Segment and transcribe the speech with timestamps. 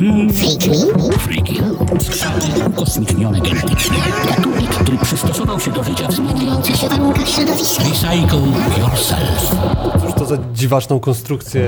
[0.00, 0.86] Fake news.
[1.18, 1.54] Freaky
[2.00, 3.96] Skrzydły ukosmicznione genetycznie.
[4.28, 7.82] Gatunek, który przystosował się do życia w zmieniających się warunkach środowiska.
[7.84, 8.38] Recycle
[8.80, 9.50] yourself.
[10.02, 11.62] Cóż to za dziwaczną konstrukcję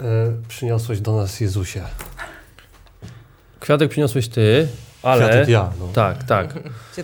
[0.00, 0.04] e,
[0.48, 1.80] przyniosłeś do nas, Jezusie?
[3.60, 4.68] Kwiatek przyniosłeś ty,
[5.02, 5.24] ale...
[5.28, 5.88] Kwiatek ja, no.
[5.94, 6.54] Tak, tak.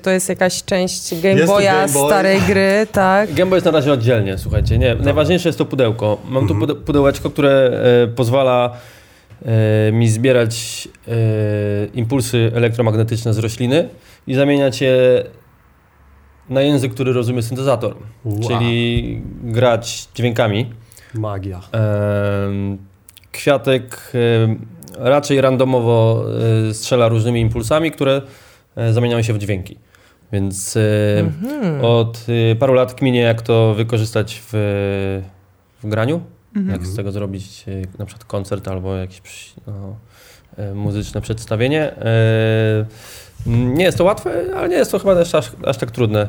[0.02, 2.08] To jest jakaś część Game Jest Boya, Game Boy.
[2.10, 3.32] starej gry, tak?
[3.34, 4.78] Gębo jest na razie oddzielnie, słuchajcie.
[4.78, 6.18] Nie, najważniejsze jest to pudełko.
[6.28, 7.70] Mam tu pude- pudełeczko, które
[8.04, 8.70] e, pozwala
[9.92, 11.10] mi zbierać e,
[11.94, 13.88] impulsy elektromagnetyczne z rośliny
[14.26, 15.24] i zamieniać je
[16.48, 18.48] na język, który rozumie syntezator, Wow.
[18.48, 20.70] czyli grać dźwiękami.
[21.14, 21.60] Magia.
[21.72, 22.78] Em,
[23.32, 24.12] Kwiatek
[24.98, 26.24] raczej randomowo
[26.70, 28.22] e, strzela różnymi impulsami, które
[28.76, 29.76] e, zamieniają się w dźwięki.
[30.32, 30.80] Więc e,
[31.20, 31.84] Mhm.
[31.84, 34.50] od e, paru lat kminie, jak to wykorzystać w,
[35.82, 36.20] w graniu.
[36.56, 36.70] Mhm.
[36.80, 39.96] Jak z tego zrobić e, na przykład koncert albo jakieś no,
[40.56, 41.96] e, muzyczne przedstawienie.
[41.96, 42.86] E,
[43.46, 46.28] Nie jest to łatwe, ale nie jest to chyba też aż, aż tak trudne,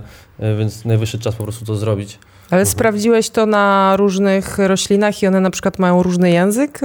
[0.59, 2.19] więc najwyższy czas po prostu to zrobić.
[2.49, 6.79] Ale sprawdziłeś to na różnych roślinach i one na przykład mają różny język?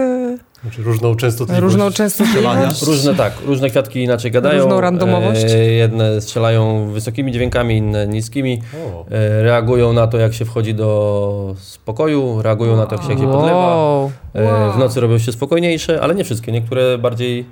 [0.66, 1.62] Znaczy różną częstotliwość.
[1.62, 2.82] Różną częstotliwość?
[2.82, 4.62] Różne tak, różne kwiatki inaczej gadają.
[4.62, 5.44] Różną randomowość?
[5.44, 8.62] E, jedne strzelają wysokimi dźwiękami, inne niskimi.
[9.10, 13.18] E, reagują na to, jak się wchodzi do spokoju, reagują na to, jak się, jak
[13.18, 14.08] się podlewa.
[14.34, 16.52] E, w nocy robią się spokojniejsze, ale nie wszystkie.
[16.52, 17.46] Niektóre bardziej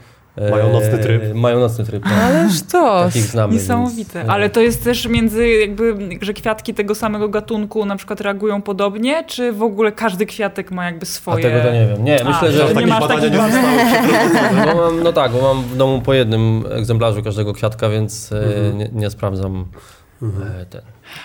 [0.51, 1.35] Mają nocny tryb.
[1.35, 2.05] Mają nocny tryb.
[2.05, 2.13] tak.
[2.13, 3.11] Ależ to.
[3.11, 3.55] Znamy.
[3.55, 4.19] Niesamowite.
[4.19, 8.21] Więc, e, Ale to jest też między jakby, że kwiatki tego samego gatunku na przykład
[8.21, 11.43] reagują podobnie, czy w ogóle każdy kwiatek ma jakby A swoje...
[11.45, 12.05] tego to nie wiem.
[12.05, 12.75] Nie, A, myślę, że że...
[12.75, 14.67] nie masz takich nie przeprowadzone.
[14.75, 18.37] Bo mam, no tak, bo mam w domu po jednym egzemplarzu każdego kwiatka, więc e,
[18.45, 18.79] Mhm.
[18.79, 19.65] nie, nie sprawdzam
[20.23, 20.81] e, ten.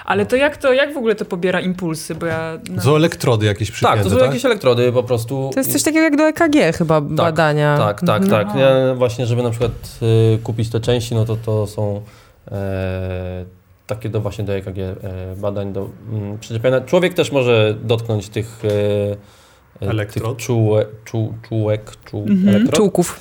[0.05, 2.15] Ale to jak, to jak w ogóle to pobiera impulsy?
[2.15, 2.59] Bo ja...
[2.69, 4.25] No, Są elektrody jakieś przypięte, Tak, to są tak?
[4.27, 5.49] jakieś elektrody po prostu.
[5.53, 7.77] To jest coś takiego jak do EKG chyba badania.
[7.77, 8.47] Tak, tak, Mhm.
[8.47, 8.57] tak.
[8.59, 9.71] Ja właśnie, żeby na przykład
[10.35, 12.01] y, kupić te części, no to to są
[12.51, 13.45] e,
[13.87, 14.95] takie do właśnie do EKG e,
[15.37, 16.81] badań do mm, przyczepiania.
[16.81, 18.69] Człowiek też może dotknąć tych e,
[19.81, 20.37] e, Elektrod?
[20.37, 22.49] Tych czułe, czu, czułek, czuł, Mhm.
[22.49, 22.75] elektrod.
[22.75, 23.19] Czułków.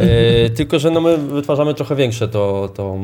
[0.00, 2.96] E, tylko, że no my wytwarzamy trochę większe to, to,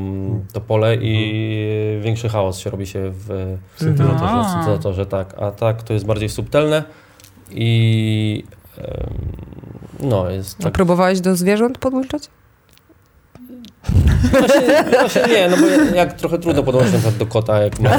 [0.53, 4.45] to pole i większy chaos się robi się w syntezatorze, Mhm.
[4.45, 5.35] w syntezatorze tak.
[5.39, 6.85] A tak to jest bardziej subtelne
[7.51, 8.45] i
[10.01, 10.73] no jest tak.
[10.73, 12.29] Próbowałeś do zwierząt podłączać?
[14.31, 17.91] Właśnie, właśnie nie, no bo jak trochę trudno podłączyć na przykład do kota, jak ma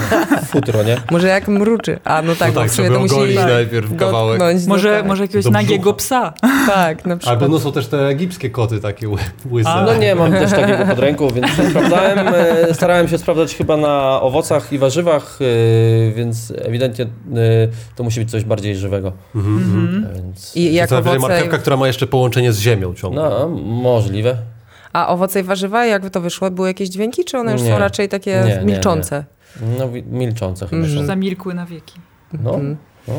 [0.52, 0.96] futro, nie?
[1.10, 1.98] Może jak mruczy.
[2.04, 4.42] A no tak, no bo tak, w sumie to musi ogolić najpierw kawałek.
[4.66, 5.06] Może, no tak.
[5.06, 6.32] może jakiegoś Do nagiego psa.
[6.66, 7.42] Tak, na przykład.
[7.42, 9.18] Albo no są też te egipskie koty takie ły-
[9.50, 9.68] łyse.
[9.70, 12.18] A, No nie mam też takiego pod ręką, więc sprawdzałem.
[12.18, 17.08] e, Starałem się sprawdzać chyba na owocach i warzywach, e, więc ewidentnie e,
[17.96, 19.12] to musi być coś bardziej żywego.
[19.34, 20.08] Mhm, mhm.
[20.14, 23.22] Więc, I jak to owoce, marchewka, która ma jeszcze połączenie z ziemią ciągle.
[23.22, 24.36] no, możliwe.
[24.92, 26.50] A owoce i warzywa, jak to wyszło?
[26.50, 27.70] Były jakieś dźwięki, czy one już Nie.
[27.70, 29.24] są raczej takie Nie, nie, milczące?
[29.78, 30.86] No, wi- milczące chyba.
[30.88, 31.06] Są.
[31.06, 32.00] Zamilkły na wieki.
[32.32, 32.76] No, Mhm.
[33.08, 33.14] no.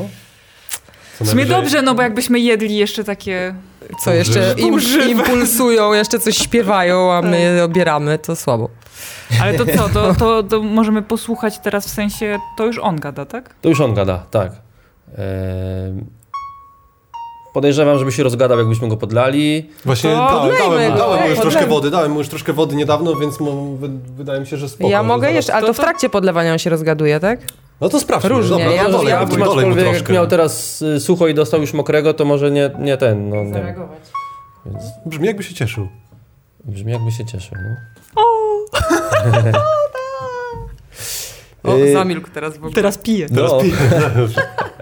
[1.22, 3.56] W sumie dobrze, no bo jakbyśmy jedli jeszcze takie...
[4.04, 8.70] Co jeszcze im, impulsują, jeszcze coś śpiewają, a my je obieramy, to słabo.
[9.42, 13.26] Ale to co, to, to, to możemy posłuchać teraz w sensie, to już on gada,
[13.26, 13.56] tak?
[13.62, 14.52] To już on gada, tak.
[15.18, 15.22] E,
[17.53, 19.69] podejrzewam, żeby się rozgadał, jakbyśmy go podlali.
[19.85, 20.97] Właśnie To dałem, dałem, go.
[20.97, 21.41] dałem mu już Podlejmy.
[21.41, 24.69] troszkę wody, dałem mu już troszkę wody niedawno, więc mu, wy, wydaje mi się, że
[24.69, 24.89] spoko.
[24.89, 27.40] ja mogę zaraz- jeszcze, ale To- to w trakcie podlewania on się rozgaduje, tak?
[27.81, 28.29] No to sprawdźmy.
[28.29, 30.13] Różnie, Dobra, ja- dolej, ja- mu- dolej mu Aczkolwiek jak troszkę.
[30.13, 33.75] miał teraz y, sucho i dostał już mokrego, to może nie, nie ten, no nie.
[34.66, 35.88] Więc Brzmi jakby się cieszył.
[36.66, 37.75] brzmi jakby się cieszył, no.
[41.63, 42.73] O, Y, zamilkł teraz w ogóle.
[42.73, 43.29] Teraz piję.
[43.29, 43.75] Teraz no, pije.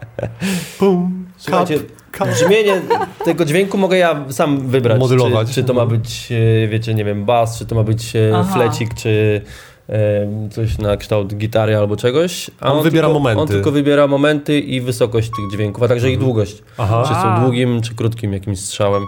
[0.79, 1.79] Pum, Słuchajcie,
[2.11, 2.29] kap.
[2.29, 2.81] brzmienie
[3.25, 4.99] tego dźwięku mogę ja sam wybrać.
[4.99, 5.47] Modulować.
[5.47, 6.31] Czy, czy to ma być,
[6.63, 8.53] e, wiecie, nie wiem, bas, czy to ma być e, Aha.
[8.53, 9.41] flecik, czy
[9.89, 12.51] e, coś na kształt gitary albo czegoś.
[12.59, 13.41] A On wybiera tylko, momenty.
[13.41, 16.63] On tylko wybiera momenty i wysokość tych dźwięków, a także ich długość.
[16.77, 17.03] Aha.
[17.07, 19.03] Czy są długim, czy krótkim jakimś strzałem.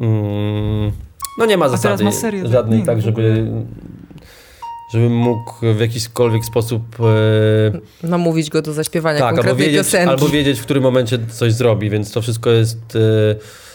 [0.00, 0.92] Mm,
[1.38, 3.46] no nie ma zasady ma serię żadnej tak, żeby
[4.92, 6.82] żebym mógł w jakikolwiek sposób
[8.02, 10.08] e, Namówić go do zaśpiewania tak, albo konkretnej wiedzieć, piosenki.
[10.10, 13.67] albo wiedzieć, w którym momencie coś zrobi, więc to wszystko jest e,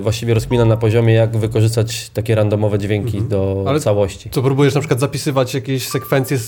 [0.00, 3.68] właściwie rozkmina na poziomie, jak wykorzystać takie randomowe dźwięki do Mhm.
[3.68, 4.30] Ale całości.
[4.30, 6.38] Co próbujesz na przykład zapisywać jakieś sekwencje,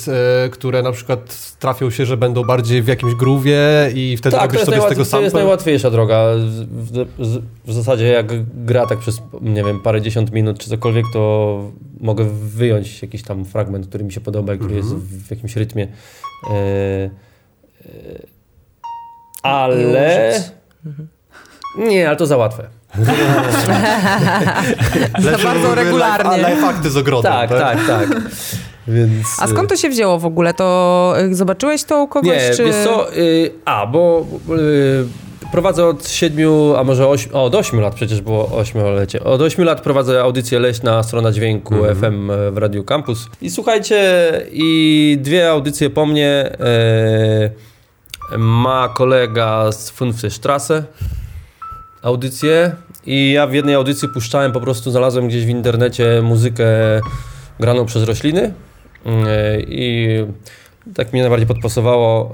[0.44, 3.58] e, które na przykład trafią się, że będą bardziej w jakimś groowie
[3.94, 5.40] i wtedy Tak, robisz jest, sobie z tego najłatw- to jest sample?
[5.40, 6.24] najłatwiejsza droga.
[6.70, 8.26] W, w, w zasadzie jak
[8.64, 11.62] gra tak przez, nie wiem, parę dziesiąt minut czy cokolwiek, to
[12.00, 15.06] mogę wyjąć jakiś tam fragment, który mi się podoba, który jest Mhm.
[15.08, 15.88] w, w jakimś rytmie.
[16.50, 17.10] E, e,
[19.42, 19.76] ale...
[19.76, 20.50] użyć.
[21.78, 22.68] Nie, ale to za łatwe.
[25.24, 26.30] Leży bardzo regularnie.
[26.30, 27.32] A life fakty z ogrodem.
[27.32, 28.08] Tak, tak, tak.
[28.88, 30.54] Więc, A skąd to się wzięło w ogóle?
[30.54, 32.28] To y, zobaczyłeś to u kogoś?
[32.28, 32.64] Nie, czy...
[32.64, 35.06] wiesz co, y, a, bo y,
[35.52, 39.24] prowadzę od siedmiu, a może ośmiu, o, od ośmiu lat przecież było ośmiolecie.
[39.24, 43.26] Od ośmiu lat prowadzę audycję Leśna, strona dźwięku FM w Radiu Campus.
[43.42, 44.00] I słuchajcie,
[44.52, 46.56] i dwie audycje po mnie
[48.34, 50.82] y, ma kolega z Funfstrasse
[52.02, 52.72] audycję
[53.06, 56.66] i ja w jednej audycji puszczałem, po prostu znalazłem gdzieś w internecie muzykę
[57.60, 58.52] graną przez rośliny y,
[59.68, 60.08] i
[60.94, 62.32] tak mnie najbardziej podpasowało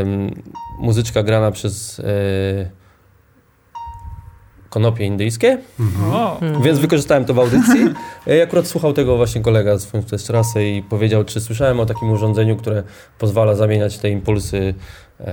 [0.00, 0.42] ym,
[0.78, 2.70] muzyczka grana przez y,
[4.70, 5.58] konopie indyjskie,
[6.12, 6.40] O.
[6.40, 6.62] Mhm.
[6.62, 7.80] więc wykorzystałem to w audycji.
[8.26, 12.56] I akurat słuchał tego właśnie kolega z Funftestrasy i powiedział, czy słyszałem o takim urządzeniu,
[12.56, 12.82] które
[13.18, 14.74] pozwala zamieniać te impulsy
[15.20, 15.24] e,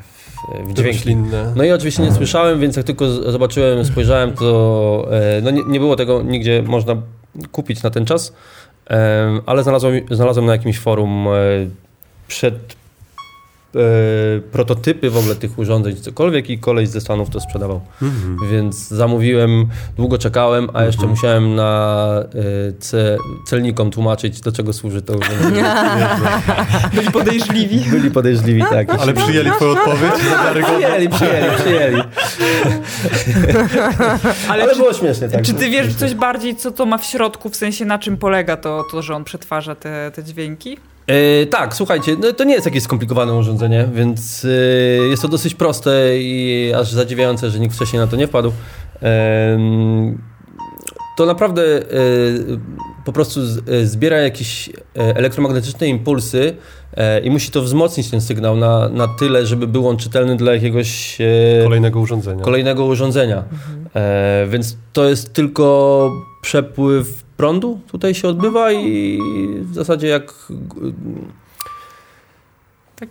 [0.00, 0.21] w,
[0.64, 1.16] w dźwięki.
[1.56, 5.80] No i oczywiście nie słyszałem, więc jak tylko zobaczyłem, spojrzałem, to e, no nie, nie
[5.80, 6.96] było tego nigdzie można
[7.52, 8.32] kupić na ten czas,
[8.86, 11.30] Em, ale znalazłem, znalazłem na jakimś forum e,
[12.28, 12.81] przed e,
[14.52, 17.80] prototypy w ogóle tych urządzeń, cokolwiek i koleś ze Stanów to sprzedawał.
[18.02, 18.36] Mhm.
[18.50, 19.66] Więc zamówiłem,
[19.96, 22.04] długo czekałem, a jeszcze musiałem na
[22.68, 23.16] e, ce,
[23.46, 25.64] celnikom tłumaczyć, do czego służy to urządzenie.
[26.94, 27.78] Byli podejrzliwi.
[27.90, 28.90] Byli podejrzliwi, tak.
[29.00, 30.12] Ale przyjęli twoją odpowiedź?
[30.64, 32.02] Przyjęli, przyjęli, przyjęli.
[34.48, 35.42] Ale, Ale czy, było śmiesznie, tak.
[35.42, 38.56] czy ty wiesz coś bardziej, co to ma w środku, w sensie na czym polega
[38.56, 40.78] to, to że on przetwarza te, te dźwięki?
[41.12, 44.48] E, tak, słuchajcie, no, to nie jest jakieś skomplikowane urządzenie, więc e,
[45.08, 48.52] jest to dosyć proste i aż zadziwiające, że nikt wcześniej na to nie wpadł.
[49.00, 50.22] Em,
[51.16, 51.82] to naprawdę e,
[53.04, 56.56] po prostu z, zbiera jakieś elektromagnetyczne impulsy
[57.24, 61.18] i musi to wzmocnić ten sygnał na, na tyle, żeby był on czytelny dla jakiegoś
[61.64, 62.44] Kolejnego urządzenia.
[62.44, 63.44] kolejnego urządzenia.
[63.94, 66.10] E, więc to jest tylko
[66.42, 69.18] przepływ prądu tutaj się odbywa i
[69.62, 70.34] w zasadzie jak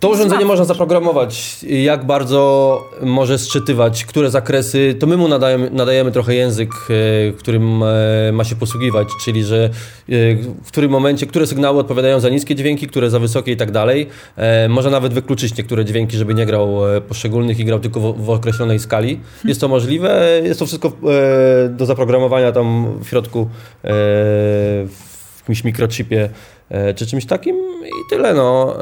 [0.00, 6.12] to urządzenie można zaprogramować, jak bardzo może sczytywać, które zakresy, to my mu nadajemy, nadajemy
[6.12, 6.70] trochę język,
[7.28, 9.70] e, którym e, ma się posługiwać, czyli że e,
[10.64, 14.08] w którym momencie, które sygnały odpowiadają za niskie dźwięki, które za wysokie i tak dalej.
[14.68, 16.78] Może nawet wykluczyć niektóre dźwięki, żeby nie grał
[17.08, 19.20] poszczególnych i grał tylko w, w określonej skali.
[19.44, 20.92] Jest to możliwe, jest to wszystko
[21.70, 23.48] do zaprogramowania tam w środku
[23.82, 26.28] w jakimś mikrochipie
[26.96, 27.56] czy czymś takim
[27.86, 28.76] i tyle no.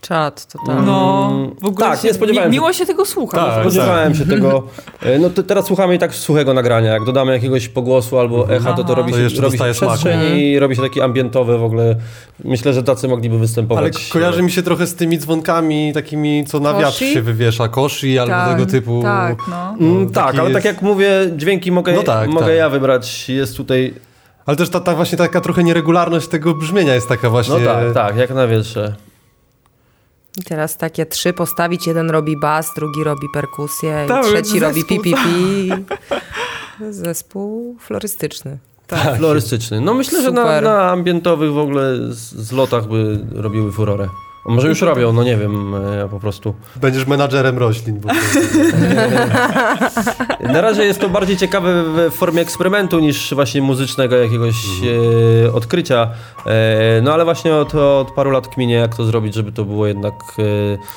[0.00, 0.86] Czad, to tam.
[0.86, 1.30] No,
[1.60, 3.36] w ogóle tak, się, nie spodziewałem mi, miło się tego słucha.
[3.36, 4.62] Tak, Spodziewałem się tego.
[5.02, 6.92] E, No to teraz słuchamy i tak suchego nagrania.
[6.92, 9.92] Jak dodamy jakiegoś pogłosu albo echa, to to robi To się, robi się smaku.
[9.94, 11.96] przestrzeń i robi się taki ambientowy w ogóle.
[12.44, 13.84] Myślę, że tacy mogliby występować.
[13.84, 17.68] Ale kojarzy mi się trochę z tymi dzwonkami takimi, co na wiatr się wywiesza.
[17.68, 19.02] Koshi albo Tak, tego typu.
[19.02, 19.76] Tak, no.
[19.80, 22.56] Mm, No, tak, ale jest- tak jak mówię, dźwięki mogę, No tak, mogę tak.
[22.56, 23.28] ja wybrać.
[23.28, 23.94] Jest tutaj.
[24.48, 27.58] Ale też ta, ta właśnie taka trochę nieregularność tego brzmienia jest taka właśnie...
[27.58, 28.94] No tak, tak, jak na wietrze.
[30.36, 34.80] I teraz takie trzy postawić, jeden robi bas, drugi robi perkusję, Tak, i trzeci robi
[34.80, 35.70] zespół, pi-pi-pi.
[36.90, 38.58] Zespół florystyczny.
[38.86, 39.80] Tak, florystyczny.
[39.80, 40.62] No myślę, że na, Super.
[40.62, 44.08] na ambientowych w ogóle z- zlotach by robiły furorę.
[44.48, 46.54] A może już robią, no nie wiem, e, ja po prostu.
[46.76, 48.00] Będziesz menadżerem roślin.
[48.00, 48.38] Po prostu.
[50.52, 54.54] Na razie jest to bardziej ciekawe w formie eksperymentu niż właśnie muzycznego jakiegoś
[55.44, 56.10] e, odkrycia.
[56.46, 59.86] E, no ale właśnie od, od paru lat kminie, jak to zrobić, żeby to było
[59.86, 60.14] jednak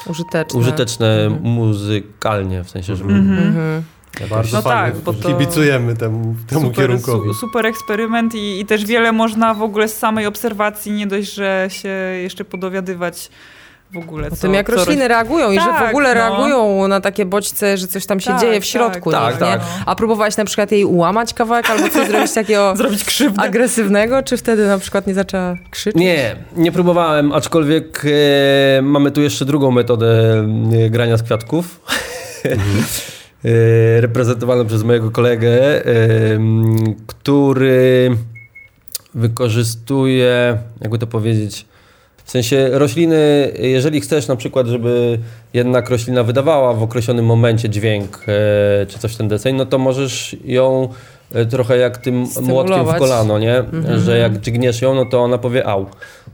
[0.06, 0.60] e, Użyteczny.
[0.60, 3.14] użyteczne muzykalnie, w sensie, żeby...
[3.14, 3.84] Mhm.
[4.30, 4.92] Bardzo No fajnie.
[4.94, 7.28] tak, bo to- Kibicujemy temu, temu super, kierunkowi.
[7.28, 11.34] su, super eksperyment i, i też wiele można w ogóle z samej obserwacji, nie dość,
[11.34, 11.90] że się
[12.24, 13.30] jeszcze podowiadywać
[13.92, 14.28] w ogóle.
[14.28, 16.14] O co, tym, jak co rośliny reagują i że w Tak, ogóle no.
[16.14, 19.12] reagują na takie bodźce, że coś tam się Tak, dzieje w tak, środku.
[19.12, 19.40] tak, nie?
[19.40, 19.62] tak.
[19.86, 23.42] A próbowałeś na przykład jej ułamać kawałek albo coś zrobić takiego Zrobić krzywdę.
[23.44, 26.02] agresywnego, czy wtedy na przykład nie zaczęła krzyczeć?
[26.02, 30.34] Nie, nie próbowałem, aczkolwiek e, mamy tu jeszcze drugą metodę
[30.86, 31.80] e, grania z kwiatków.
[32.46, 32.50] e,
[34.00, 35.84] reprezentowaną przez mojego kolegę,
[37.08, 38.18] który
[39.14, 41.66] wykorzystuje, jakby to powiedzieć,
[42.26, 45.20] w sensie rośliny, jeżeli chcesz na przykład, żeby
[45.54, 49.78] jednak roślina wydawała w określonym momencie dźwięk e, czy coś w ten deseń, no to
[49.78, 50.90] możesz ją
[51.34, 53.64] e, trochę jak tym młotkiem w kolano, nie?
[53.98, 55.86] Że jak dźgniesz ją, no to ona powie au.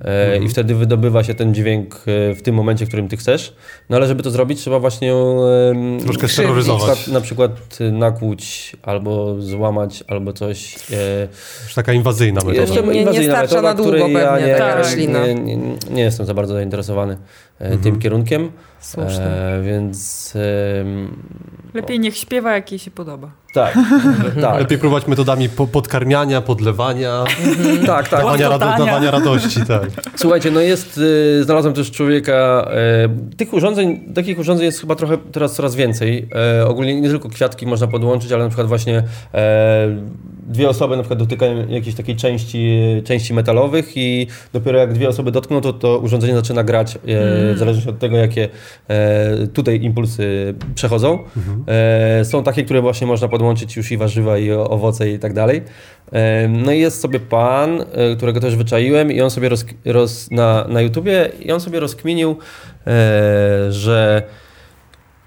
[0.05, 3.53] E, I wtedy wydobywa się ten dźwięk e, w tym momencie, w którym ty chcesz.
[3.89, 5.13] No ale żeby to zrobić, trzeba właśnie
[6.03, 7.07] Troszkę steroryzować.
[7.07, 7.51] Na przykład,
[7.81, 10.75] e, nakłuć, albo złamać, albo coś.
[10.75, 11.27] E,
[11.63, 12.61] Już taka inwazyjna metoda.
[12.61, 15.27] jeszcze nie- nie inwazyjna starcza metoda, na długo której ja pewnie nie, taka nie, roślina.
[15.27, 15.57] nie, nie,
[15.91, 17.81] nie jestem za bardzo zainteresowany e, Mhm.
[17.81, 18.51] tym kierunkiem.
[18.79, 19.23] Słusznie.
[19.25, 20.33] E, więc
[20.81, 21.23] em,
[21.73, 23.31] Lepiej niech śpiewa, jak jej się podoba.
[23.53, 23.73] tak,
[24.41, 27.23] tak, Lepiej próbować metodami po, podkarmiania, podlewania,
[27.85, 28.19] tak, tak.
[28.19, 29.86] dawania, rado, dawania radości, tak.
[30.15, 32.67] Słuchajcie, no jest, y, znalazłem też człowieka,
[33.31, 36.27] y, tych urządzeń, takich urządzeń jest chyba trochę teraz coraz więcej.
[36.35, 39.03] E, ogólnie nie tylko kwiatki można podłączyć, ale na przykład właśnie
[39.33, 39.97] e,
[40.47, 45.31] dwie osoby na przykład dotykają jakiejś takiej części, części metalowych i dopiero jak dwie osoby
[45.31, 46.99] dotkną, to to urządzenie zaczyna grać, e,
[47.53, 48.49] w zależności od tego, jakie
[48.87, 51.19] e, tutaj impulsy przechodzą.
[51.67, 55.61] E, są takie, które właśnie można podłączyć już i warzywa, i owoce i tak dalej.
[56.49, 60.65] No i jest sobie pan, e, którego też wyczaiłem i on sobie roz, roz, na,
[60.67, 62.37] na YouTubie i on sobie rozkminił,
[62.87, 64.23] e, że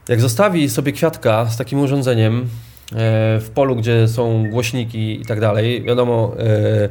[0.08, 2.48] jak zostawi sobie kwiatka z takim urządzeniem
[3.40, 6.88] w polu, gdzie są głośniki i tak dalej, wiadomo, e,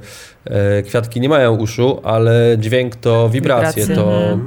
[0.77, 4.38] e, kwiatki nie mają uszu, ale dźwięk to wibracje, Wibracje, to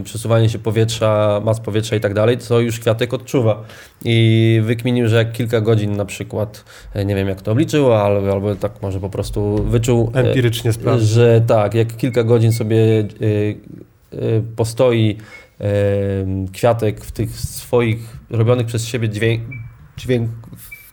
[0.00, 3.64] e, przesuwanie się powietrza, mas powietrza i tak dalej, co już kwiatek odczuwa.
[4.04, 8.32] I wykminił, że jak kilka godzin na przykład, e, nie wiem jak to obliczył, albo,
[8.32, 11.08] albo tak może po prostu wyczuł, e, Empirycznie sprawdzić.
[11.08, 12.78] że tak, jak kilka godzin sobie
[14.56, 15.16] postoi
[16.52, 17.98] kwiatek w tych swoich
[18.30, 19.42] robionych przez siebie dźwięk,
[19.96, 20.30] dźwięk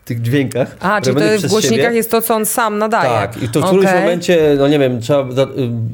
[0.05, 0.75] tych dźwiękach.
[0.79, 1.98] A, czyli to w głośnikach siebie.
[1.98, 3.10] jest to, co on sam nadaje.
[3.10, 4.01] Tak, i to w którymś Okej.
[4.01, 5.48] momencie, no nie wiem, trzeba, y,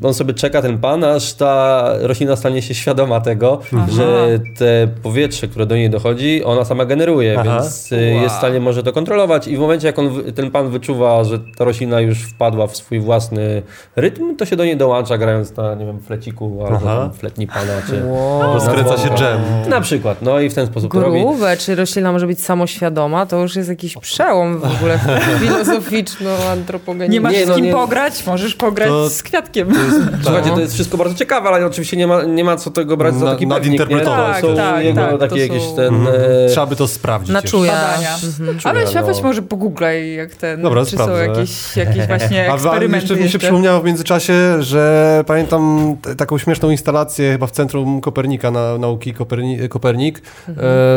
[0.04, 3.88] on sobie czeka, ten pan, aż ta roślina stanie się świadoma tego, Aha.
[3.92, 7.44] że te powietrze, które do niej dochodzi, ona sama generuje, Aha.
[7.44, 10.70] więc y, jest w stanie może to kontrolować i w momencie, jak on, ten pan
[10.70, 13.62] wyczuwa, że ta roślina już wpadła w swój własny
[13.96, 18.04] rytm, to się do niej dołącza, grając na, nie wiem, fleciku albo fletni pana, czy...
[18.06, 18.54] Wow.
[18.54, 19.42] Rozkręca się dżem.
[19.68, 21.22] Na przykład, no i w ten sposób to robi.
[21.22, 25.00] Grube, czy roślina może być samoświadoma, to już jest jakiś przełom w ogóle
[25.42, 27.10] filozoficzno-antropogeniczny.
[27.10, 29.68] Nie masz Nie, no z kim nie- pograć, możesz pograć To- z kwiatkiem.
[30.24, 33.16] Słuchajcie, to jest wszystko bardzo ciekawe, ale oczywiście nie ma, nie ma co tego brać
[33.16, 33.72] za Na- taki pewnik, nie?
[33.72, 35.96] nadinterpretować To są Tak, jego tak, takie to jakieś są- ten...
[35.96, 36.16] Mhm.
[36.46, 37.34] e, Trzeba by to sprawdzić.
[37.34, 37.72] Na czuja.
[37.72, 38.18] Badania.
[38.64, 39.24] Ale się weź no.
[39.24, 41.28] może pogooglaj, jak ten, Dobra, czy są sprawdzę.
[41.28, 46.38] jakieś, jakieś właśnie A, a eksperymenty jeszcze mi się przypomniało w międzyczasie, że pamiętam taką
[46.38, 50.22] śmieszną instalację chyba w Centrum Kopernika na nauki Koperni Kopernik.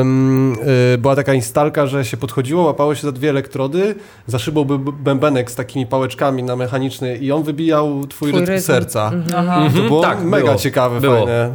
[0.00, 0.52] Em,
[0.94, 3.94] y, była taka instalka, że się podchodziło, łapało się za dwie elektrody,
[4.26, 8.52] za szybą był bębenek z takimi pałeczkami na mechaniczny i on wybijał twój, Twój rytm
[8.52, 8.62] rytm.
[8.66, 9.12] serca.
[9.36, 9.62] Aha.
[9.76, 10.56] To było tak, mega było.
[10.58, 11.16] ciekawe, Było.
[11.16, 11.54] fajne.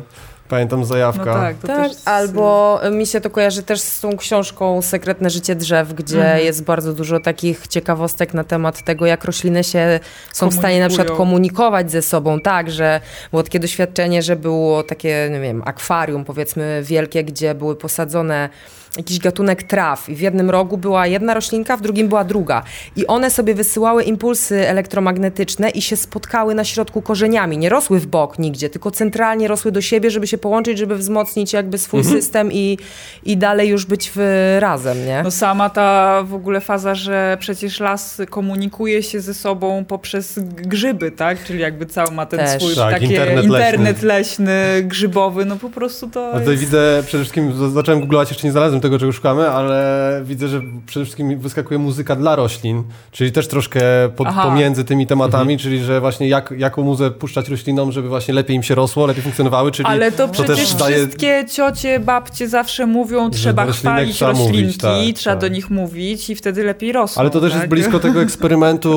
[0.49, 1.33] Pamiętam No zajawka.
[1.33, 1.97] tak, to Tak, też...
[2.05, 6.45] albo mi się to kojarzy też z tą książką Sekretne życie drzew, gdzie Mhm.
[6.45, 9.99] jest bardzo dużo takich ciekawostek na temat tego, jak rośliny się
[10.33, 12.39] są w stanie na przykład komunikować ze sobą.
[12.39, 13.01] Tak, że
[13.31, 18.49] było takie doświadczenie, że było takie, nie wiem, akwarium powiedzmy wielkie, gdzie były posadzone
[18.97, 22.63] jakiś gatunek traw i w jednym rogu była jedna roślinka, w drugim była druga.
[22.95, 27.57] I one sobie wysyłały impulsy elektromagnetyczne i się spotkały na środku korzeniami.
[27.57, 31.53] Nie rosły w bok nigdzie, tylko centralnie rosły do siebie, żeby się połączyć, żeby wzmocnić
[31.53, 32.77] jakby swój system i,
[33.23, 34.19] i dalej już być w,
[34.59, 35.21] razem, nie?
[35.23, 41.11] No sama ta w ogóle faza, że przecież las komunikuje się ze sobą poprzez grzyby,
[41.11, 41.43] tak?
[41.43, 42.61] Czyli jakby cały ma ten Też.
[42.61, 44.83] swój Tak, taki internet internet, leśny.
[44.83, 46.63] grzybowy, no po prostu to A tutaj jest...
[46.63, 51.05] widzę przede wszystkim, zacząłem googlować, jeszcze nie znalazłem tego, czego szukamy, ale widzę, że przede
[51.05, 53.81] wszystkim wyskakuje muzyka dla roślin, czyli też troszkę
[54.15, 58.55] pod, pomiędzy tymi tematami, czyli że właśnie jak, jaką muzę puszczać roślinom, żeby właśnie lepiej
[58.55, 60.95] im się rosło, lepiej funkcjonowały, czyli Ale to to przecież też daje...
[60.95, 65.41] wszystkie ciocie, babcie zawsze mówią, trzeba chwalić trzeba mówić, roślinki, tak, trzeba tak.
[65.49, 67.21] do nich mówić i wtedy lepiej rosną.
[67.21, 67.61] Ale to też tak?
[67.61, 68.89] jest blisko tego eksperymentu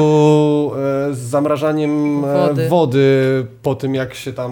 [1.11, 2.69] e, z zamrażaniem e, Wody.
[2.69, 4.51] wody po tym, jak się tam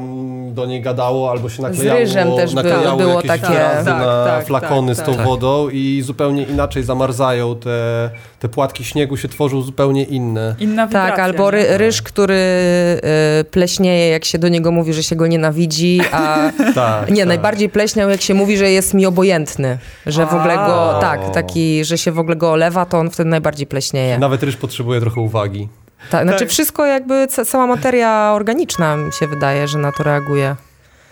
[0.55, 3.55] do niej gadało, albo się naklejało, ryżem też naklejało było jakieś takie-
[3.85, 5.27] Tak, na tak, flakony tak, z tą tak.
[5.27, 8.11] wodą i zupełnie inaczej zamarzają te,
[8.41, 10.55] te płatki śniegu, się tworzą zupełnie inne.
[10.59, 12.35] Inna wibracja, Tak, albo ry, ryż, który
[13.41, 16.39] y, pleśnieje, jak się do niego mówi, że się go nienawidzi, a
[16.75, 17.29] Tak, nie, tak.
[17.29, 21.85] najbardziej pleśniał, jak się mówi, że jest mi obojętny, że w ogóle go, tak, taki,
[21.85, 24.19] że się w ogóle go olewa, to on wtedy najbardziej pleśnieje.
[24.19, 25.69] Nawet ryż potrzebuje trochę uwagi.
[26.11, 26.49] Tak, znaczy Tak.
[26.49, 30.57] wszystko jakby, ca- cała materia organiczna mi się wydaje, że na to reaguje.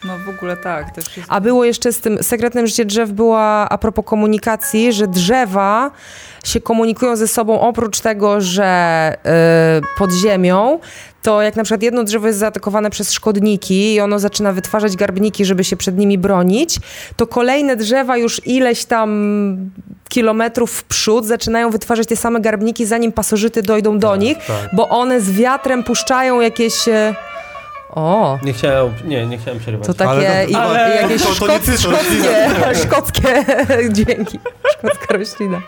[0.06, 1.28] No w ogóle tak, też jest...
[1.30, 5.90] A było jeszcze z tym sekretnym życie drzew była a propos komunikacji, że drzewa
[6.44, 9.12] się komunikują ze sobą oprócz tego, że
[9.82, 10.78] y, pod ziemią,
[11.22, 15.44] to jak na przykład jedno drzewo jest zaatakowane przez szkodniki i ono zaczyna wytwarzać garbniki,
[15.44, 16.78] żeby się przed nimi bronić,
[17.16, 19.70] to kolejne drzewa już ileś tam
[20.08, 24.70] kilometrów w przód zaczynają wytwarzać te same garbniki, zanim pasożyty dojdą do nich, tak.
[24.72, 26.74] bo one z wiatrem puszczają jakieś...
[27.90, 29.86] O, Nie chciałem, nie, nie chciałem przerywać.
[29.86, 33.44] to takie Ale to- ale- jakieś to- to nie szkoc, ty, to szkockie, szkockie
[33.94, 34.38] dźwięki.
[34.72, 35.60] Szkocka roślina.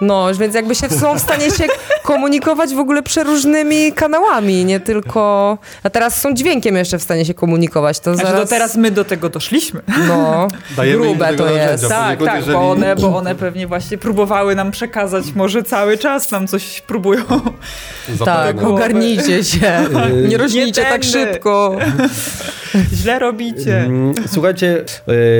[0.00, 1.64] No, więc jakby się są w stanie się
[2.02, 5.58] komunikować w ogóle przeróżnymi kanałami, nie tylko...
[5.82, 8.42] A teraz są dźwiękiem jeszcze w stanie się komunikować, to Znaczy, zaraz...
[8.42, 9.80] to teraz my do tego doszliśmy.
[10.08, 11.88] No, Dajemy do grube to narzędzia, jest.
[11.88, 16.30] Tak, tak, jeżeli- bo one, bo one pewnie właśnie próbowały nam przekazać, może cały czas
[16.30, 17.22] nam coś próbują.
[18.08, 18.24] Zapewne.
[18.24, 19.86] Tak, ogarnijcie się.
[20.28, 21.76] Nie rośnijcie Nie tak szybko.
[22.94, 23.80] Źle robicie.
[23.80, 24.84] Mm, Słuchajcie,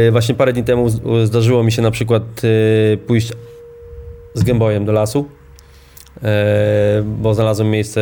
[0.08, 0.88] e, właśnie parę dni temu
[1.24, 2.22] zdarzyło mi się na przykład
[2.92, 3.32] e, pójść
[4.34, 5.24] z gębojem do lasu,
[6.22, 8.00] e, bo znalazłem miejsce,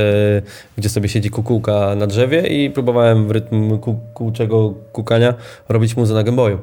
[0.78, 5.34] gdzie sobie siedzi kukułka na drzewie i próbowałem w rytm kukułczego kukania
[5.68, 6.58] robić muzę na gęboju.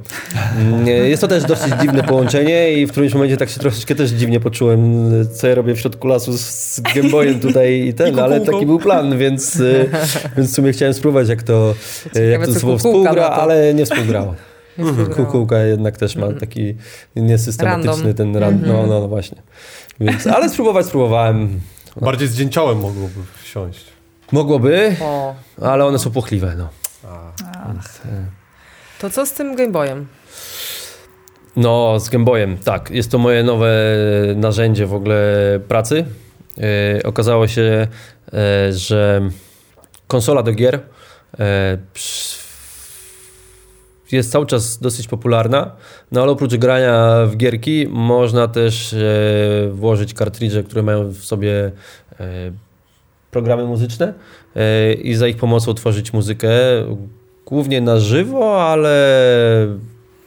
[0.57, 4.09] Mm, Jest to też dosyć dziwne połączenie i w którymś momencie tak się troszeczkę też
[4.09, 8.41] dziwnie poczułem, co ja robię w środku lasu z, gębojem tutaj i ten, I ale
[8.41, 9.85] taki był plan, więc, e,
[10.37, 11.75] więc w sumie chciałem spróbować, jak to,
[12.15, 14.35] e, jak to ze sobą współgra, ale nie współgrało.
[14.85, 15.15] Współgrało.
[15.25, 16.75] Kukułka jednak też ma taki
[17.15, 18.13] niesystematyczny Random.
[18.13, 19.41] ten rand, no, no, no właśnie.
[19.99, 21.59] Więc, ale spróbować spróbowałem.
[22.01, 23.85] Bardziej z dzięciołem mogłoby wsiąść.
[24.31, 25.35] Mogłoby, O.
[25.61, 26.69] ale one są płochliwe, no.
[27.09, 27.31] A.
[28.99, 30.07] To co z tym Gameboyem?
[31.55, 32.91] No, z Gameboyem, tak.
[32.91, 33.71] Jest to moje nowe
[34.35, 35.23] narzędzie w ogóle
[35.67, 36.05] pracy.
[36.97, 37.87] E, okazało się,
[38.33, 39.21] e, że
[40.07, 40.79] konsola do gier
[41.39, 42.48] e, przy-
[44.11, 45.71] jest cały czas dosyć popularna,
[46.11, 48.97] no ale oprócz grania w gierki można też e,
[49.71, 51.71] włożyć kartridże, które mają w sobie
[52.19, 52.51] e,
[53.31, 54.13] programy muzyczne
[54.55, 56.49] e, i za ich pomocą tworzyć muzykę
[57.45, 58.97] głównie na żywo, ale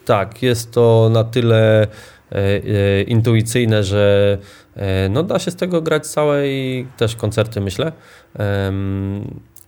[0.04, 1.86] tak, jest to na tyle e,
[2.32, 4.38] e, intuicyjne, że
[4.76, 7.92] e, no, da się z tego grać całe i też koncerty, myślę.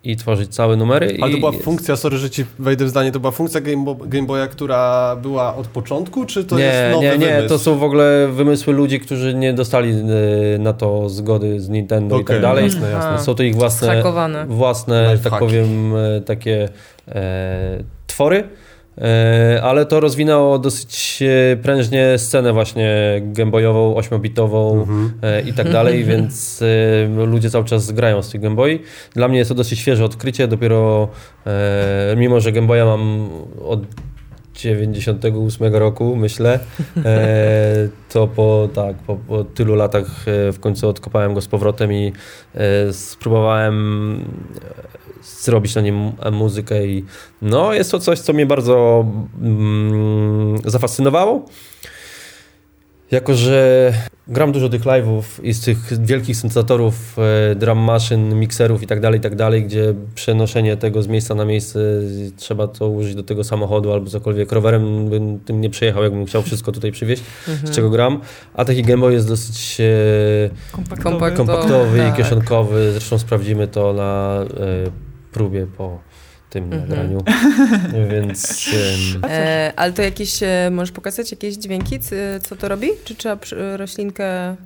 [0.04, 1.16] I tworzyć całe numery.
[1.20, 3.60] Ale to i była jest- funkcja, sorry, że ci wejdę w zdanie, to była funkcja
[3.60, 7.26] Game, Bo- Game Boya, która była od początku, czy to nie, jest nowy nie, nie,
[7.34, 7.48] wymysł?
[7.48, 12.18] to są w ogóle wymysły ludzi, którzy nie dostali e, na to zgody z Nintendo
[12.18, 12.64] i Okej, tak dalej.
[12.64, 13.24] jasne, jasne.
[13.24, 14.02] Są to ich własne,
[14.48, 16.68] własne tak powiem, e, takie
[17.08, 18.44] e, twory.
[18.98, 25.12] E, ale to rozwinęło dosyć e, prężnie scenę właśnie gameboyową, 8-bitową Mhm.
[25.22, 26.62] e, i tak dalej, więc
[27.16, 28.78] ludzie cały czas grają z tych Gameboy.
[29.14, 31.08] Dla mnie jest to dosyć świeże odkrycie, dopiero
[32.16, 33.28] mimo, że Gameboya mam
[33.64, 33.80] od
[34.54, 36.58] 98 roku, myślę,
[38.12, 42.12] to po, tak, po, po tylu latach w końcu odkopałem go z powrotem i
[42.92, 44.24] spróbowałem
[45.24, 47.04] zrobić na nim mu- muzykę i
[47.42, 49.04] no jest to coś, co mnie bardzo
[49.42, 51.44] mm, zafascynowało.
[53.10, 53.92] Jako, że
[54.28, 57.16] gram dużo tych live'ów i z tych wielkich syntezatorów,
[57.50, 61.34] e, drum maszyn, mikserów i tak dalej, i tak dalej, gdzie przenoszenie tego z miejsca
[61.34, 61.78] na miejsce
[62.36, 64.52] trzeba to użyć do tego samochodu albo cokolwiek.
[64.52, 67.22] Rowerem bym tym nie przejechał, jakbym chciał wszystko tutaj przywieźć,
[67.64, 68.20] z czego gram.
[68.54, 69.84] A taki Game Boy jest dosyć e,
[70.72, 71.16] Kompaktowy.
[71.16, 72.14] Kompakt- kompaktowy tak.
[72.14, 72.92] i kieszonkowy.
[72.92, 75.98] Zresztą sprawdzimy to na e, próbie po
[76.50, 76.82] tym Mhm.
[76.88, 77.18] nagraniu.
[78.12, 78.68] Więc
[79.14, 81.98] em, E, ale to jakieś, e, możesz pokazać jakieś dźwięki,
[82.42, 82.88] co to robi?
[83.04, 83.38] Czy trzeba
[83.76, 84.56] roślinkę...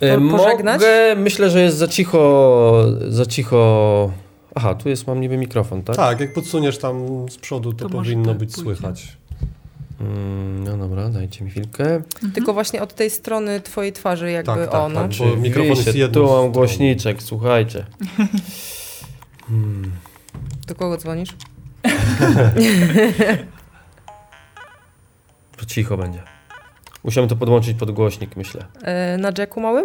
[0.00, 0.74] E, Po- pożegnać?
[0.80, 4.10] Mogę, myślę, że jest za cicho, za cicho.
[4.54, 5.96] Aha, tu jest, mam niby mikrofon, tak?
[5.96, 8.62] Tak, jak podsuniesz tam z przodu, to, To powinno tak być pójdzie.
[8.64, 9.16] słychać.
[10.00, 12.02] Mm, no dobra, dajcie mi chwilkę.
[12.34, 15.00] Tylko właśnie od tej strony twojej twarzy jakby Tak, tak, ono.
[15.00, 15.10] tak.
[15.18, 17.84] Bo mikrofon jest Tu mam głośniczek, słuchajcie.
[19.50, 19.90] Hmm.
[20.66, 21.36] Do kogo dzwonisz?
[25.56, 26.22] To cicho będzie.
[27.04, 28.64] Musiałem to podłączyć pod głośnik, myślę.
[28.82, 29.84] E, na jacku małym?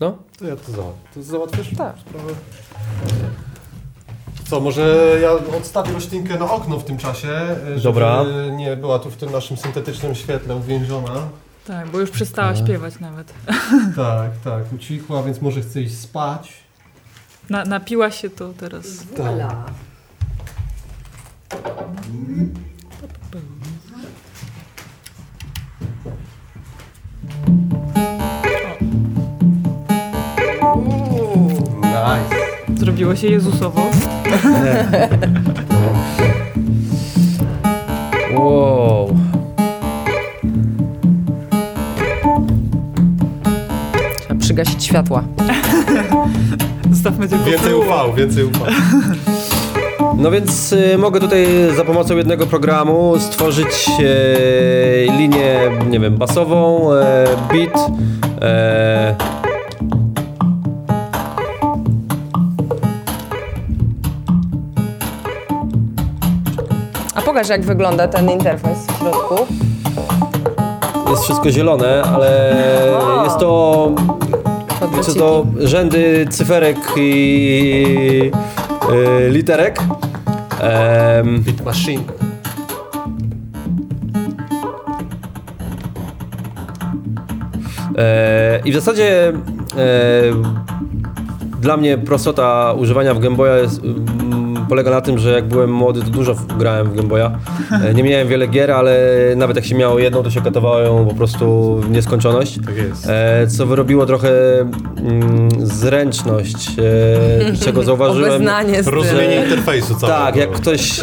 [0.00, 1.08] No, To ja to załatwię.
[1.14, 1.68] To załatwisz?
[1.76, 1.96] Tak.
[1.98, 2.32] Sprawę?
[4.48, 7.28] Co, może ja odstawię roślinkę na okno w tym czasie,
[7.66, 8.24] żeby Dobra.
[8.56, 11.28] nie była tu w tym naszym syntetycznym świetle uwięziona.
[11.66, 13.34] Tak, bo już przestała śpiewać nawet.
[13.96, 16.52] Tak, tak, ucichła, więc może chce iść spać.
[17.50, 18.86] Na, napiła się to teraz.
[19.16, 19.34] Tak.
[31.82, 32.78] Nice.
[32.78, 33.80] Zrobiło się Jezusowo.
[38.38, 39.16] wow.
[44.20, 45.24] Trzeba przygasić światła.
[46.98, 48.66] Zostawmy tylko Więcej ufał, więcej ufał.
[50.16, 56.92] No więc y, mogę tutaj za pomocą jednego programu stworzyć e, linię, nie wiem, basową,
[56.92, 57.90] e, beat,
[58.42, 59.14] e,
[67.14, 69.46] A pokaż jak wygląda ten interfejs w środku.
[71.10, 72.56] jest wszystko zielone, ale
[73.24, 73.90] jest to
[75.02, 78.30] co to rzędy cyferek i
[79.26, 79.78] y, literek.
[81.44, 82.02] Beat Machine.
[87.98, 89.32] E, I w zasadzie e,
[91.60, 93.80] dla mnie prostota używania w Game Boya jest,
[94.68, 97.30] polega na tym, że jak byłem młody, to dużo grałem w Game Boya.
[97.84, 98.98] E, nie miałem wiele gier, ale
[99.36, 102.58] nawet jak się miało jedną, to się katowało ją po prostu w nieskończoność.
[102.66, 103.08] Tak jest.
[103.08, 106.68] E, co wyrobiło trochę mm, zręczność,
[107.48, 108.30] e, czego zauważyłem.
[108.30, 108.88] Obeznanie z.
[108.88, 110.18] Rozumienie interfejsu całego.
[110.18, 111.00] Tak, jak ktoś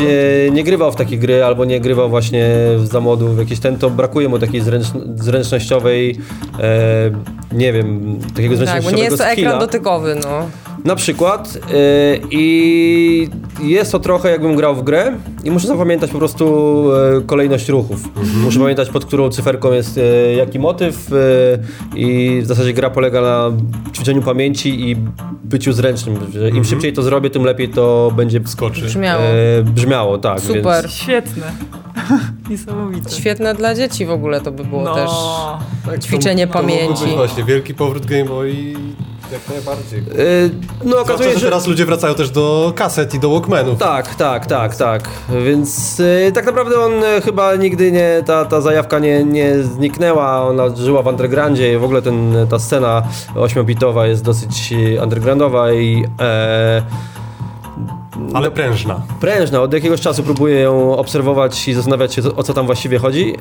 [0.52, 2.50] nie grywał w takie gry albo nie grywał właśnie
[2.84, 6.18] za młodu w jakieś ten, to brakuje mu takiej zręcz, zręcznościowej,
[7.52, 10.48] nie wiem, takiego Tak, bo zręcznościowego nie jest to ekran dotykowy, no.
[10.86, 13.30] Na przykład e, i
[13.64, 15.12] jest to trochę jakbym grał w grę
[15.44, 16.86] i muszę zapamiętać po prostu
[17.18, 18.00] e, kolejność ruchów.
[18.44, 23.22] Muszę pamiętać pod którą cyferką jest e, jaki motyw e, i w zasadzie gra polega
[23.22, 23.52] na
[23.94, 24.96] ćwiczeniu pamięci i
[25.44, 26.18] byciu zręcznym.
[26.34, 28.82] Że Im szybciej to zrobię, tym lepiej to będzie Skoczy.
[28.82, 29.24] Brzmiało.
[29.64, 30.40] Brzmiało, tak.
[30.40, 30.82] Super.
[30.84, 31.52] Więc, Świetne.
[32.50, 33.10] Niesamowite.
[33.10, 34.96] Świetne dla dzieci w ogóle to by było No.
[34.96, 35.12] też.
[35.86, 37.04] Tak, ćwiczenie to, to pamięci.
[37.04, 38.54] być właśnie wielki powrót Game Boy
[39.36, 40.00] jak najbardziej.
[40.00, 40.04] e,
[40.84, 41.46] no Zwłaszcza, okazuje że się, że...
[41.46, 43.80] teraz ludzie wracają też do kaset i do Walkmanów.
[43.80, 45.10] Tak, tak, tak, tak.
[45.46, 50.48] Więc e, tak naprawdę on e, chyba nigdy nie, ta, ta zajawka nie, nie zniknęła,
[50.48, 53.04] ona żyła w undergroundzie i w ogóle ten, ta scena
[53.36, 56.84] 8-bitowa jest dosyć e, undergroundowa i e,
[58.34, 59.02] Ale prężna.
[59.22, 59.62] prężna.
[59.62, 63.34] Od jakiegoś czasu próbuję ją obserwować i zastanawiać się, o co tam właściwie chodzi.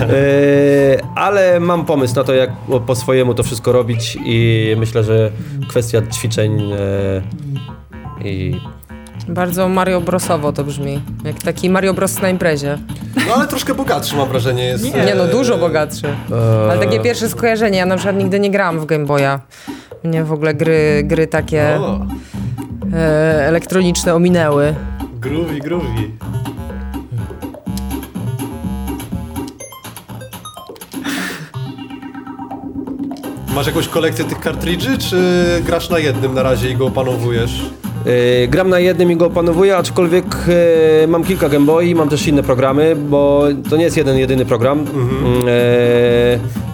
[0.00, 2.50] E, ale mam pomysł na to, jak
[2.86, 5.30] po swojemu to wszystko robić i myślę, że
[5.68, 8.60] kwestia ćwiczeń e, i
[9.28, 11.00] Bardzo Mario Brosowo to brzmi.
[11.24, 12.78] Jak taki Mario Bros na imprezie.
[13.28, 14.84] No ale troszkę bogatszy mam wrażenie jest.
[14.84, 16.06] Nie no, e, dużo bogatszy.
[16.70, 17.78] Ale takie pierwsze skojarzenie.
[17.78, 19.40] Ja na przykład nigdy nie grałam w Game Boya.
[20.04, 22.06] Mnie w ogóle gry, gry takie O,
[22.94, 24.74] e, elektroniczne ominęły.
[25.20, 26.10] groovy, groovy.
[33.54, 35.16] Masz jakąś kolekcję tych kartridży, czy
[35.66, 37.70] grasz na jednym na razie i go opanowujesz?
[38.06, 40.24] E, Gram na jednym i go opanowuję, aczkolwiek
[41.04, 44.44] e, mam kilka Game Boy, mam też inne programy, bo to nie jest jeden, jedyny
[44.46, 44.78] program.
[44.78, 45.44] Mhm.
[45.48, 46.73] E,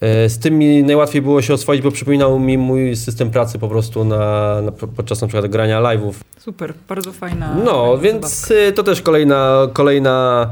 [0.00, 4.04] z tym mi najłatwiej było się oswoić, bo przypominał mi mój system pracy po prostu
[4.04, 6.12] na, na, podczas na przykład grania live'ów.
[6.38, 7.54] Super, bardzo fajna.
[7.64, 8.54] No, fajna więc zabawka.
[8.54, 10.50] y, to też kolejna, kolejna,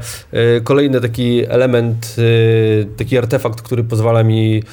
[0.57, 2.15] y, kolejny taki element,
[2.97, 4.63] taki artefakt, który pozwala mi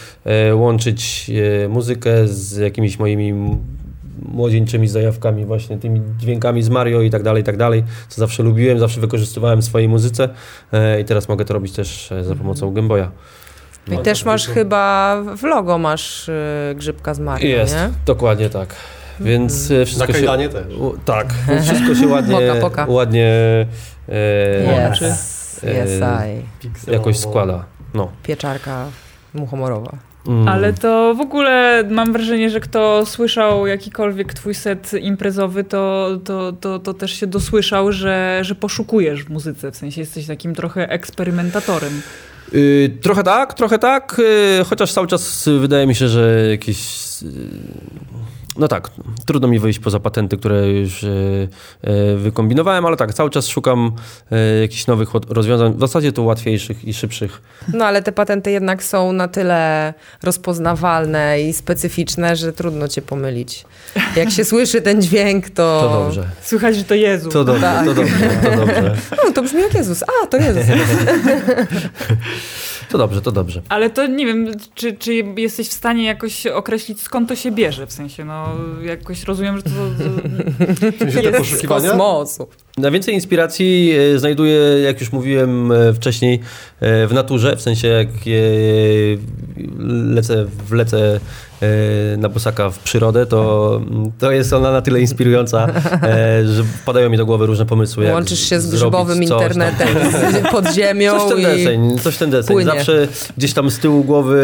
[0.54, 1.30] łączyć
[1.68, 3.34] muzykę z jakimiś moimi
[4.22, 8.42] młodzieńczymi zajawkami, właśnie tymi dźwiękami z Mario i tak dalej, i tak dalej, co zawsze
[8.42, 10.28] lubiłem, zawsze wykorzystywałem w swojej muzyce
[11.00, 13.08] i teraz mogę to robić też za pomocą Game Boya.
[13.92, 16.32] I też masz chyba w logo masz y,
[16.76, 17.88] grzybka z Mario, Jest, nie?
[18.06, 18.74] dokładnie tak.
[19.20, 20.12] Więc y, Na wszystko się...
[20.12, 20.74] kajdanie też.
[20.74, 22.86] U, tak, wszystko się ładnie, Poka, poka.
[22.88, 23.26] ładnie
[24.08, 24.88] e.
[25.02, 26.42] Yes, E, yes I.
[26.62, 26.92] Pikselowo.
[26.92, 27.64] jakoś składa.
[27.94, 28.08] No.
[28.22, 28.86] Pieczarka
[29.34, 29.92] muchomorowa.
[30.26, 30.48] Mm.
[30.48, 36.52] Ale to w ogóle mam wrażenie, że kto słyszał jakikolwiek twój set imprezowy, to, to,
[36.52, 39.70] to, to też się dosłyszał, że, że poszukujesz w muzyce.
[39.72, 42.02] W sensie jesteś takim trochę eksperymentatorem.
[42.54, 46.78] Y, trochę tak, trochę tak, y, chociaż cały czas y, wydaje mi się, że jakieś.
[48.56, 48.90] No tak,
[49.26, 51.48] trudno mi wyjść poza patenty, które już y,
[51.84, 53.92] y, wykombinowałem, ale tak, cały czas szukam
[54.32, 57.42] y, jakichś nowych rozwiązań, w zasadzie to łatwiejszych i szybszych.
[57.72, 63.64] No ale te patenty jednak są na tyle rozpoznawalne i specyficzne, że trudno cię pomylić.
[64.16, 65.80] Jak się słyszy ten dźwięk, to...
[65.80, 66.24] To dobrze.
[66.42, 67.30] Słychać, że to Jezu.
[67.30, 67.86] To dobrze, Tak.
[67.86, 68.96] to dobrze, to dobrze.
[69.24, 70.02] No, to brzmi jak Jezus.
[70.02, 70.62] A, to Jezus.
[72.90, 73.62] To dobrze, to dobrze.
[73.68, 77.86] Ale to nie wiem, czy, czy jesteś w stanie jakoś określić, skąd to się bierze?
[77.86, 78.48] W sensie, no
[78.82, 79.70] jakoś rozumiem, że to...
[80.98, 81.88] to Jest Z poszukiwania?
[81.88, 82.48] kosmosu.
[82.78, 86.40] Najwięcej inspiracji e, znajduję, jak już mówiłem e, wcześniej,
[86.80, 88.08] e, w naturze, w sensie jak
[90.14, 91.20] lecę, wlecę
[92.18, 93.80] na bosaka w przyrodę, to,
[94.18, 95.66] to jest ona na tyle inspirująca,
[96.02, 98.10] e, że wpadają mi do głowy różne pomysły.
[98.12, 99.22] Łączysz się z grzybowym tam.
[99.22, 102.54] internetem z- pod ziemią Coś ten deseń, coś ten deseń.
[102.54, 102.70] płynie.
[102.70, 104.40] Zawsze gdzieś tam z tyłu głowy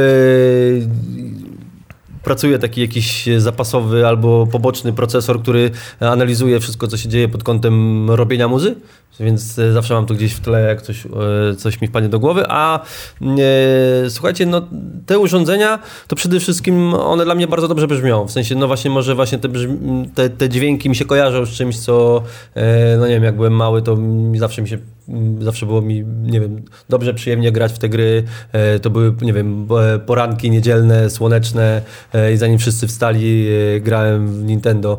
[2.22, 8.10] pracuje taki jakiś zapasowy albo poboczny procesor, który analizuje wszystko, co się dzieje pod kątem
[8.10, 8.74] robienia muzy,
[9.20, 12.18] więc e, zawsze mam to gdzieś w tle, jak coś, e, coś mi wpadnie do
[12.18, 12.80] głowy, a
[13.20, 14.62] e, słuchajcie, no
[15.06, 15.78] te urządzenia,
[16.08, 19.38] to przede wszystkim one dla mnie bardzo dobrze brzmią, w sensie, no właśnie może właśnie
[19.38, 19.48] te,
[20.14, 22.22] te, te dźwięki mi się kojarzą z czymś, co,
[22.54, 23.98] e, no nie wiem, jak byłem mały, to
[24.38, 24.78] zawsze mi się
[25.38, 28.24] zawsze było mi, nie wiem, dobrze, przyjemnie grać w te gry.
[28.52, 33.46] E, to były, nie wiem, e, poranki niedzielne, słoneczne e, i zanim wszyscy wstali,
[33.80, 34.98] grałem w Nintendo.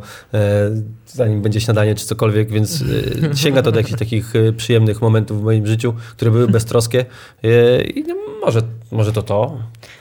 [1.06, 2.84] Zanim będzie śniadanie czy cokolwiek, więc
[3.44, 7.06] sięga to do jakichś takich przyjemnych momentów w moim życiu, które były beztroskie
[7.96, 9.58] i no, może, może to to.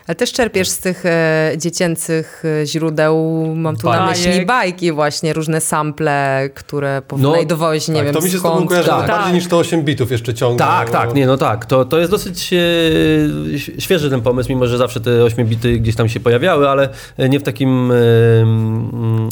[0.06, 4.26] Ale też czerpiesz z tych e, dziecięcych e, źródeł, mam tu na Bajek.
[4.26, 8.42] myśli bajki właśnie, różne sample, które No, powynajdowałeś, nie tak, wiem to mi się z
[8.42, 8.68] tobą skąd.
[8.68, 9.06] kojarzy Tak.
[9.08, 10.66] bardziej niż to 8 bitów jeszcze ciągle.
[10.66, 11.66] Tak, bo- tak, nie, no tak.
[11.66, 15.96] To, to jest dosyć e, świeży ten pomysł, mimo że zawsze te 8 bity gdzieś
[15.96, 17.94] tam się pojawiały, ale nie w takim e,
[18.42, 19.28] mm,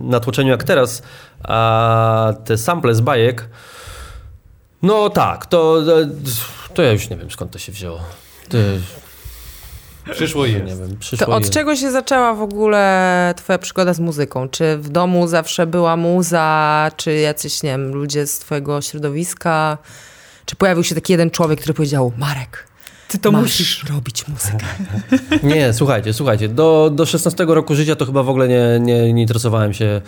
[0.00, 1.02] natłoczeniu jak teraz.
[1.44, 3.48] A te sample z bajek,
[4.82, 5.76] no tak, to,
[6.74, 8.00] to ja już nie wiem skąd to się wzięło.
[8.48, 8.58] To,
[10.12, 10.80] Przyszło i nie jest.
[10.80, 14.48] wiem, przyszło To od i- czego się zaczęła w ogóle twoja przygoda z muzyką?
[14.48, 19.78] Czy w domu zawsze była muza, czy jacyś, nie wiem, ludzie z twojego środowiska?
[20.44, 22.68] Czy pojawił się taki jeden człowiek, który powiedział, Marek,
[23.08, 23.84] Ty to masz musisz.
[23.90, 24.66] robić muzykę.
[25.54, 26.48] Nie, słuchajcie, słuchajcie.
[26.48, 30.00] Do, do 16 roku życia to chyba w ogóle nie, nie, nie interesowałem się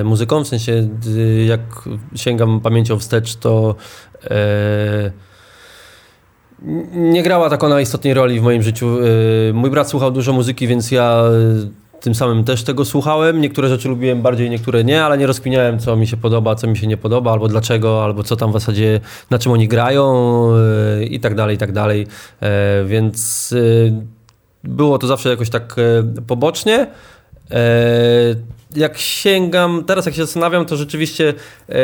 [0.00, 0.44] e, muzyką.
[0.44, 1.60] W sensie, y, jak
[2.16, 3.74] sięgam pamięcią wstecz, to
[4.24, 4.30] e,
[6.92, 8.98] nie grała tak ona istotnej roli w moim życiu.
[9.48, 11.22] E, mój brat słuchał dużo muzyki, więc ja
[11.94, 13.40] e, tym samym też tego słuchałem.
[13.40, 16.76] Niektóre rzeczy lubiłem bardziej, niektóre nie, ale nie rozkminiałem, co mi się podoba, co mi
[16.76, 20.44] się nie podoba, albo dlaczego, albo co tam w zasadzie, na czym oni grają
[21.00, 22.06] e, i tak dalej, i tak dalej.
[22.86, 23.54] Więc
[24.64, 25.76] było to zawsze jakoś tak
[26.26, 26.86] pobocznie.
[27.50, 31.34] E, jak sięgam, teraz jak się zastanawiam, to rzeczywiście
[31.68, 31.74] e,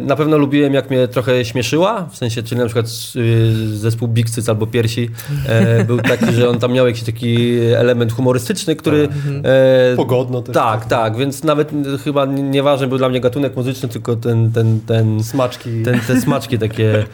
[0.00, 2.86] na pewno lubiłem, jak mnie trochę śmieszyła, w sensie, czyli na przykład
[3.16, 5.10] y, zespół Big Cyc albo Piersi
[5.46, 9.08] e, był taki, że on tam miał jakiś taki element humorystyczny, który...
[9.44, 10.54] E, Pogodno też.
[10.54, 11.70] tak, tak, więc nawet
[12.04, 15.82] chyba nieważny był dla mnie gatunek muzyczny, tylko ten, ten, ten, Smaczki.
[15.82, 17.04] ten, te smaczki takie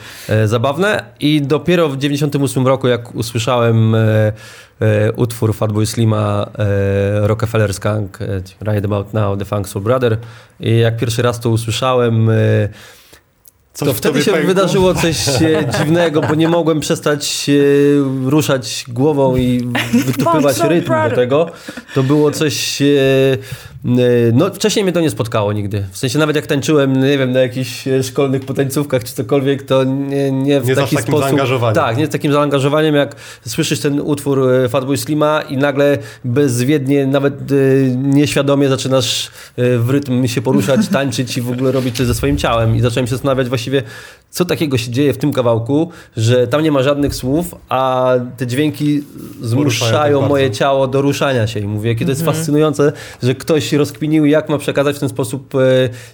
[0.45, 1.05] zabawne.
[1.21, 3.97] I dopiero w 98 roku, jak usłyszałem
[5.17, 8.27] utwór Fatboy Slima e, Rockefeller Skunk e,
[8.73, 10.19] Right About Now, The Funk Soul Brother
[10.61, 12.69] i jak pierwszy raz to usłyszałem e,
[13.73, 14.49] Coś to wtedy się pękło.
[14.49, 15.41] wydarzyło coś e,
[15.79, 19.69] dziwnego, bo nie mogłem przestać e, ruszać głową i
[20.07, 21.51] wytupywać rytm do tego.
[21.95, 22.83] To było coś...
[23.85, 23.89] E,
[24.33, 25.85] no, wcześniej mnie to nie spotkało nigdy.
[25.91, 29.85] W sensie nawet jak tańczyłem, nie wiem, na jakichś e, szkolnych potańcówkach czy cokolwiek, to
[29.85, 31.25] nie, nie w Nie taki takim sposób...
[31.25, 31.75] zaangażowaniem.
[31.75, 33.17] Tak, nie z takim zaangażowaniem, jak
[33.47, 37.55] słyszysz ten utwór e, Fatboy Slima i nagle bezwiednie, nawet e,
[37.97, 42.77] nieświadomie zaczynasz w rytm się poruszać, tańczyć i w ogóle robić coś ze swoim ciałem.
[42.77, 43.83] I zacząłem się zastanawiać właściwie,
[44.31, 48.47] co takiego się dzieje w tym kawałku, że tam nie ma żadnych słów, a te
[48.47, 50.29] dźwięki tak zmuszają bardzo.
[50.29, 51.61] moje ciało do ruszania się.
[51.61, 55.55] I mówię, jakie to jest fascynujące, że ktoś rozkminił, jak ma przekazać w ten sposób
[55.55, 55.59] e,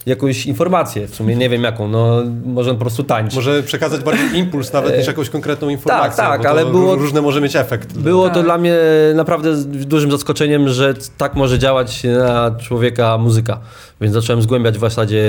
[0.07, 1.07] jakąś informację.
[1.09, 3.37] W sumie nie wiem jaką, no może on po prostu tańczy.
[3.37, 6.17] Może przekazać bardziej impuls nawet niż jakąś konkretną informację.
[6.25, 7.99] tak, bo to ale było- Różne może mieć efekt.
[7.99, 8.45] Było to Tak.
[8.45, 8.75] dla mnie
[9.15, 13.59] naprawdę dużym zaskoczeniem, że tak może działać na człowieka muzyka.
[14.01, 15.25] Więc zacząłem zgłębiać w zasadzie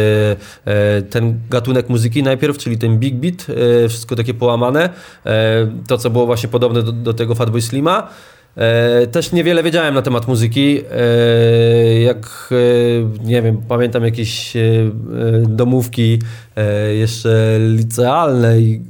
[0.65, 3.47] e, ten gatunek muzyki najpierw, czyli ten big beat,
[3.85, 4.89] e, wszystko takie połamane.
[5.25, 8.09] E, to, co było właśnie podobne do, do tego Fatboy Slima.
[9.11, 10.81] Też niewiele wiedziałem na temat muzyki.
[12.05, 12.49] Jak,
[13.23, 14.53] nie wiem, pamiętam jakieś
[15.47, 16.19] domówki
[16.93, 18.81] jeszcze licealne i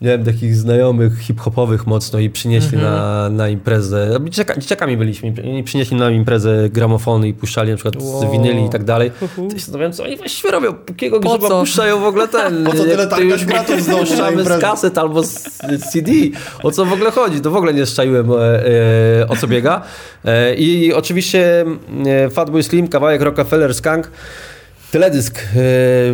[0.00, 4.18] miałem takich znajomych hip-hopowych mocno i przynieśli na, na imprezę.
[4.24, 8.32] Dzieciaka, dzieciakami byliśmy i przynieśli na imprezę gramofony i puszczali na przykład z Wow.
[8.32, 9.10] winyli i tak dalej.
[9.20, 11.60] To się zastanawiałem, co oni właściwie robią, jakiego Po grzyba co?
[11.60, 12.64] puszczają w ogóle ten.
[12.64, 15.44] Po co tyle już gratów puszczamy z kaset albo z
[15.78, 16.12] z CD.
[16.62, 17.40] O co w ogóle chodzi?
[17.40, 18.34] To w ogóle nie szczaiłem e,
[19.20, 19.82] e, o co biega.
[20.24, 21.64] E, I oczywiście
[22.06, 24.10] e, Fatboy Slim, kawałek Rockefeller Skunk,
[24.90, 25.38] teledysk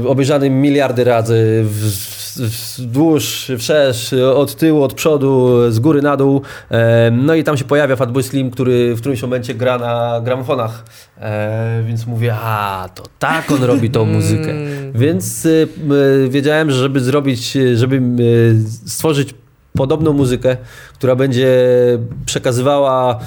[0.05, 6.43] e, obejrzany miliardy razy w, wzdłuż, wszerz, od tyłu, od przodu, z góry na dół.
[6.71, 10.85] E, No i tam się pojawia Fatboy Slim, który w którymś momencie gra na gramofonach.
[11.21, 14.55] E, Więc mówię, a to tak on robi tą muzykę.
[14.95, 15.69] Więc y,
[16.25, 18.01] y, wiedziałem, że żeby zrobić, żeby
[18.87, 19.35] stworzyć
[19.77, 20.57] podobną muzykę,
[20.95, 21.59] która będzie
[22.27, 23.21] przekazywała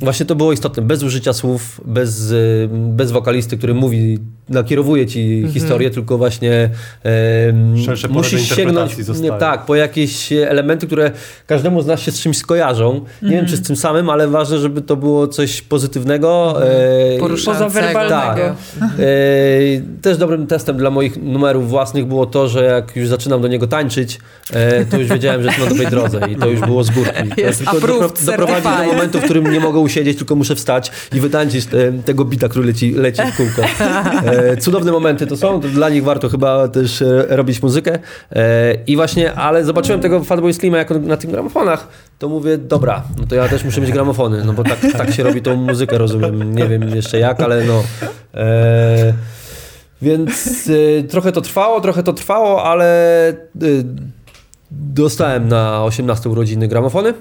[0.00, 4.18] Właśnie to było istotne, bez użycia słów, bez, y, bez wokalisty, który mówi,
[4.48, 6.70] nakierowuje ci historię, tylko właśnie
[7.04, 7.52] e,
[8.08, 11.10] musisz sięgnąć interpretacji nie, tak, po jakieś elementy, które
[11.46, 13.00] każdemu z nas się z czymś skojarzą.
[13.22, 16.56] Nie wiem, czy z tym samym, ale ważne, żeby to było coś pozytywnego.
[16.66, 17.70] e, Poruszającego.
[17.70, 18.56] Pozawerbalnego.
[18.80, 18.88] tak.
[18.98, 19.04] E,
[20.02, 23.66] też dobrym testem dla moich numerów własnych było to, że jak już zaczynam do niego
[23.66, 24.18] tańczyć,
[24.52, 27.28] e, to już wiedziałem, że jestem na dobrej drodze i to już było z górki.
[27.36, 30.92] To Jest tylko dopro- doprowadzi do momentu, w którym nie mogę usiedzieć, tylko muszę wstać
[31.12, 33.62] i wytańczyć te, tego bita, który leci, leci w kółko.
[34.26, 37.98] E, cudowne momenty to są, to dla nich warto chyba też e, robić muzykę.
[38.32, 43.02] E, I właśnie, ale zobaczyłem tego Fatboy Slima jako na tych gramofonach, to mówię, dobra,
[43.18, 45.98] no to ja też muszę mieć gramofony, no bo tak, tak się robi tą muzykę,
[45.98, 46.54] rozumiem.
[46.54, 47.82] Nie wiem jeszcze jak, ale no...
[48.34, 49.12] E,
[50.02, 53.30] więc y, trochę to trwało, trochę to trwało, ale
[53.62, 53.84] y,
[54.70, 57.14] dostałem na 18 urodziny gramofony.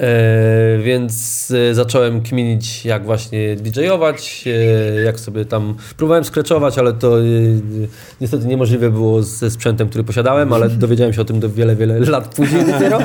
[0.00, 6.92] E, więc e, zacząłem kminić, jak właśnie DJ-ować, e, jak sobie tam próbowałem skreczować, ale
[6.92, 7.16] to
[8.20, 12.00] niestety niemożliwe było ze sprzętem, który posiadałem, ale dowiedziałem się o tym do wiele, wiele
[12.00, 12.98] lat później dopiero.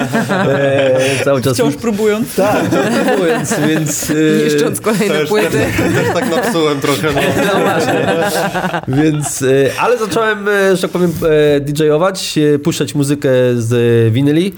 [1.25, 2.35] Cały czas Wciąż próbując.
[2.35, 4.13] tak, wciąż próbując, więc...
[4.43, 5.49] Niszcząc kolejne Też, płyty.
[5.49, 7.07] też, też tak napsułem trochę.
[7.13, 7.53] No.
[7.53, 8.05] no właśnie.
[8.87, 9.43] Więc,
[9.79, 11.11] ale zacząłem, że tak powiem,
[11.61, 14.53] DJ-ować, puszczać muzykę z winyli.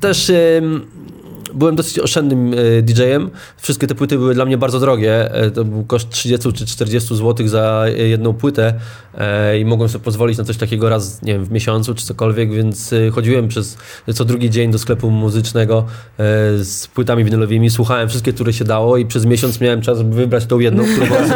[0.00, 0.86] Też em,
[1.54, 3.30] byłem dosyć oszczędnym e, DJ-em.
[3.56, 5.34] Wszystkie te płyty były dla mnie bardzo drogie.
[5.34, 8.74] E, To był koszt 30 czy 40 zł za e, jedną płytę
[9.60, 12.90] i mogłem sobie pozwolić na coś takiego raz, nie wiem, w miesiącu czy cokolwiek, więc
[13.12, 13.76] chodziłem przez
[14.14, 15.84] co drugi dzień do sklepu muzycznego
[16.58, 20.46] z płytami winylowymi, słuchałem wszystkie, które się dało i przez miesiąc miałem czas, by wybrać
[20.46, 21.30] tą jedną, którą mogłem.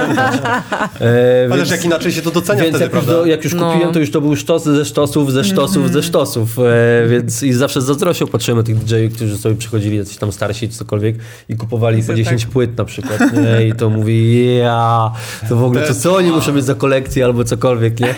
[1.01, 3.13] E, Ależ jak inaczej się to docenia więc wtedy, jak już, prawda?
[3.23, 3.73] do, jak już No.
[3.73, 6.59] kupiłem, to już to był sztos ze sztosów, ze sztosów, ze sztosów.
[6.59, 10.33] E, więc i zawsze z zazdrością patrzyłem na tych DJ-ów, którzy sobie przychodzili, jacyś tam
[10.33, 11.17] starsi czy cokolwiek
[11.49, 12.17] i kupowali po tak.
[12.17, 13.21] 10 płyt na przykład.
[13.33, 13.67] Nie?
[13.67, 15.11] I to mówi, ja,
[15.49, 18.09] to w ogóle to co oni muszą mieć za kolekcję albo cokolwiek, nie?
[18.11, 18.15] E,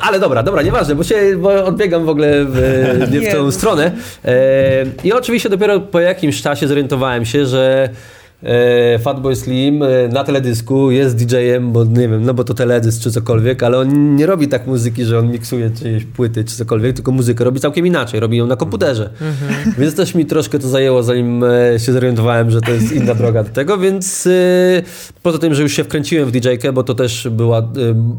[0.00, 2.58] ale dobra, dobra, nieważne, bo się bo odbiegam w ogóle w,
[3.12, 3.92] nie w tą stronę.
[4.24, 7.88] E, I oczywiście dopiero po jakimś czasie zorientowałem się, że
[8.98, 13.10] Fatboy Slim e, na teledysku jest DJ-em, bo nie wiem, no bo to teledysk czy
[13.10, 17.12] cokolwiek, ale on nie robi tak muzyki, że on miksuje czyjeś płyty czy cokolwiek, tylko
[17.12, 19.10] muzykę robi całkiem inaczej, robi ją na komputerze.
[19.78, 23.42] Więc też mi troszkę to zajęło, zanim e, się zorientowałem, że to jest inna droga
[23.42, 24.82] do tego, więc e,
[25.22, 27.64] poza tym, że już się wkręciłem w DJ-kę, bo to też była e,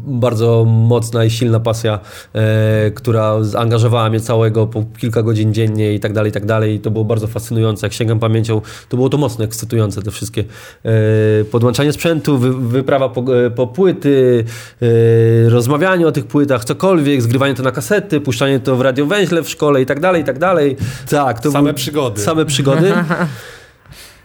[0.06, 2.00] bardzo mocna i silna pasja,
[2.34, 6.74] e, która zaangażowała mnie całego po kilka godzin dziennie i tak dalej, i tak dalej.
[6.74, 7.86] I to było bardzo fascynujące.
[7.86, 10.44] Jak sięgam pamięcią, to było to mocno ekscytujące, te wszystkie
[10.84, 14.44] e, podłączanie sprzętu, wy, wyprawa po, e, po płyty,
[14.82, 19.48] e, rozmawianie o tych płytach, cokolwiek, zgrywanie to na kasety, puszczanie to w radiowęźle w
[19.48, 20.76] szkole i tak dalej, i tak dalej.
[21.10, 22.20] Tak, to Same przygody.
[22.20, 22.92] Same przygody.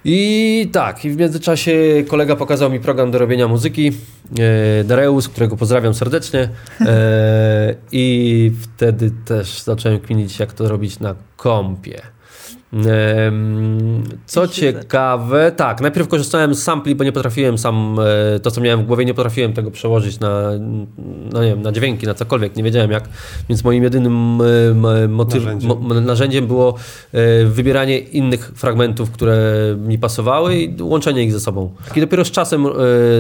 [0.06, 3.92] I tak, i w międzyczasie kolega pokazał mi program do robienia muzyki,
[4.40, 6.50] e, Dareus, którego pozdrawiam serdecznie.
[6.82, 12.02] E, I wtedy też zacząłem kminić, jak to robić na kompie.
[14.26, 17.98] Co ciekawe, tak, najpierw korzystałem z sampli, bo nie potrafiłem sam,
[18.36, 20.50] e, to co miałem w głowie, nie potrafiłem tego przełożyć na,
[21.34, 23.10] no nie wiem, na dźwięki, na cokolwiek, nie wiedziałem jak,
[23.50, 24.14] więc moim jedynym
[25.10, 26.06] motyw, Narzędziem.
[26.06, 26.76] narzędziem było
[27.14, 29.38] e, wybieranie innych fragmentów, które
[29.78, 31.74] mi pasowały i łączenie ich ze sobą.
[31.96, 32.70] I dopiero z czasem e,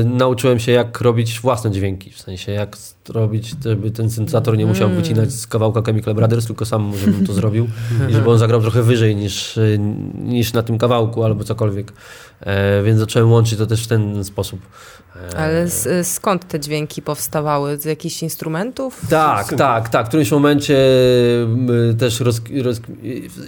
[0.06, 2.78] nauczyłem się, jak robić własne dźwięki, w sensie jak
[3.10, 7.34] robić, żeby ten syntezator nie musiał wycinać z kawałka Chemical Brothers, tylko sam żebym to
[7.34, 7.68] zrobił
[8.10, 9.78] i żeby on zagrał trochę wyżej niż, e,
[10.16, 11.94] niż na tym kawałku albo cokolwiek.
[12.46, 14.60] E, więc zacząłem łączyć to też w ten sposób.
[15.34, 17.78] E, Ale s- skąd te dźwięki powstawały?
[17.78, 19.02] Z jakichś instrumentów?
[19.10, 20.06] tak, tak, tak.
[20.06, 20.78] W którymś momencie
[22.00, 22.82] też roz, roz,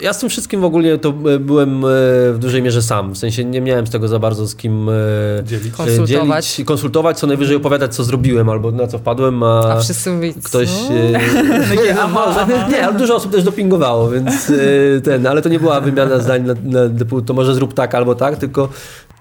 [0.01, 1.81] ja z tym wszystkim w ogóle to y, byłem
[2.33, 3.13] w dużej mierze sam.
[3.13, 4.89] W sensie nie miałem z tego za bardzo z kim
[5.43, 5.73] Dzielić.
[5.73, 6.53] Konsultować.
[6.55, 10.33] dzielić, konsultować, co najwyżej opowiadać, co zrobiłem albo na co wpadłem, a, A wszyscy mówili,
[10.43, 10.69] ktoś...
[10.69, 11.19] y,
[11.75, 11.95] nie,
[12.69, 14.51] nie, ale dużo osób też dopingowało, więc
[15.03, 16.79] ten, ale to nie była wymiana zdań na, na
[17.25, 18.69] to może zrób tak albo tak, tylko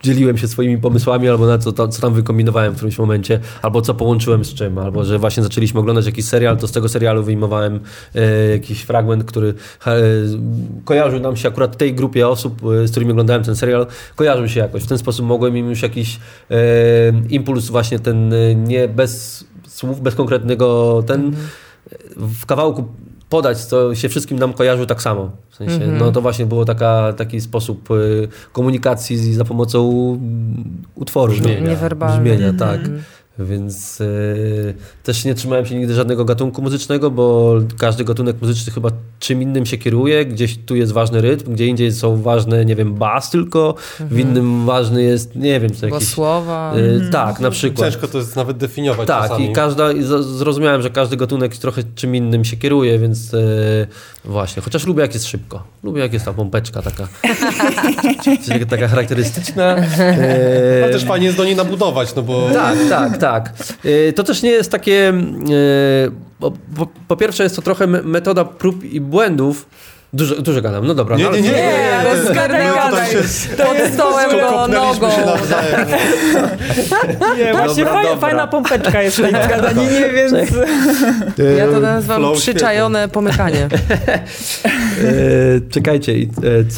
[0.05, 3.83] dzieliłem się swoimi pomysłami, albo na co, to, co tam wykombinowałem w którymś momencie, albo
[3.83, 7.23] co połączyłem z czym, albo że właśnie zaczęliśmy oglądać jakiś serial, to z tego serialu
[7.23, 7.81] wyjmowałem
[8.15, 9.55] e, jakiś fragment, który
[9.87, 9.97] e,
[10.85, 13.87] kojarzył nam się akurat tej grupie osób, e, z którymi oglądałem ten serial,
[14.17, 14.83] kojarzył się jakoś.
[14.83, 16.19] W ten sposób mogłem im już jakiś
[16.51, 16.57] e,
[17.31, 21.37] impuls właśnie ten e, nie bez słów, bez konkretnego ten
[22.17, 22.85] w kawałku
[23.37, 25.31] podać, co się wszystkim nam kojarzył tak samo.
[25.51, 29.79] W sensie, no to właśnie było taka, taki sposób y, komunikacji z- za pomocą
[30.21, 31.33] mm, utworu.
[31.33, 31.69] Brzmienia.
[31.71, 32.17] Niewerbalne.
[32.23, 32.81] Brzmienia, tak.
[33.39, 38.91] Więc y, też nie trzymałem się nigdy żadnego gatunku muzycznego, bo każdy gatunek muzyczny chyba
[39.19, 40.27] czym innym się kieruje.
[40.27, 44.67] Gdzieś tu jest ważny rytm, gdzie indziej są ważne, nie wiem, bas tylko, w innym
[44.67, 46.09] ważny jest, nie wiem, co Bo jakiś...
[46.09, 46.75] słowa.
[46.77, 47.93] y, tak, na przykład.
[47.93, 49.51] Ciężko to jest nawet definiować Tak, czasami.
[49.51, 53.39] i każda, i zrozumiałem, że każdy gatunek trochę czym innym się kieruje, więc e,
[54.25, 55.63] właśnie, chociaż lubię jak jest szybko.
[55.83, 57.09] Lubię jak jest ta pompeczka taka,
[58.71, 59.77] taka charakterystyczna.
[60.83, 62.49] Ale też fajnie jest do niej nabudować, no bo...
[62.53, 63.24] tak, tak, tak.
[64.09, 65.09] E, To też nie jest takie.
[65.09, 65.13] e,
[67.09, 69.67] Po, pierwsze, jest to trochę me- metoda prób i błędów,
[70.13, 71.17] Dużo, dużo gadam, no dobra.
[71.17, 73.11] Nie, nie, nie, nie, my tutaj gadaj.
[73.11, 73.19] się
[73.57, 75.09] Pod stołem go nogą.
[77.39, 78.17] Nie, właśnie Dobra, faj, dobra.
[78.29, 80.33] fajna pompeczka jest tej gadaninie, więc...
[81.59, 83.67] Ja to nazywam Flow przyczajone pomykanie.
[83.67, 83.69] E,
[85.71, 86.29] czekajcie, i, e,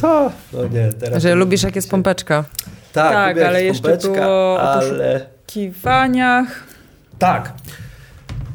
[0.00, 0.30] co?
[0.52, 1.22] No nie, teraz...
[1.22, 2.44] Że lubisz jak jest pompeczka.
[2.92, 5.35] Tak, Tak, ale jeszcze pompeczka, było Ale...
[5.56, 6.64] Kiwaniach.
[7.18, 7.52] Tak.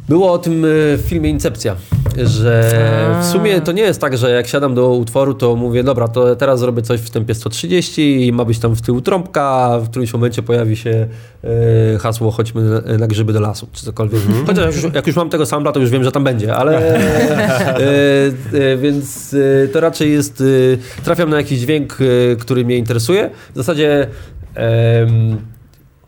[0.10, 1.76] Było o tym e, w filmie Incepcja,
[2.24, 2.76] że
[3.22, 6.36] w sumie to nie jest tak, że jak siadam do utworu, to mówię, dobra, to
[6.36, 10.14] teraz zrobię coś w tempie 130 i ma być tam w tył trąbka, w którymś
[10.14, 11.08] momencie pojawi się
[11.43, 14.22] e, hasło chodźmy na, na grzyby do lasu, czy cokolwiek.
[14.47, 16.78] Chociaż jak już, jak już mam tego sampla, to już wiem, że tam będzie, ale
[16.78, 17.78] e,
[18.54, 23.30] e, więc e, to raczej jest, e, trafiam na jakiś dźwięk, e, który mnie interesuje.
[23.54, 24.08] W zasadzie
[24.56, 25.51] em,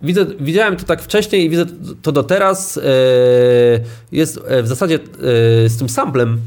[0.03, 1.65] Widzę, widziałem to tak wcześniej i widzę
[2.01, 2.77] to do teraz.
[2.77, 2.81] E,
[4.11, 4.99] jest e, w zasadzie e,
[5.69, 6.41] z tym samplem.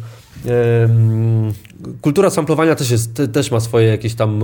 [2.01, 4.41] kultura samplowania też, jest, te- też ma swoje jakieś tam.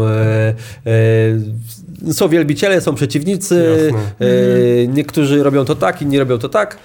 [2.12, 3.82] Są wielbiciele, są przeciwnicy.
[3.84, 4.26] Jasne.
[4.26, 6.78] E, niektórzy robią to tak, inni robią to tak.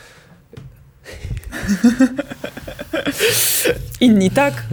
[4.01, 4.63] Inni tak.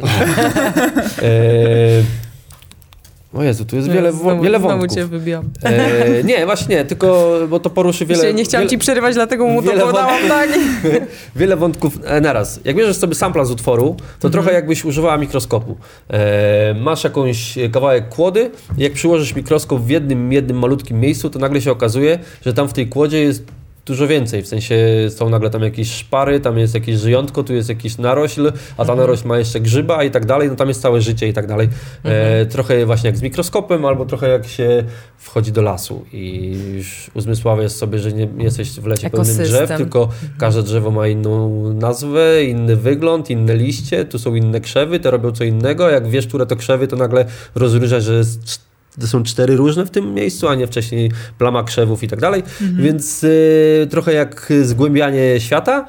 [3.35, 4.97] O Jezu, tu jest wiele, wo- znowu, wiele znowu wątków.
[4.97, 5.51] cię wybijam.
[5.63, 8.23] E, nie, właśnie nie, tylko bo to poruszy wiele.
[8.23, 10.49] Wiele, nie chciałam wiele, ci przerywać, dlatego mu to wiele podałam tak.
[11.37, 12.61] Wiele wątków e, naraz.
[12.65, 15.77] Jak bierzesz sobie sampla z utworu, to trochę jakbyś używała mikroskopu.
[16.11, 21.39] E, masz jakąś kawałek kłody i jak przyłożysz mikroskop w jednym, jednym malutkim miejscu, to
[21.39, 23.45] nagle się okazuje, że tam w tej kłodzie jest
[23.87, 24.43] dużo więcej.
[24.43, 24.77] W sensie
[25.09, 28.95] są nagle tam jakieś szpary, tam jest jakieś żyjątko, tu jest jakiś narośl, a ta
[28.95, 31.69] narośl ma jeszcze grzyba i tak dalej, no tam jest całe życie i tak dalej.
[32.05, 34.85] E, trochę właśnie jak z mikroskopem, albo trochę jak się
[35.17, 39.79] wchodzi do lasu i już uzmysławiasz sobie, że nie jesteś w lecie pełnym drzew, Ekosystem.
[39.79, 40.09] tylko
[40.39, 45.33] każde drzewo ma inną nazwę, inny wygląd, inne liście, tu są inne krzewy, te robią
[45.33, 45.91] co innego.
[45.91, 47.25] Jak wiesz, które to krzewy, to nagle
[47.55, 52.03] rozróżniasz, że jest to są cztery różne w tym miejscu, a nie wcześniej plama krzewów
[52.03, 52.43] i tak dalej.
[52.61, 55.87] Więc y, trochę jak zgłębianie świata.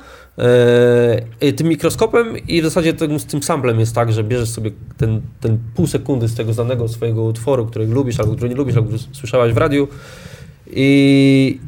[1.43, 4.71] y, tym mikroskopem i w zasadzie tym, z tym samplem jest tak, że bierzesz sobie
[4.97, 8.75] ten, ten pół sekundy z tego znanego swojego utworu, który lubisz albo który nie lubisz,
[8.75, 9.87] albo słyszałaś w radiu
[10.67, 11.59] i,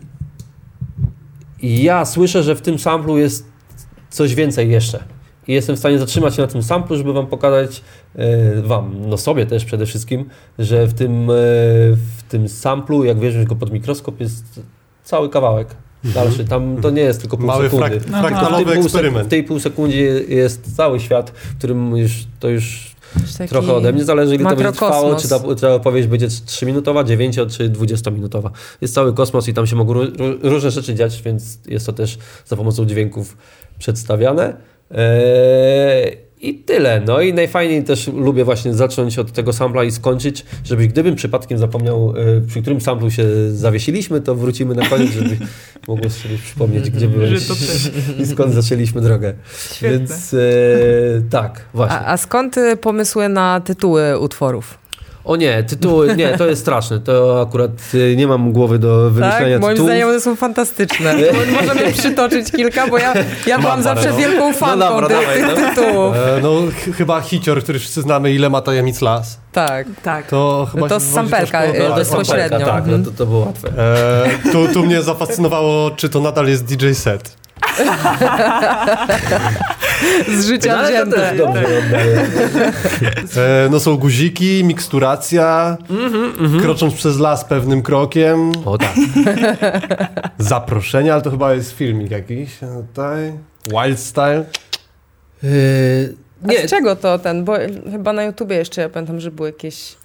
[1.62, 3.46] ja słyszę, że w tym samplu jest
[4.10, 5.04] coś więcej jeszcze.
[5.48, 7.82] I jestem w stanie zatrzymać się na tym samplu, żeby wam pokazać,
[8.64, 10.26] wam, no sobie też przede wszystkim,
[10.60, 11.34] że w tym, e,
[11.94, 14.44] w tym samplu, jak weźmiesz go pod mikroskop, jest
[15.04, 15.68] cały kawałek
[16.04, 16.46] dalszy.
[16.46, 17.86] Tam to nie jest tylko pół Mały sekundy.
[17.86, 19.28] frak- W tym fraktalowy pół sek- eksperyment.
[19.28, 19.98] W tej pół sekundzie
[20.28, 22.96] jest cały świat, w którym już, to już
[23.50, 27.36] trochę ode mnie zależy, ile to będzie trwało, czy ta, ta opowieść będzie 3-minutowa, 9
[27.50, 28.50] czy 20-minutowa.
[28.82, 31.94] Jest cały kosmos i tam się mogą ró- ró- różne rzeczy dziać, więc jest to
[31.94, 33.38] też za pomocą dźwięków
[33.80, 34.58] przedstawiane.
[34.92, 37.02] Eee, I tyle.
[37.08, 41.58] No i najfajniej też lubię właśnie zacząć od tego sampla i skończyć, żeby gdybym przypadkiem
[41.58, 45.38] zapomniał, e, przy którym samplu się zawiesiliśmy, to wrócimy na koniec, żeby
[45.88, 47.48] mogło sobie przypomnieć, gdzie byłeś
[48.22, 49.34] i skąd zaczęliśmy drogę.
[49.72, 49.98] Świetne.
[49.98, 50.38] Więc e,
[51.30, 52.00] tak, właśnie.
[52.00, 54.87] A, a skąd pomysły na tytuły utworów?
[55.28, 57.00] O nie, tytuły, nie, to jest straszne.
[57.00, 59.62] To akurat y, nie mam głowy do wymyślenia Tak?
[59.62, 59.90] Moim tytułów.
[59.90, 61.16] zdaniem one są fantastyczne.
[61.62, 63.14] Możemy przytoczyć kilka, bo ja,
[63.48, 64.18] ja byłam zawsze no.
[64.18, 65.70] wielką fanką dobra, tych, dawaj, tych no.
[65.70, 66.16] tytułów.
[66.16, 69.40] E, no ch- chyba hicior, który wszyscy znamy, ile ma tajemnic las.
[69.52, 69.88] Tak.
[70.04, 70.28] Tak.
[70.28, 72.66] To chyba To się z sampelka, tak, bezpośrednio.
[72.66, 73.70] Tak, no to, to było łatwe.
[74.46, 77.37] E, tu, tu mnie zafascynowało, czy to nadal jest DJ set.
[80.28, 81.12] Z życia No, wzięte.
[81.18, 82.22] też dobrze oddaję.
[83.38, 85.78] E, no są guziki, miksturacja,
[86.62, 88.94] krocząc przez las pewnym krokiem, O tak.
[90.38, 92.64] zaproszenia, ale to chyba jest filmik jakiś.
[92.64, 93.34] e, Tutaj.
[93.68, 94.46] Wild Style.
[95.44, 95.50] Yy,
[96.44, 97.46] A nie, z czego to ten?
[97.46, 97.54] Bo
[97.92, 99.96] chyba na YouTubie jeszcze ja pamiętam, że były jakieś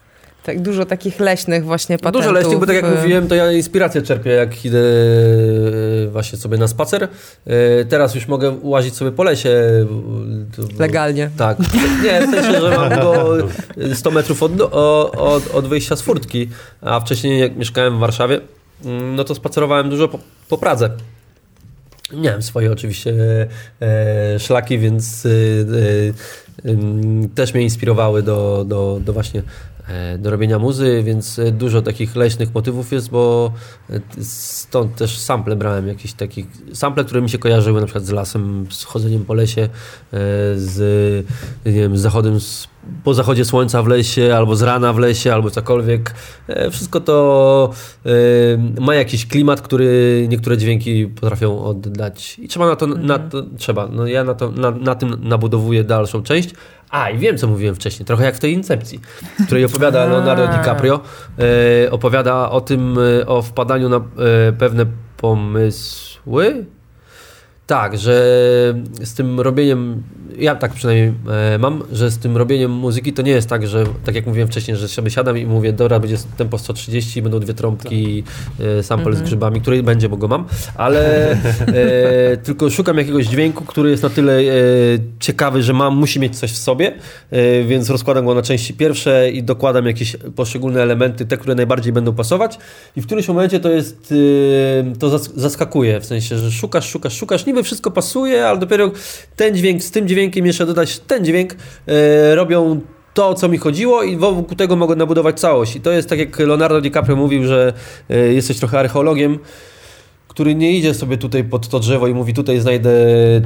[0.44, 2.20] tak dużo takich leśnych właśnie patentów.
[2.22, 6.58] Dużo leśnych, bo tak jak mówiłem, to ja inspirację czerpię, jak idę e, właśnie sobie
[6.58, 7.08] na spacer.
[7.46, 9.50] E, Teraz już mogę łazić sobie po lesie.
[10.56, 11.30] To- Legalnie.
[11.36, 11.58] Tak.
[12.04, 13.36] Nie, w sensie, że mam go
[13.94, 14.60] 100 metrów od,
[15.16, 16.48] od, od wyjścia z furtki,
[16.80, 18.40] a wcześniej jak mieszkałem w Warszawie,
[18.84, 20.18] mm, no to spacerowałem dużo po,
[20.48, 20.90] po Pradze.
[22.12, 23.14] Miałem swoje oczywiście
[23.82, 25.28] e, szlaki, więc e,
[26.68, 29.44] e, też mnie inspirowały do, do, do właśnie e,
[30.18, 33.52] do robienia muzy, więc e, dużo takich leśnych motywów jest, bo
[33.90, 38.10] e, stąd też sample brałem jakieś takich, sample, które mi się kojarzyły na przykład z
[38.10, 39.68] lasem, z chodzeniem po lesie, e,
[40.56, 41.26] z,
[41.66, 42.68] nie wiem, z zachodem, z,
[43.04, 46.14] po zachodzie słońca w lesie, albo z rana w lesie, albo cokolwiek.
[46.48, 47.70] E, Wszystko to
[48.06, 48.10] e,
[48.80, 53.88] ma jakiś klimat, który niektóre dźwięki potrafią oddać i trzeba na to, na to trzeba.
[53.88, 56.50] No ja na, to, na, na tym nabudowuję dalszą część,
[56.92, 58.06] A, i wiem, co mówiłem wcześniej.
[58.06, 59.00] Trochę jak w tej Incepcji,
[59.40, 61.00] w której opowiada Leonardo DiCaprio.
[61.86, 64.00] E, opowiada o tym, e, o wpadaniu na e,
[64.52, 64.86] pewne
[65.16, 66.66] pomysły.
[67.66, 68.14] Tak, że
[69.02, 70.02] z tym robieniem,
[70.38, 71.12] ja tak przynajmniej
[71.54, 74.48] e, mam, że z tym robieniem muzyki to nie jest tak, że tak jak mówiłem
[74.48, 78.24] wcześniej, że sobie siadam i mówię, dobra, będzie tempo 130, będą dwie trąbki,
[78.78, 80.44] e, sample z grzybami, który będzie, bo go mam,
[80.74, 84.44] ale e, tylko szukam jakiegoś dźwięku, który jest na tyle e,
[85.20, 86.92] ciekawy, że mam, musi mieć coś w sobie,
[87.30, 91.92] e, więc rozkładam go na części pierwsze i dokładam jakieś poszczególne elementy, te, które najbardziej
[91.92, 92.58] będą pasować.
[92.96, 94.14] I w którymś momencie to jest,
[94.92, 98.90] e, to zas- zaskakuje, w sensie, że szukasz, szukasz, szukasz, niby wszystko pasuje, ale dopiero
[99.36, 101.54] ten dźwięk z tym dźwiękiem jeszcze dodać ten dźwięk,
[101.86, 102.80] e, robią
[103.14, 105.76] to, o co mi chodziło i wokół tego mogę nabudować całość.
[105.76, 107.72] I to jest tak, jak Leonardo DiCaprio mówił, że
[108.10, 109.38] e, jesteś trochę archeologiem,
[110.28, 112.90] który nie idzie sobie tutaj pod to drzewo i mówi tutaj znajdę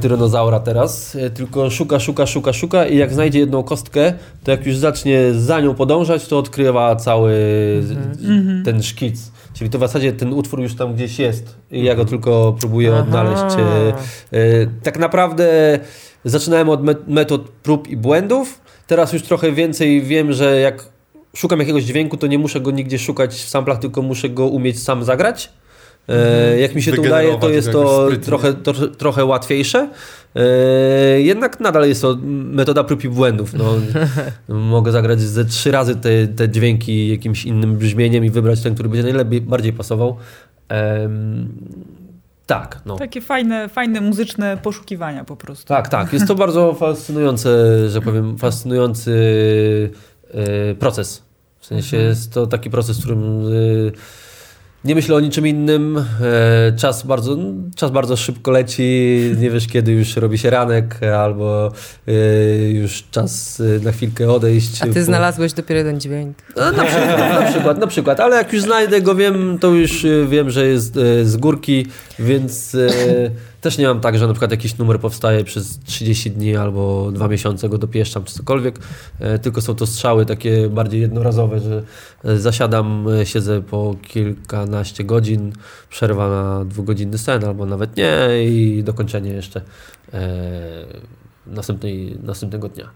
[0.01, 4.65] tyranozaura teraz, e, tylko szuka, szuka, szuka, szuka i jak znajdzie jedną kostkę, to jak
[4.65, 7.31] już zacznie za nią podążać, to odkrywa cały
[7.81, 9.31] z- ten szkic.
[9.57, 12.89] Czyli to w zasadzie ten utwór już tam gdzieś jest i ja go tylko próbuję
[12.93, 12.99] Aha.
[13.01, 13.55] odnaleźć.
[14.33, 15.79] E, Tak naprawdę
[16.25, 20.89] zaczynałem od met- metod prób i błędów, teraz już trochę więcej wiem, że jak
[21.35, 24.83] szukam jakiegoś dźwięku, to nie muszę go nigdzie szukać w samplach, tylko muszę go umieć
[24.83, 25.49] sam zagrać.
[26.07, 29.89] E, jak mi się to udaje, to jest to trochę, to, trochę łatwiejsze.
[30.35, 30.41] E,
[31.21, 33.53] jednak nadal jest to metoda prób i błędów.
[33.53, 33.73] No,
[34.55, 38.89] mogę zagrać ze trzy razy te, te dźwięki jakimś innym brzmieniem i wybrać ten, który
[38.89, 40.17] będzie najlepiej, bardziej pasował.
[42.45, 42.95] Tak, no.
[42.95, 45.67] Takie fajne, fajne muzyczne poszukiwania po prostu.
[45.67, 46.13] Tak, tak.
[46.13, 47.49] Jest to bardzo fascynujące,
[47.89, 49.11] że powiem, fascynujący
[50.33, 51.23] e, proces.
[51.59, 53.51] W sensie jest to taki proces, w którym e,
[54.85, 55.97] nie myślę o niczym innym.
[55.97, 56.03] E,
[56.77, 57.37] czas, bardzo,
[57.75, 58.83] czas bardzo szybko leci.
[59.39, 61.71] Nie wiesz, kiedy już robi się ranek, albo
[62.07, 62.11] e,
[62.69, 64.81] już czas e, na chwilkę odejść.
[64.81, 66.37] A ty Po- znalazłeś dopiero jeden dźwięk.
[66.55, 70.05] no, na, przykład, na przykład, na przykład, ale jak już znajdę go, wiem, to już
[70.27, 71.85] wiem, że jest z górki,
[72.19, 72.77] więc
[73.67, 77.27] też nie mam tak, że na przykład jakiś numer powstaje przez 30 dni albo dwa
[77.27, 78.79] miesiące go dopieszczam czy cokolwiek,
[79.35, 81.83] y, tylko są to strzały takie bardziej jednorazowe, że
[82.25, 85.53] y, zasiadam, y, siedzę po kilkanaście godzin,
[85.89, 89.61] przerwa na dwugodzinny sen albo nawet nie i dokończenie jeszcze
[91.47, 92.89] następnej, następnego dnia.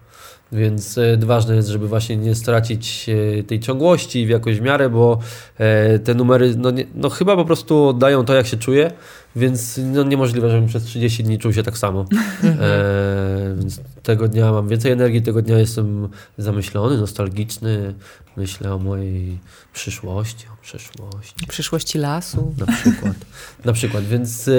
[0.51, 3.09] Więc e, ważne jest, żeby właśnie nie stracić
[3.39, 5.19] e, tej ciągłości w jakąś miarę, bo
[5.57, 8.91] e, te numery, no, nie, no chyba po prostu oddają to, jak się czuję,
[9.35, 12.05] więc no, niemożliwe, żebym przez 30 dni czuł się tak samo.
[12.61, 17.93] E, więc tego dnia mam więcej energii, tego dnia jestem zamyślony, nostalgiczny,
[18.37, 19.39] myślę o mojej
[19.73, 21.47] przyszłości, o przeszłości.
[21.47, 22.53] Przyszłości lasu.
[22.57, 23.13] Na przykład.
[23.65, 24.49] na przykład, więc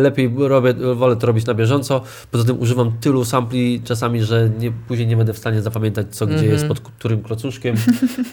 [0.00, 2.02] lepiej robię, wolę to robić na bieżąco.
[2.30, 6.26] Poza tym używam tylu sampli czasami, że nie, później nie będę w stanie zapamiętać, co
[6.26, 6.52] gdzie Mhm.
[6.52, 7.76] jest pod którym klocuszkiem.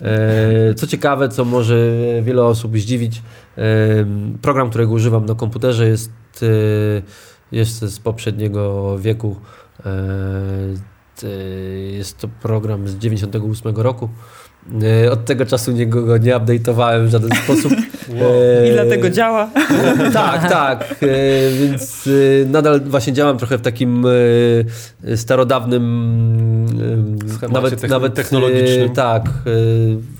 [0.02, 1.76] E, co ciekawe, co może
[2.24, 3.22] wiele osób zdziwić,
[3.58, 3.62] e,
[4.42, 6.12] program, którego używam na komputerze jest,
[6.44, 6.46] e,
[7.52, 9.36] jest z poprzedniego wieku.
[9.86, 9.92] E,
[11.92, 14.10] jest to program z 98 roku.
[15.06, 17.72] E, Od tego czasu nie, go nie update'owałem w żaden sposób.
[18.22, 19.50] E, I dlatego działa.
[20.14, 20.96] tak, tak.
[21.04, 21.08] E,
[21.60, 22.10] więc
[22.44, 24.06] e, nadal właśnie działam trochę w takim
[25.04, 25.84] e, starodawnym
[27.44, 28.92] e, nawet, techn- nawet technologicznym.
[28.92, 29.26] E, tak.
[29.26, 29.30] E,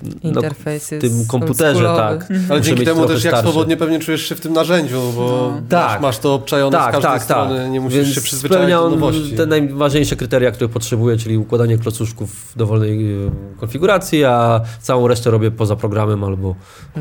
[0.04, 2.26] no, Interfejsy w tym komputerze, tak.
[2.30, 3.50] Ale Muszę dzięki temu też jak starszy.
[3.50, 6.00] swobodnie pewnie czujesz się w tym narzędziu, bo masz, Tak.
[6.00, 7.70] masz to obczajone Tak, z każdej tak, strony, tak.
[7.70, 9.32] nie musisz Więc się przyzwyczaić spełnia do on nowości.
[9.36, 13.30] te najważniejsze kryteria, które potrzebuję, czyli układanie klocuszków w dowolnej e,
[13.60, 14.37] konfiguracji, a
[14.80, 16.54] całą resztę robię poza programem albo
[16.96, 17.00] e,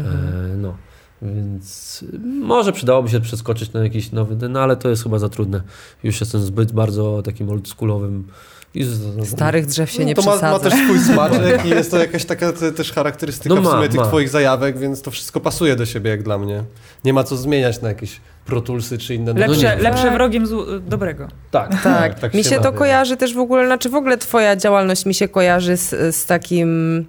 [0.57, 0.75] no.
[1.21, 2.03] Więc
[2.41, 5.61] może przydałoby się przeskoczyć na jakiś nowy, no ale to jest chyba za trudne.
[6.03, 8.27] Już jestem zbyt bardzo takim oldschoolowym.
[8.75, 10.69] I z, z, Starych drzew się nie No to ma, ma przesadza.
[10.69, 13.89] też swój smaczek i jest to jakaś taka te, też charakterystyka No w ma, sumie
[13.89, 14.05] tych ma.
[14.07, 16.63] twoich zajawek, więc to wszystko pasuje do siebie jak dla mnie.
[17.05, 19.33] Nie ma co zmieniać na jakieś protulsy czy inne...
[19.33, 19.83] Lepsze, nie.
[19.83, 20.13] lepsze Tak.
[20.13, 21.27] wrogiem zł- dobrego.
[21.51, 21.83] Tak.
[21.83, 25.05] Tak, tak mi się się to kojarzy też w ogóle, znaczy w ogóle twoja działalność
[25.05, 27.05] mi się kojarzy z, z takim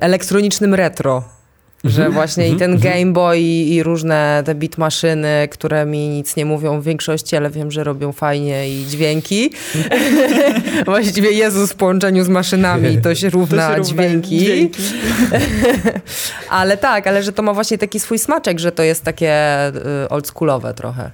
[0.00, 1.24] elektronicznym retro.
[1.84, 6.36] Że właśnie i ten Game Boy i, i różne te beat maszyny, które mi nic
[6.36, 9.50] nie mówią w większości, ale wiem, że robią fajnie i dźwięki.
[10.86, 14.38] Właściwie Jezus w połączeniu z maszynami to się równa To się równa dźwięki.
[14.38, 14.82] dźwięki.
[16.50, 19.32] ale tak, ale że to ma właśnie taki swój smaczek, że to jest takie
[20.04, 21.10] y, oldschoolowe trochę.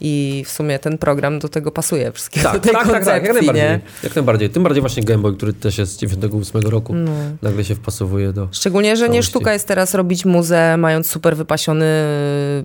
[0.00, 3.12] I w sumie ten program do tego pasuje, wszystkiego do Tak, tej tak, tak, koncepcji,
[3.12, 3.62] tak, jak najbardziej.
[3.64, 3.80] nie?
[4.02, 4.50] Jak najbardziej.
[4.50, 7.10] Tym bardziej właśnie Game Boy, który też jest z 98 roku, No.
[7.42, 8.48] nagle się wpasowuje do...
[8.52, 9.30] Szczególnie, że nie Całości.
[9.30, 11.86] sztuka jest teraz robić muzę, mając super wypasiony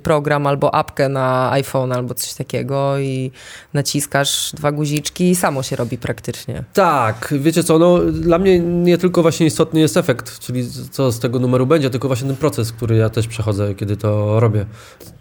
[0.04, 3.32] program albo apkę na iPhone albo coś takiego i
[3.74, 6.64] naciskasz dwa guziczki i samo się robi praktycznie.
[6.74, 11.20] Tak, wiecie co, no dla mnie nie tylko właśnie istotny jest efekt, czyli co z
[11.20, 14.66] tego numeru będzie, tylko właśnie ten proces, który ja też przechodzę, kiedy to robię.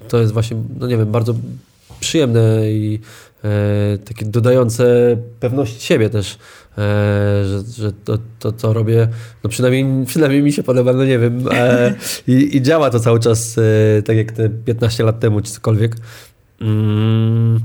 [0.09, 1.35] To jest właśnie, no nie wiem, bardzo
[2.03, 3.01] przyjemne i
[3.45, 6.77] e, takie dodające pewności siebie też, e,
[7.45, 9.09] że, że to, to, co robię,
[9.45, 11.95] no przynajmniej, przynajmniej mi się podoba, no nie wiem, e,
[12.27, 15.97] i, i działa to cały czas e, tak jak te 15 lat temu, czy cokolwiek.
[16.61, 17.61] Mm,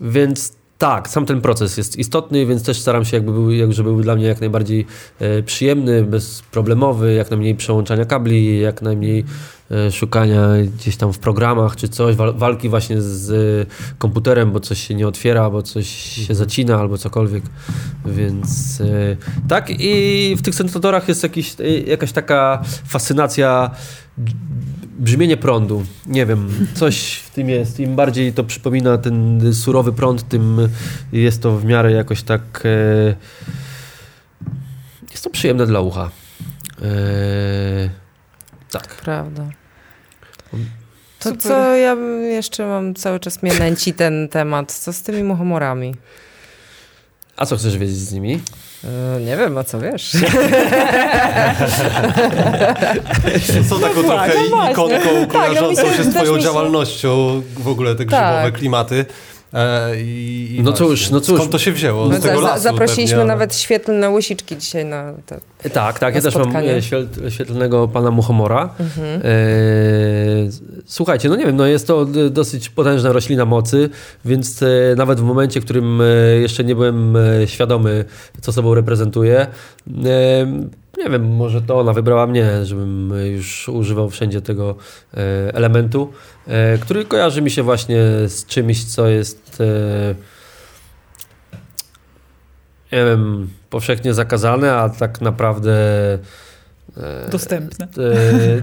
[0.00, 4.02] więc tak, sam ten proces jest istotny, więc też staram się, jakby był, żeby był
[4.02, 4.86] dla mnie jak najbardziej
[5.20, 9.24] e, przyjemny, bezproblemowy, jak najmniej przełączania kabli, jak najmniej
[9.70, 10.40] e, szukania
[10.78, 14.94] gdzieś tam w programach czy coś, wal, walki właśnie z e, komputerem, bo coś się
[14.94, 15.88] nie otwiera, bo coś
[16.26, 17.44] się zacina albo cokolwiek.
[18.06, 18.82] Więc
[19.48, 21.56] tak i w tych syntezatorach jest jakiś,
[21.86, 23.70] jakaś taka fascynacja
[24.98, 25.84] brzmienie prądu.
[26.06, 27.80] Nie wiem, coś w tym jest.
[27.80, 30.68] Im bardziej to przypomina ten surowy prąd, tym
[31.12, 32.42] jest to w miarę jakoś tak.
[32.64, 33.14] E,
[35.10, 36.10] jest to przyjemne dla ucha.
[36.82, 36.88] E,
[38.70, 38.86] tak.
[38.88, 39.48] Prawda.
[41.18, 41.42] To Super.
[41.42, 44.72] co ja bym jeszcze mam cały czas mnie nęci ten temat.
[44.72, 45.94] Co z tymi muchomorami?
[47.38, 48.40] A co chcesz wiedzieć z nimi?
[48.84, 50.12] E, nie wiem, a co wiesz?
[53.68, 54.72] Są taką trochę no właśnie.
[54.72, 58.42] ikonką Tak, ja kojarzącą myślę, się że z twoją się- działalnością, w ogóle te grzybowe
[58.44, 58.54] Tak.
[58.58, 59.06] klimaty.
[59.54, 61.36] E, i, i No cóż, no cóż.
[61.36, 62.06] Skąd to się wzięło?
[62.06, 65.40] Z No, tego za, lasu zaprosiliśmy pewnie, ale- nawet świetlne łysiczki dzisiaj na te.
[65.70, 66.14] Tak, tak.
[66.14, 66.74] Na Ja też mam spotkanie.
[66.74, 68.74] e, świetl- świetlnego pana Muchomora.
[68.80, 69.20] Mhm.
[69.24, 69.28] E,
[70.86, 73.90] słuchajcie, no nie wiem, no jest to dosyć potężna roślina mocy,
[74.24, 76.02] więc e, nawet w momencie, w którym
[76.40, 77.14] jeszcze nie byłem
[77.46, 78.04] świadomy,
[78.40, 79.46] co sobą reprezentuje, e,
[80.98, 84.74] nie wiem, może to ona wybrała mnie, żebym już używał wszędzie tego
[85.14, 85.18] e,
[85.54, 86.12] elementu,
[86.46, 87.96] e, który kojarzy mi się właśnie
[88.26, 90.14] z czymś, co jest e,
[92.92, 95.74] nie wiem, powszechnie zakazane, a tak naprawdę
[97.30, 97.86] Dostępne.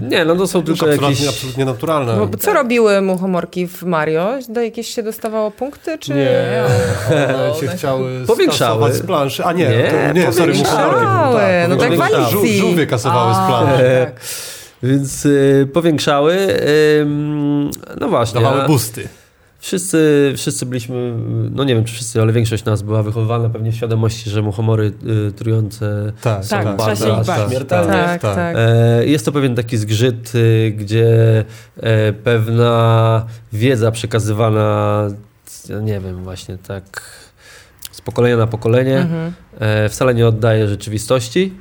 [0.08, 1.28] nie, no to są tylko absolutnie, jakieś...
[1.28, 2.26] absolutnie naturalne.
[2.26, 4.38] Bo co robiły muchomorki w Mario?
[4.48, 6.14] Do jakieś się dostawało punkty, czy...
[6.14, 6.62] Nie,
[7.10, 8.92] one się chciały Powiększały.
[8.92, 9.44] z planszy.
[9.44, 11.00] A nie, Nie, to, nie sorry, muchomorki.
[11.36, 12.02] Tak, No tak w.
[12.02, 12.58] Alicji.
[12.58, 13.84] Żółwie kasowały z planszy.
[14.06, 14.20] tak.
[14.82, 16.36] Więc e, powiększały.
[17.00, 17.70] ym,
[18.00, 18.40] no właśnie.
[18.40, 19.08] Dawały a busty.
[19.66, 21.14] Wszyscy, wszyscy byliśmy,
[21.50, 24.92] no nie wiem czy wszyscy, ale większość nas była wychowywana pewnie w świadomości, że muchomory
[25.28, 27.26] y, trujące Tak, Tak, tak, się tak, ich bać.
[27.26, 27.92] tak, Śmiertelnie.
[27.92, 28.34] Tak, tak.
[28.34, 28.56] tak.
[28.58, 31.44] E, Jest to pewien taki zgrzyt, y, gdzie
[31.76, 35.02] e, pewna wiedza przekazywana,
[35.68, 37.02] ja nie wiem, właśnie tak
[37.92, 39.32] z pokolenia na pokolenie, Mhm.
[39.58, 41.54] e, wcale nie oddaje rzeczywistości,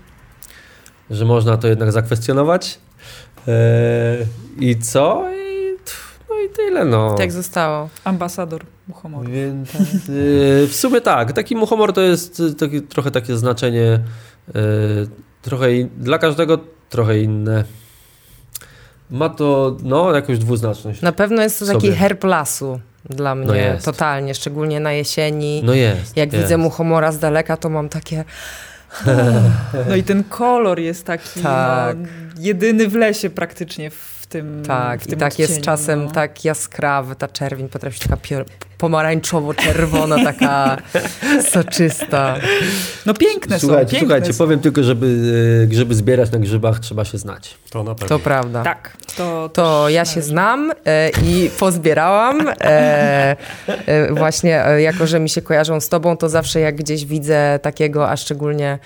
[1.10, 2.80] że można to jednak zakwestionować.
[3.48, 4.18] E,
[4.60, 5.26] I co?
[6.46, 7.16] I, no tyle, no.
[7.16, 7.90] Tak zostało.
[8.04, 9.30] Ambasador muchomoru.
[9.32, 14.00] Więc y, w sumie tak, taki muchomor to jest y, taki, trochę takie znaczenie,
[14.50, 14.54] y,
[15.42, 17.64] trochę in, dla każdego trochę inne.
[19.12, 21.02] Ma to no, jakąś dwuznaczność.
[21.02, 21.94] Na pewno jest to taki Sobie.
[21.94, 22.80] herb lasu
[23.10, 23.86] dla mnie, jest.
[23.86, 25.62] totalnie, szczególnie na jesieni.
[25.66, 26.18] No jest.
[26.18, 26.44] Jak jest.
[26.44, 28.24] widzę muchomora z daleka, to mam takie...
[29.90, 31.98] No i ten kolor jest taki Tak.
[31.98, 36.06] no, jedyny w lesie praktycznie w tym Tak, w i tym tak jest odcieniu, czasem
[36.06, 36.12] no.
[36.12, 38.18] tak jaskrawy, ta czerwień potrafi być taka
[38.78, 40.78] pomarańczowo-czerwona, taka
[41.54, 42.36] soczysta.
[43.06, 44.38] No piękne są, Słuchajcie, piękne słuchajcie są.
[44.38, 45.06] powiem tylko, żeby
[45.64, 47.58] y, grzyby zbierać na grzybach trzeba się znać.
[47.70, 48.08] To na pewno.
[48.08, 48.64] To prawda.
[48.64, 50.30] Tak, to, To ja się należy.
[50.30, 52.48] znam e, i pozbierałam.
[52.62, 53.36] E,
[53.86, 57.60] e, właśnie e, jako, że mi się kojarzą z tobą, to zawsze jak gdzieś widzę
[57.62, 58.80] takiego, a szczególnie e,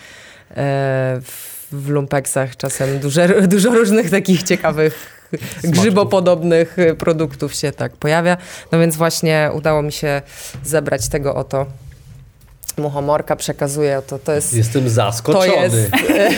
[1.23, 5.18] w, w lumpeksach czasem dużo, dużo różnych takich ciekawych
[5.63, 8.37] grzybopodobnych e, produktów się tak pojawia.
[8.71, 10.21] No więc właśnie udało mi się
[10.63, 11.65] zebrać tego oto
[12.79, 14.19] muchomorka, przekazuję to.
[14.19, 14.53] To jest...
[14.53, 15.45] Jestem zaskoczony.
[15.47, 15.91] To jest-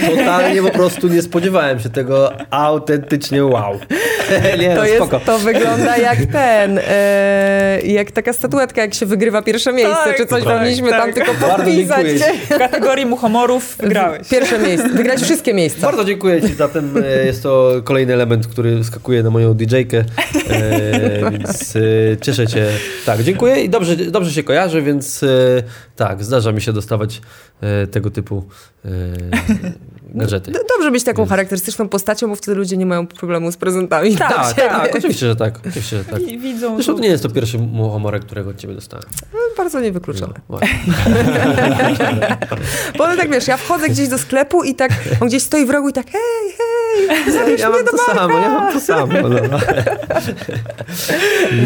[0.18, 3.74] Totalnie po prostu nie spodziewałem się tego autentycznie wow.
[4.60, 9.42] nie, To, no, jest, to wygląda jak ten, e, jak taka statuetka, jak się wygrywa
[9.42, 11.00] pierwsze miejsce, Tak, czy coś tak, powinniśmy tak.
[11.02, 12.06] tam tylko podpisać.
[12.50, 14.28] W kategorii muchomorów wygrałeś.
[14.30, 15.82] Pierwsze miejsce, wygrać wszystkie miejsca.
[15.82, 19.98] Bardzo dziękuję Ci za ten, e, jest to kolejny element, który skakuje na moją DJ-kę,
[19.98, 21.82] e, więc e,
[22.22, 22.66] cieszę się.
[23.06, 25.28] Tak, dziękuję i dobrze, dobrze się kojarzy, więc e,
[25.96, 27.22] tak, zdarza mi się dostawać
[27.62, 28.44] e, tego typu
[28.86, 28.90] e,
[30.20, 30.52] gadżety.
[30.52, 34.16] D- Dobrze być taką charakterystyczną postacią, bo wtedy ludzie nie mają problemu z prezentami.
[34.16, 35.58] Tak, Tak, tak, oczywiście, że tak.
[35.60, 36.22] Oczywiście, że tak.
[36.22, 36.76] I widzą.
[36.76, 39.06] Zresztą to nie jest to pierwszy muchomorek, którego od ciebie dostałem.
[39.58, 40.34] Bardzo niewykluczone.
[40.50, 40.60] No.
[42.98, 45.90] Bo tak wiesz, ja wchodzę gdzieś do sklepu i tak on gdzieś stoi w rogu
[45.90, 46.22] i tak hej,
[46.58, 49.14] hej, zabierz ja mnie mam do to samo, ja mam to samo.
[49.30, 49.40] No.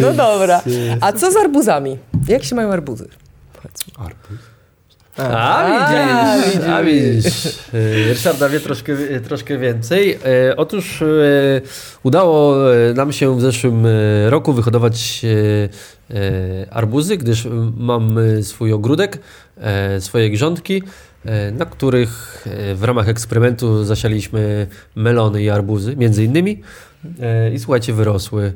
[0.01, 0.61] No dobra.
[1.01, 1.97] A co z arbuzami?
[2.27, 3.07] Jak się mają arbuzy?
[3.97, 4.39] Arbuz.
[5.17, 5.67] A,
[6.45, 7.45] widzisz, a widzisz.
[7.45, 10.13] E, Ryszarda wie troszkę, troszkę więcej.
[10.49, 11.03] E, Otóż
[12.03, 12.55] udało
[12.95, 13.87] nam się w zeszłym
[14.29, 15.21] roku wyhodować
[16.71, 17.47] arbuzy, gdyż
[17.77, 19.19] mam swój ogródek,
[19.99, 20.83] swoje grządki,
[21.53, 22.45] na których
[22.75, 26.61] w ramach eksperymentu zasialiśmy melony i arbuzy, między innymi.
[27.53, 28.53] I słuchajcie, wyrosły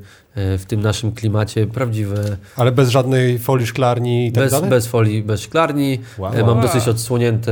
[0.58, 4.70] w tym naszym klimacie prawdziwe Ale bez żadnej folii szklarni i tak bez, dalej?
[4.70, 6.00] bez folii, bez szklarni.
[6.18, 6.34] Wow.
[6.34, 7.52] E, Mam dosyć odsłonięte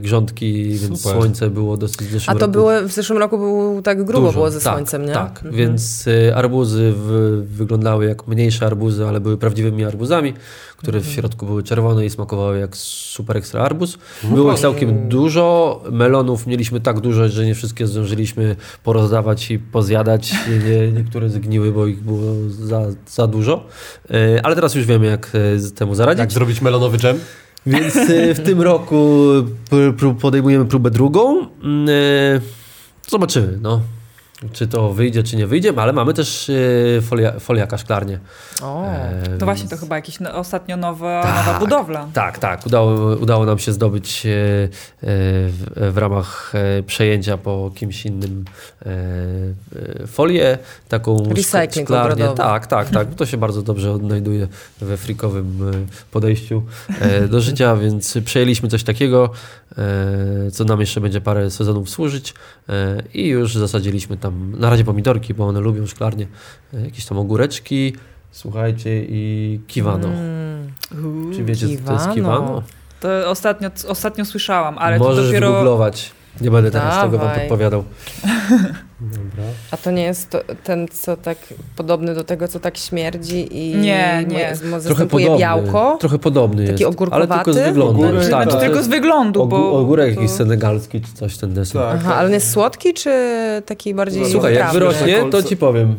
[0.00, 1.16] grządki, więc Super.
[1.16, 4.20] słońce było dosyć w zeszłym A to roku było, w zeszłym roku był tak grubo
[4.26, 4.32] dużo.
[4.32, 5.12] było ze tak, słońcem, nie?
[5.12, 5.54] Tak, Mhm.
[5.54, 10.34] więc e, arbuzy w, wyglądały jak mniejsze arbuzy, ale były prawdziwymi arbuzami,
[10.76, 11.12] które Mhm.
[11.12, 13.98] w środku były czerwone i smakowały jak super ekstra arbuz.
[14.24, 15.82] Było ich całkiem dużo.
[15.92, 20.32] Melonów mieliśmy tak dużo, że nie wszystkie zdążyliśmy porozdawać i pozjadać.
[20.68, 22.13] Nie, niektóre zgniły, bo ich było
[22.48, 23.66] za, za dużo.
[24.10, 26.20] E, Ale teraz już wiemy, jak e, z temu zaradzić.
[26.20, 27.20] Jak zrobić melonowy dżem?
[27.66, 29.18] Więc e, w tym roku
[30.20, 31.46] podejmujemy próbę drugą.
[31.62, 31.88] Mm,
[33.08, 33.80] Zobaczymy, no.
[34.52, 36.50] Czy to wyjdzie, czy nie wyjdzie, ale mamy też
[36.98, 38.18] e, folia, foliaka szklarnię.
[38.62, 38.86] O.
[38.86, 41.46] E, To właśnie to więc- chyba jakiś no, ostatnio nowa, Tak.
[41.46, 42.08] nowa budowla.
[42.12, 42.66] Tak, tak.
[42.66, 44.68] Udało, udało nam się zdobyć e, e,
[45.02, 46.52] w, w ramach
[46.86, 48.44] przejęcia po kimś innym
[50.06, 52.28] folię, taką Recycling szklarnię.
[52.36, 53.14] Tak, tak, tak.
[53.14, 54.48] To się bardzo dobrze odnajduje
[54.80, 55.78] we frikowym
[56.10, 56.62] podejściu
[57.30, 59.30] do życia, więc przejęliśmy coś takiego,
[60.52, 62.34] co nam jeszcze będzie parę sezonów służyć
[62.68, 66.26] e, i już zasadziliśmy tam na razie pomidorki, bo one lubią szklarnie,
[66.74, 67.96] e, jakieś tam ogóreczki,
[68.30, 70.08] słuchajcie i kiwano.
[70.08, 70.72] Mm.
[71.34, 72.14] Czy wiecie, co to jest Kiwano.
[72.14, 72.62] kiwano?
[73.00, 75.48] To ostatnio, ostatnio słyszałam, ale Możesz to dopiero...
[75.48, 76.12] wygooglować.
[76.40, 77.84] Nie będę teraz tego wam podpowiadał.
[79.00, 79.44] Dobra.
[79.70, 81.38] A to nie jest to, ten, co tak
[81.76, 84.52] podobny do tego, co tak śmierdzi i Nie, nie.
[84.56, 85.40] Trochę zastępuje podobny.
[85.40, 85.96] białko?
[86.00, 87.00] Trochę podobny Taki jest.
[87.10, 87.64] Ale tylko z ogórkowaty?
[87.64, 88.02] wyglądu.
[88.02, 89.78] Ogórek, tak, Znaczy to tylko z wyglądu, ogó- bo...
[89.78, 91.80] Ogórek to- jakiś senegalski czy coś ten desen.
[91.80, 91.94] Tak.
[92.00, 93.10] Aha, ale on jest słodki, czy
[93.66, 95.94] taki bardziej Słuchaj, jak wyrośnie, to ci powiem.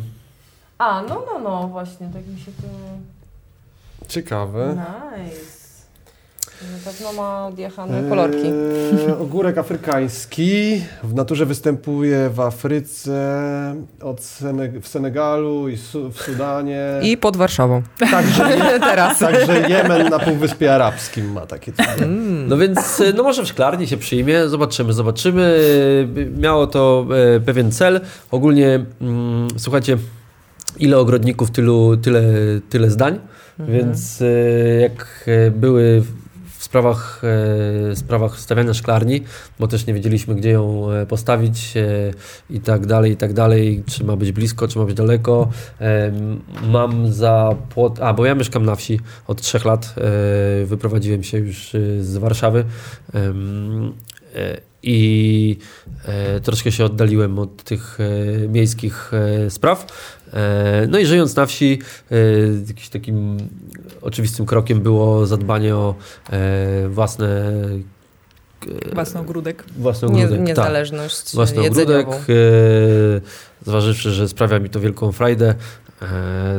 [0.78, 2.68] A, no, no, no, właśnie, tak mi się to...
[4.08, 4.76] Ciekawe.
[4.76, 5.55] Nice.
[6.62, 8.46] Na pewno ma odjechane kolorki.
[8.46, 13.40] Eee, ogórek afrykański w naturze występuje w Afryce,
[14.02, 16.80] od Sene- w Senegalu i Su- w Sudanie.
[17.02, 17.82] I pod Warszawą.
[18.10, 18.44] Także,
[18.80, 19.18] Teraz.
[19.18, 21.86] także Jemen na Półwyspie Arabskim ma takie coś.
[22.48, 25.58] No więc, e, no może w szklarni się przyjmie, zobaczymy, zobaczymy.
[26.16, 28.00] E, Miało to e, pewien cel.
[28.30, 29.98] Ogólnie, mm, słuchajcie,
[30.78, 32.22] ile ogrodników, tylu, tyle,
[32.70, 33.18] tyle zdań.
[33.58, 34.26] Więc e,
[34.80, 36.02] jak były
[36.66, 37.22] sprawach,
[37.92, 39.22] e, sprawach stawiania szklarni,
[39.58, 41.84] bo też nie wiedzieliśmy, gdzie ją e, postawić e,
[42.50, 45.48] i tak dalej, i tak dalej, czy ma być blisko, czy ma być daleko.
[46.68, 49.94] Mam za płot, a bo ja mieszkam na wsi od trzech lat,
[50.64, 52.64] wyprowadziłem się już z Warszawy.
[54.88, 55.56] I
[56.04, 59.10] e, troszkę się oddaliłem od tych e, miejskich
[59.46, 59.86] e, spraw.
[60.32, 61.78] E, No i żyjąc na wsi,
[62.10, 62.16] e,
[62.68, 63.36] jakimś takim
[64.02, 65.94] oczywistym krokiem było zadbanie o
[66.30, 67.52] e, własne
[68.94, 69.64] Własny ogródek.
[69.78, 70.38] własny Nie, ogródek.
[70.38, 70.46] tak.
[70.48, 71.98] niezależność Własny jedzeniową.
[72.00, 72.30] ogródek.
[72.30, 73.20] E,
[73.66, 75.54] zważywszy, że sprawia mi to wielką frajdę,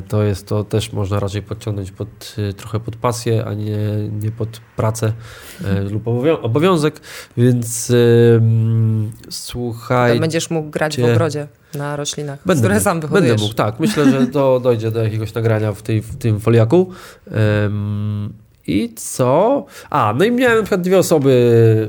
[0.07, 3.77] to jest to też można raczej podciągnąć pod, e, trochę pod pasję, a nie,
[4.21, 5.13] nie pod pracę
[5.65, 7.01] e, lub obowią- obowiązek.
[7.37, 7.93] Więc e,
[9.29, 10.13] słuchaj.
[10.13, 13.41] To będziesz mógł grać w Cię- ogrodzie na roślinach, Będę które mógł, sam Będę wyhodujesz.
[13.41, 13.79] mógł, tak.
[13.79, 16.89] Myślę, że to dojdzie do jakiegoś nagrania w, tej, w tym foliaku.
[18.69, 19.65] I co?
[19.89, 21.29] A, no i miałem na przykład dwie osoby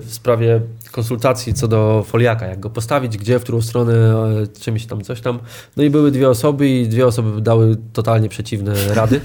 [0.03, 0.61] w sprawie
[0.99, 5.21] konsultacji co do foliaka, jak go postawić, gdzie, w którą stronę, e, czymś tam, coś
[5.21, 5.39] tam.
[5.77, 9.21] No i były dwie osoby i dwie osoby dały totalnie przeciwne rady.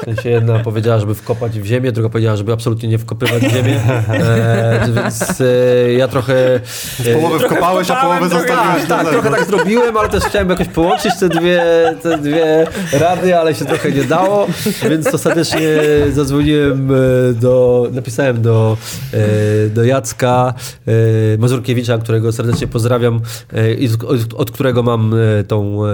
[0.00, 3.50] W sensie jedna powiedziała, żeby wkopać w ziemię, druga powiedziała, żeby absolutnie nie wkopywać w
[3.50, 3.80] ziemię.
[4.08, 6.60] E, więc e, ja trochę...
[7.06, 10.50] e, Połowę wkopałeś, a połowę zostawiłeś tak, na tak, trochę tak zrobiłem, ale też chciałem
[10.50, 11.62] jakoś połączyć te dwie,
[12.02, 14.46] te dwie rady, ale się trochę nie dało,
[14.90, 15.68] więc ostatecznie
[16.12, 16.94] zadzwoniłem e,
[17.34, 18.76] do, napisałem do,
[19.12, 20.54] e, do Jacka,
[20.86, 20.92] e,
[21.38, 23.20] Mazurkiewicza, którego serdecznie pozdrawiam
[23.52, 23.88] e, i
[24.36, 25.90] od, którego mam e, tą, e,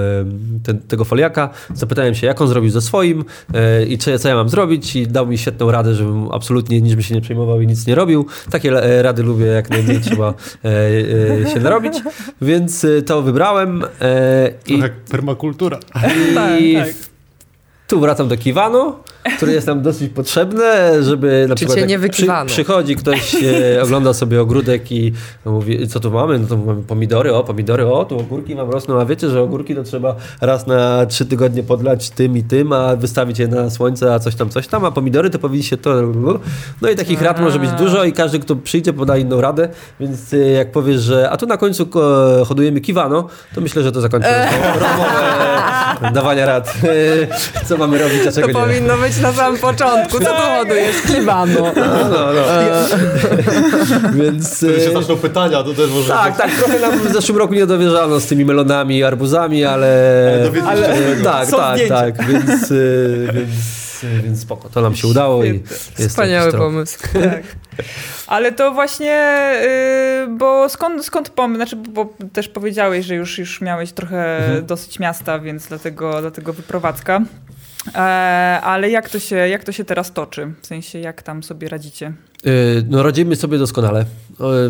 [0.64, 1.50] ten, tego foliaka.
[1.74, 5.06] Zapytałem się, jak on zrobił ze swoim e, i co, co ja mam zrobić i
[5.06, 8.26] dał mi świetną radę, żebym absolutnie nic by się nie przejmował i nic nie robił.
[8.50, 10.34] Takie e, rady lubię, jak najmniej trzeba
[10.64, 10.68] e,
[11.44, 11.94] e, się narobić,
[12.42, 15.78] więc e, to wybrałem e, i, Jak permakultura.
[16.60, 17.11] i tak.
[17.92, 18.94] Tu wracam do kiwanu,
[19.36, 20.64] który jest nam dosyć potrzebny,
[21.02, 22.08] żeby na Czy przykład cię nie?
[22.08, 25.12] Przy, przychodzi ktoś, e, ogląda sobie ogródek i
[25.44, 26.38] mówi, co tu mamy?
[26.38, 29.74] No to mamy pomidory, o pomidory, o tu ogórki wam rosną, a wiecie, że ogórki
[29.74, 34.14] to trzeba raz na trzy tygodnie podlać tym i tym, a wystawić je na słońce,
[34.14, 36.02] a coś tam, coś tam, a pomidory to powinniście to...
[36.82, 39.68] No i takich rad może być dużo i każdy, kto przyjdzie, poda inną radę,
[40.00, 43.92] więc e, jak powiesz, że a tu na końcu ko- hodujemy kiwano, to myślę, że
[43.92, 44.28] to zakończy
[44.80, 46.74] rozmowę, dawania rad.
[47.68, 48.54] Co mamy robić, a To czego nie.
[48.54, 50.18] powinno być na samym początku.
[50.20, 50.96] Co tu hodujesz?
[51.06, 51.60] Kiwano.
[51.76, 52.42] No, no, no.
[54.12, 54.56] Więc...
[54.56, 57.54] Wtedy się e, zaczną pytania, to też może Tak, tak, trochę nam w zeszłym roku
[57.54, 60.50] nie dowierzano z tymi melonami i arbuzami, ale...
[60.66, 61.24] ale tego.
[61.24, 61.94] tak, Są tak, zdjęcia.
[61.96, 63.50] tak, więc, y, więc,
[64.24, 65.62] więc spoko, to nam się udało i
[65.98, 66.98] jest Wspaniały pomysł.
[67.12, 67.42] Tak.
[68.26, 69.16] Ale to właśnie,
[70.24, 74.66] y, bo skąd, skąd pomysł, znaczy, bo też powiedziałeś, że już, już miałeś trochę Mhm.
[74.66, 77.20] dosyć miasta, więc dlatego, dlatego wyprowadzka.
[77.94, 77.98] E,
[78.62, 80.52] ale jak to, się, jak to się teraz toczy?
[80.62, 82.12] W sensie, jak tam sobie radzicie?
[82.46, 84.04] Y, No radzimy sobie doskonale.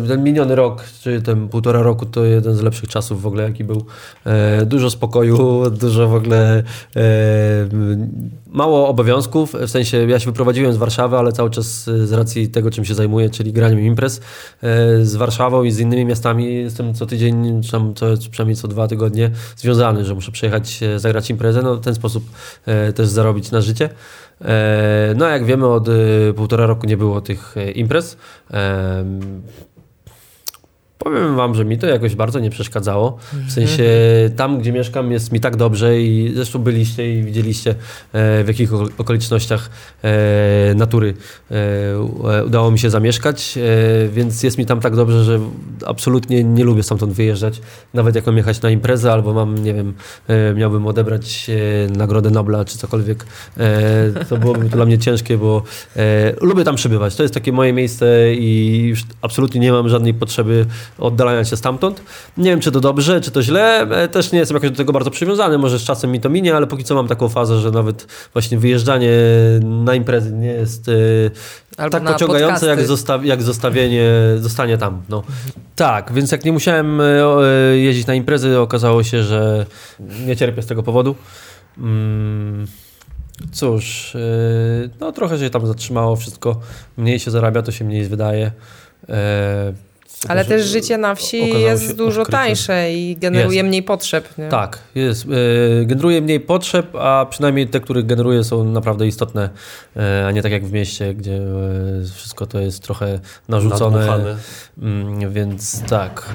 [0.07, 3.63] Ten miniony rok, czy ten półtora roku to jeden z lepszych czasów w ogóle jaki
[3.63, 3.85] był.
[4.25, 6.63] E, Dużo spokoju, dużo w ogóle
[6.95, 7.01] e,
[8.47, 9.53] mało obowiązków.
[9.53, 12.85] W sensie ja się wyprowadziłem z Warszawy, ale cały czas e, z racji tego czym
[12.85, 14.21] się zajmuję, czyli graniem imprez
[15.01, 19.31] z Warszawą i z innymi miastami jestem co tydzień, czy co, przynajmniej co dwa tygodnie
[19.57, 21.61] związany, że muszę przyjechać, e, zagrać imprezę.
[21.61, 22.23] No w ten sposób
[22.95, 23.89] też zarobić na życie.
[24.41, 25.91] E, No, jak wiemy, od e,
[26.35, 28.17] półtora roku nie było tych e, imprez.
[31.05, 33.17] Em, Powiem wam, że mi to jakoś bardzo nie przeszkadzało.
[33.47, 33.83] W sensie
[34.35, 38.73] tam, gdzie mieszkam, jest mi tak dobrze i zresztą byliście i widzieliście e, w jakich
[38.73, 39.69] okolicznościach
[40.03, 41.13] e, natury
[41.51, 43.59] e, udało mi się zamieszkać,
[44.09, 45.39] więc jest mi tam tak dobrze, że
[45.85, 47.61] absolutnie nie lubię stamtąd wyjeżdżać.
[47.93, 49.93] Nawet jak mam jechać na imprezę albo mam, nie wiem,
[50.55, 51.51] miałbym odebrać
[51.97, 53.25] Nagrodę Nobla czy cokolwiek,
[54.29, 55.63] to byłoby to dla mnie ciężkie, bo
[56.41, 57.15] lubię tam przebywać.
[57.15, 60.65] To jest takie moje miejsce i już absolutnie nie mam żadnej potrzeby
[60.97, 62.03] oddalania się stamtąd.
[62.37, 63.81] Nie wiem, czy to dobrze, czy to źle.
[63.81, 65.57] E, Też nie jestem jakoś do tego bardzo przywiązany.
[65.57, 68.57] Może z czasem mi to minie, ale póki co mam taką fazę, że nawet właśnie
[68.57, 69.11] wyjeżdżanie
[69.61, 70.91] na imprezy nie jest e,
[71.77, 72.79] Albo tak pociągające, jak,
[73.23, 75.01] jak zostawienie, zostanie tam.
[75.09, 75.23] No.
[75.75, 77.05] Tak, więc jak nie musiałem e,
[77.75, 79.65] jeździć na imprezy, okazało się, że
[80.25, 81.15] nie cierpię z tego powodu.
[81.77, 82.67] Mm,
[83.51, 84.17] cóż,
[84.99, 86.59] no trochę się tam zatrzymało wszystko.
[86.97, 88.51] Mniej się zarabia, to się mniej wydaje.
[90.27, 92.37] Ale też życie na wsi okazało się jest dużo odkrycie.
[92.37, 93.67] tańsze i generuje Jest.
[93.67, 94.37] mniej potrzeb.
[94.37, 94.49] Nie?
[94.49, 95.25] Tak, jest.
[95.25, 99.49] E, generuje mniej potrzeb, a przynajmniej te, które generuje są naprawdę istotne,
[99.97, 101.41] e, a nie tak jak w mieście, gdzie e,
[102.15, 103.19] wszystko to jest trochę
[103.49, 103.97] narzucone.
[103.97, 104.35] Nadmuchane.
[104.81, 106.29] Mm, więc tak,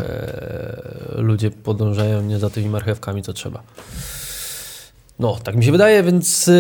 [1.17, 3.63] ludzie podążają nie za tymi marchewkami, co trzeba.
[5.19, 6.51] No, tak mi się wydaje, więc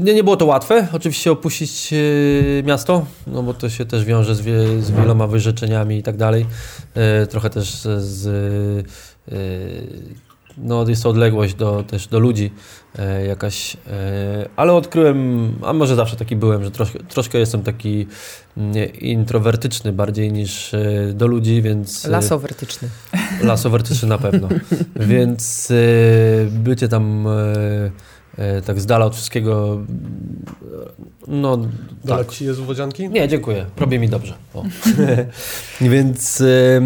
[0.00, 0.88] nie, nie było to łatwe.
[0.92, 5.98] Oczywiście opuścić y, miasto, no bo to się też wiąże z, wie, z wieloma wyrzeczeniami
[5.98, 6.46] i tak dalej.
[7.22, 8.26] Y, trochę też z, z
[9.28, 10.27] y,
[10.60, 12.50] no jest to odległość do, też do ludzi
[12.98, 18.06] e, jakaś, e, ale odkryłem, a może zawsze taki byłem, że troszkę, troszkę jestem taki
[18.56, 22.04] nie, introwertyczny bardziej niż e, do ludzi, więc...
[22.04, 22.88] e, Lasowertyczny.
[23.42, 24.48] Lasowertyczny na pewno.
[24.96, 25.74] Więc e,
[26.50, 27.90] bycie tam e,
[28.36, 29.78] e, tak z dala od wszystkiego,
[31.28, 31.58] no
[32.04, 32.32] Dala tak.
[32.32, 33.08] ci jest wodzianki?
[33.08, 33.66] Nie, dziękuję.
[33.76, 34.34] Robi mi dobrze.
[35.80, 36.80] Więc e,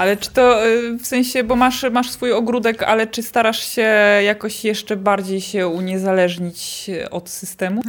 [0.00, 3.82] Ale czy to y, w sensie, bo masz, masz swój ogródek, ale czy starasz się
[4.24, 7.82] jakoś jeszcze bardziej się uniezależnić od systemu?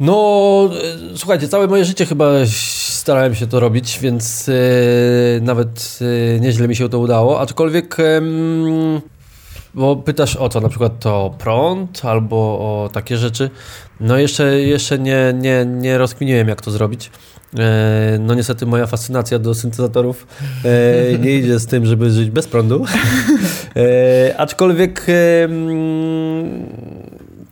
[0.00, 0.70] no
[1.12, 2.30] e, słuchajcie, całe moje życie chyba
[2.90, 4.50] starałem się to robić, więc
[5.40, 5.98] nawet
[6.40, 9.00] nieźle mi się to udało, aczkolwiek em,
[9.74, 13.50] bo pytasz o co, na przykład to o prąd albo o takie rzeczy.
[14.00, 17.10] No jeszcze, jeszcze nie, nie, nie rozkminiłem jak to zrobić.
[17.58, 20.26] E, No niestety moja fascynacja do syntezatorów
[20.64, 22.84] e, nie idzie z tym, żeby żyć bez prądu.
[23.76, 25.06] E, Aczkolwiek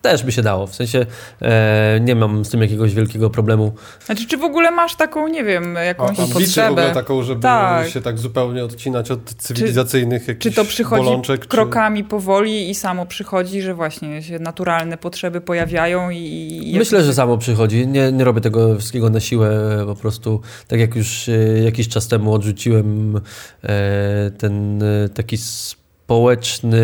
[0.05, 0.67] też by się dało.
[0.67, 1.05] W sensie
[1.41, 3.73] e, nie mam z tym jakiegoś wielkiego problemu.
[4.05, 6.69] Znaczy, czy w ogóle masz taką, nie wiem, jakąś w potrzebę?
[6.69, 7.89] ogóle taką, żeby Tak.
[7.89, 11.45] się tak zupełnie odcinać od cywilizacyjnych Czy jakichś to przychodzi bolączek?
[11.47, 16.61] krokami powoli i samo przychodzi, że właśnie się naturalne potrzeby pojawiają i...
[16.73, 17.87] i Myślę, że samo przychodzi.
[17.87, 19.77] Nie, nie robię tego wszystkiego na siłę.
[19.85, 21.31] Po prostu, tak jak już e,
[21.63, 23.15] jakiś czas temu odrzuciłem
[23.63, 26.81] e, ten e, taki społeczny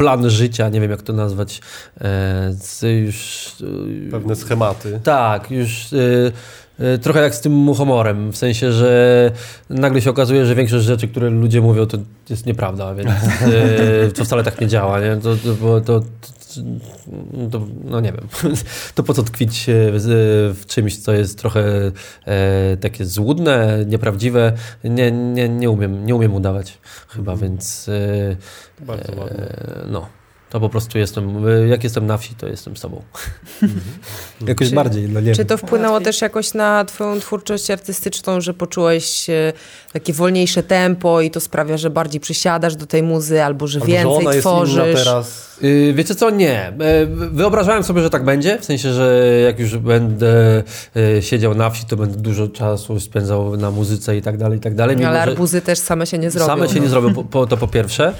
[0.00, 1.60] plan życia, nie wiem jak to nazwać,
[2.00, 3.46] e, już...
[4.06, 5.00] e, Pewne schematy.
[5.02, 6.32] Tak, już y,
[7.02, 9.30] trochę jak z tym humorem, w sensie, że
[9.70, 11.98] nagle się okazuje, że większość rzeczy, które ludzie mówią, to
[12.30, 13.10] jest nieprawda, więc
[14.14, 15.16] to wcale tak nie działa, nie?
[15.16, 16.00] To, to, bo to,
[17.50, 18.28] to, no nie wiem,
[18.94, 21.92] to po co tkwić w, czymś, co jest trochę
[22.24, 24.52] e, takie złudne, nieprawdziwe,
[24.84, 26.78] nie, nie, nie, umiem, nie umiem udawać
[27.08, 28.36] chyba, więc e,
[28.84, 30.19] Bardzo e, no.
[30.50, 33.02] To po prostu jestem, jak jestem na wsi, to jestem sobą.
[34.46, 35.46] Jakoś Czy- bardziej, no nie Czy wiem.
[35.46, 39.52] to wpłynęło też jakoś na twoją twórczość artystyczną, że poczułeś e,
[39.92, 43.86] takie wolniejsze tempo i to sprawia, że bardziej przysiadasz do tej muzy, albo że Albo,
[43.86, 45.04] że więcej ona jest inna tworzysz?
[45.04, 45.50] teraz.
[45.62, 46.30] Yy, Wiecie co?
[46.30, 46.66] Nie.
[46.68, 46.72] E,
[47.30, 48.58] Wyobrażałem sobie, że tak będzie.
[48.58, 50.62] W sensie, że jak już będę
[51.16, 54.60] e, siedział na wsi, to będę dużo czasu spędzał na muzyce i tak dalej, i
[54.60, 54.96] tak dalej.
[54.96, 56.46] Mimo, Ale że arbuzy też same się nie zrobią.
[56.46, 56.82] Same się no.
[56.82, 58.12] nie zrobią, po, po, to po pierwsze.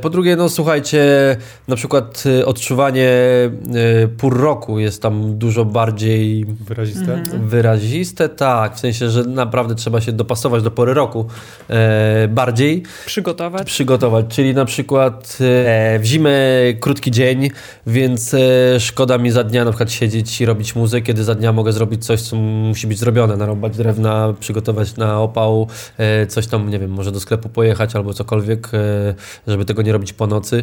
[0.00, 1.36] Po drugie, no słuchajcie,
[1.68, 7.22] na przykład e, odczuwanie e, pór roku jest tam dużo bardziej Wyraziste.
[7.44, 8.28] wyraziste.
[8.28, 11.26] Tak, w sensie, że naprawdę trzeba się dopasować do pory roku
[11.70, 13.66] e, bardziej Przygotować.
[13.66, 16.32] przygotować, czyli na przykład e, w zimę
[16.80, 17.50] krótki dzień,
[17.86, 18.40] więc e,
[18.80, 22.04] szkoda mi za dnia na przykład siedzieć i robić muzykę, kiedy za dnia mogę zrobić
[22.06, 26.90] coś, co musi być zrobione, narąbać drewna, przygotować na opał, e, coś tam, nie wiem,
[26.90, 29.14] może do sklepu pojechać albo cokolwiek, e,
[29.46, 30.62] żeby tego nie robić po nocy,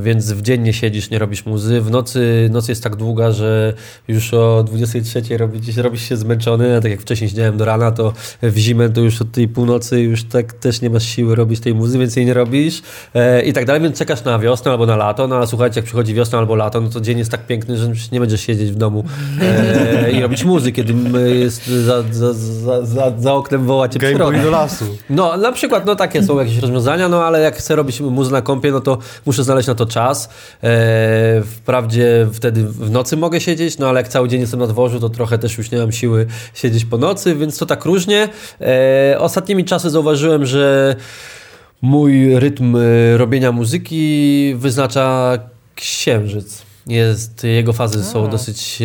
[0.00, 3.74] więc w dzień nie siedzisz, nie robisz muzy, w nocy, noc jest tak długa, że
[4.08, 8.12] już o 23 robisz, robisz się zmęczony, a tak jak wcześniej siedziałem do rana, to
[8.42, 11.74] w zimę to już od tej północy już tak też nie masz siły robić tej
[11.74, 12.82] muzy, więc jej nie robisz
[13.14, 15.84] e, i tak dalej, więc czekasz na wiosnę albo na lato, no ale słuchajcie, jak
[15.84, 18.74] przychodzi wiosna albo lato, no to dzień jest tak piękny, że nie będziesz siedzieć w
[18.74, 19.04] domu
[19.40, 20.94] e, i robić muzy, kiedy
[21.38, 24.42] jest za, za, za, za, za oknem woła cię Game przyroda.
[24.42, 24.84] Do lasu.
[25.10, 28.42] No, na przykład, no takie są jakieś rozwiązania, no ale jak chcę robić muzę na
[28.42, 30.28] kąpie, no to muszę znaleźć na to czas.
[30.62, 35.00] E, wprawdzie wtedy w nocy mogę siedzieć, no ale jak cały dzień jestem na dworzu,
[35.00, 38.28] to trochę też już nie mam siły siedzieć po nocy, więc to tak różnie.
[38.60, 40.96] E, ostatnimi czasy zauważyłem, że
[41.82, 45.38] mój rytm e, robienia muzyki wyznacza
[45.74, 46.69] księżyc.
[46.86, 48.82] Jest, jego fazy są dosyć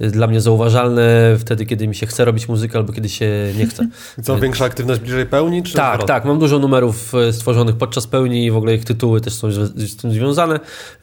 [0.00, 3.28] e, dla mnie zauważalne wtedy, kiedy mi się chce robić muzykę albo kiedy się
[3.58, 3.88] nie chce.
[4.18, 5.62] I Co, większa aktywność bliżej pełni?
[5.62, 6.24] Czy Tak, tak.
[6.24, 9.86] Mam dużo numerów e, stworzonych podczas pełni i w ogóle ich tytuły też są zwe-
[9.86, 10.54] z tym związane.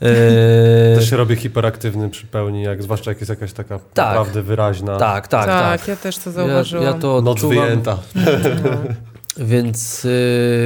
[0.02, 4.98] E, Też się robię hiperaktywny przy pełni, jak, zwłaszcza jak jest jakaś taka naprawdę wyraźna
[4.98, 5.80] tak, tak, tak.
[5.80, 6.86] Tak, ja też to Ja, zauważyłam.
[6.86, 7.98] ja to noc odczuwam, wyjęta.
[9.38, 10.06] więc,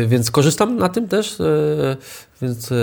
[0.03, 1.35] e, więc korzystam na tym też,
[2.41, 2.75] więc e,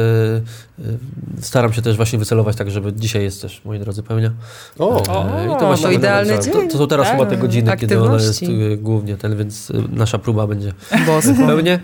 [1.41, 4.31] staram się też właśnie wycelować tak, żeby dzisiaj jest też, moi drodzy, pełnia.
[4.79, 6.69] O, O, E, i to właśnie idealny to, dzień.
[6.71, 7.17] to są teraz Tak.
[7.17, 8.77] chyba te godziny, kiedy ona jest Aktywności.
[8.79, 10.73] głównie ten, więc nasza próba będzie
[11.07, 11.33] Bosko.
[11.47, 11.81] pełnie.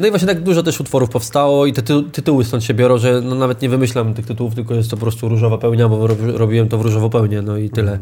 [0.00, 2.98] No i właśnie tak dużo też utworów powstało i te ty tytuły stąd się biorą,
[2.98, 6.06] że no nawet nie wymyślam tych tytułów, tylko jest to po prostu różowa pełnia, bo
[6.06, 7.98] rob robiłem to w różowo pełnię, no i tyle.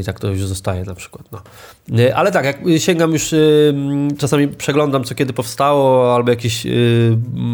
[0.00, 1.24] I tak to już zostaje na przykład.
[1.32, 1.38] No.
[2.14, 3.34] Ale tak, jak sięgam już,
[4.18, 6.66] czasami przeglądam, co kiedy powstało, albo jakieś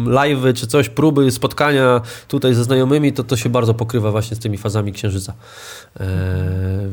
[0.09, 4.39] live'y, czy coś, próby, spotkania tutaj ze znajomymi, to to się bardzo pokrywa właśnie z
[4.39, 5.33] tymi fazami Księżyca.
[5.99, 6.07] E,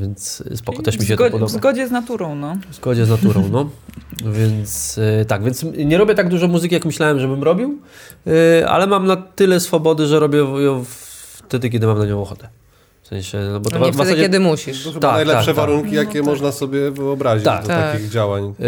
[0.01, 1.47] Więc spoko, też mi się w, to podoba.
[1.47, 2.57] w zgodzie z naturą, no.
[2.71, 3.69] W zgodzie z naturą, no.
[4.39, 7.79] Więc e, tak, więc nie robię tak dużo muzyki, jak myślałem, żebym robił,
[8.27, 10.85] e, ale mam na tyle swobody, że robię ją
[11.49, 12.49] wtedy, kiedy mam na nią ochotę.
[13.07, 14.84] W sensie, no bo to A nie w wtedy, zasadzie- kiedy musisz.
[14.84, 15.57] To chyba Tak, najlepsze tak, tak.
[15.57, 17.62] warunki, jakie można sobie wyobrazić Tak.
[17.62, 17.92] do Tak.
[17.92, 18.54] takich działań.
[18.59, 18.66] Yy,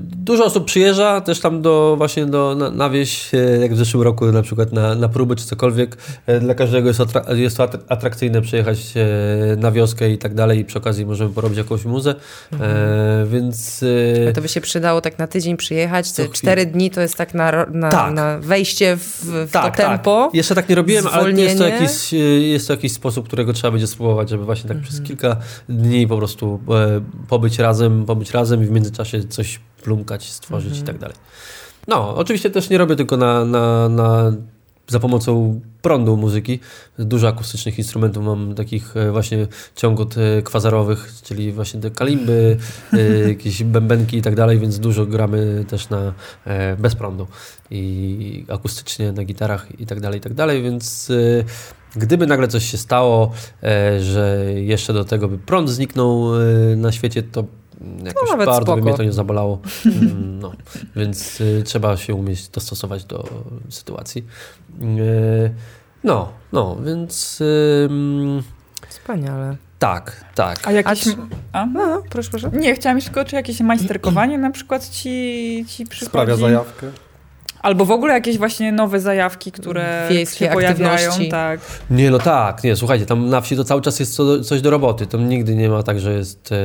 [0.00, 4.02] Dużo osób przyjeżdża też tam do właśnie do, na, na wieś, e, jak w zeszłym
[4.02, 5.96] roku na przykład na, na próby czy cokolwiek.
[6.26, 10.34] E, Dla każdego jest, atra- jest to atr- atrakcyjne przyjechać e, na wioskę i tak
[10.34, 12.14] dalej i przy okazji możemy porobić jakąś muzę,
[12.60, 13.84] e, więc...
[14.28, 16.12] e, To by się przydało tak na tydzień przyjechać.
[16.12, 18.12] Te cztery dni to jest tak na, na, Tak.
[18.14, 20.24] na wejście w, w tak, to tempo.
[20.26, 20.34] Tak.
[20.34, 21.82] Jeszcze tak nie robiłem, ale jest to, zwolnienie.
[21.82, 22.12] jakiś,
[22.52, 25.36] jest to jakiś sposób, którego trzeba będzie spróbować, żeby właśnie tak przez kilka
[25.68, 30.82] dni po prostu e, pobyć razem, pobyć razem i w międzyczasie coś plumkać, stworzyć i
[30.82, 31.16] tak dalej.
[31.88, 34.32] No, oczywiście też nie robię tylko na, na, na
[34.88, 36.60] za pomocą prądu muzyki.
[36.98, 39.46] Dużo akustycznych instrumentów mam takich e, właśnie
[39.76, 42.56] ciągot e, kwazarowych, czyli właśnie te kalimby,
[42.92, 42.98] e,
[43.28, 46.12] jakieś bębenki i tak dalej, więc dużo gramy też na
[46.78, 47.26] bez prądu
[47.70, 51.12] i akustycznie na gitarach i tak dalej, i tak dalej, więc
[51.96, 53.30] gdyby nagle coś się stało,
[53.62, 57.44] e, że jeszcze do tego by prąd zniknął e, na świecie, to
[58.04, 58.82] jakoś nawet bardzo by spoko.
[58.82, 59.58] mnie to nie zabolało.
[59.86, 60.52] Mm, No,
[60.96, 63.28] więc y, trzeba się umieć dostosować do
[63.68, 64.24] sytuacji.
[66.04, 67.42] No, no, więc
[68.88, 69.56] Wspaniale.
[69.78, 70.68] tak, tak.
[70.68, 71.04] A jakieś...
[71.52, 71.66] A?
[71.66, 72.50] No, no, proszę, proszę.
[72.52, 76.06] Nie, chciałam jeszcze tylko, czy jakieś majsterkowanie na przykład ci, ci przychodzi?
[76.10, 76.90] Sprawia zajawkę.
[77.66, 80.90] Albo w ogóle jakieś właśnie nowe zajawki, które Wiejskie się pojawiają.
[80.92, 81.28] aktywności.
[81.30, 81.60] Tak.
[81.90, 84.70] Nie, no tak, nie, słuchajcie, tam na wsi to cały czas jest co, coś do
[84.70, 85.06] roboty.
[85.06, 86.52] Tam nigdy nie ma tak, że jest.
[86.52, 86.56] E,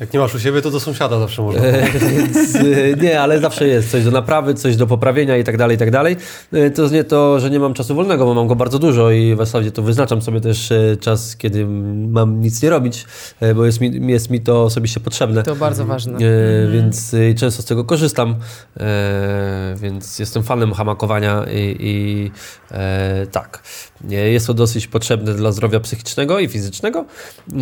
[0.00, 1.62] Jak nie masz u siebie, to do sąsiada zawsze można.
[1.66, 2.62] E, Więc e,
[3.02, 5.90] nie, ale zawsze jest coś do naprawy, coś do poprawienia i tak dalej, i tak
[5.90, 6.16] dalej.
[6.52, 9.34] E, To nie to, że nie mam czasu wolnego, bo mam go bardzo dużo i
[9.34, 11.66] w zasadzie to wyznaczam sobie też e, czas, kiedy
[12.08, 13.04] mam nic nie robić,
[13.40, 15.42] e, bo jest mi, jest mi to osobiście potrzebne.
[15.42, 16.18] To bardzo ważne.
[16.18, 16.20] E,
[16.72, 18.34] Więc e, często z tego korzystam,
[18.80, 22.30] e, więc jestem fanem hamakowania i, i
[22.70, 23.62] e, tak.
[24.08, 27.04] Jest to dosyć potrzebne dla zdrowia psychicznego i fizycznego,
[27.52, 27.54] e,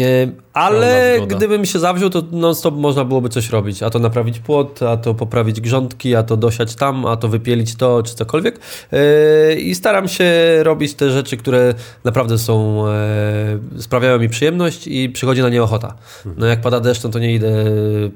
[0.53, 3.83] ale gdybym się zawziął, to non-stop można byłoby coś robić.
[3.83, 7.75] A to naprawić płot, a to poprawić grządki, a to dosiać tam, a to wypielić
[7.75, 8.61] to, czy cokolwiek.
[8.93, 10.25] E, I staram się
[10.63, 11.75] robić te rzeczy, które
[12.05, 15.95] naprawdę są, e, sprawiają mi przyjemność i przychodzi na nie ochota.
[16.37, 17.65] No jak pada deszcz, no to nie idę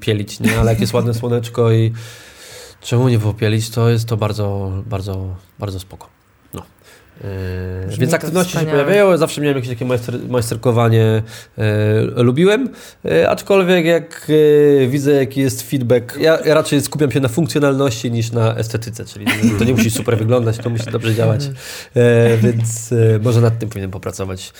[0.00, 0.58] pielić, nie?
[0.60, 1.92] ale jak jest ładne słoneczko i
[2.82, 6.21] czemu nie popielić, to jest to bardzo, bardzo, bardzo spoko.
[7.86, 11.22] Brzmi więc aktywności się pojawiają, zawsze miałem jakieś takie majster, majsterkowanie,
[11.58, 12.68] e, lubiłem,
[13.04, 14.30] e, aczkolwiek jak
[14.82, 19.04] e, widzę jaki jest feedback, ja, ja raczej skupiam się na funkcjonalności niż na estetyce,
[19.04, 19.26] czyli
[19.58, 21.50] to nie musi super wyglądać, to musi dobrze działać,
[21.94, 24.52] e, więc e, może nad tym powinienem popracować.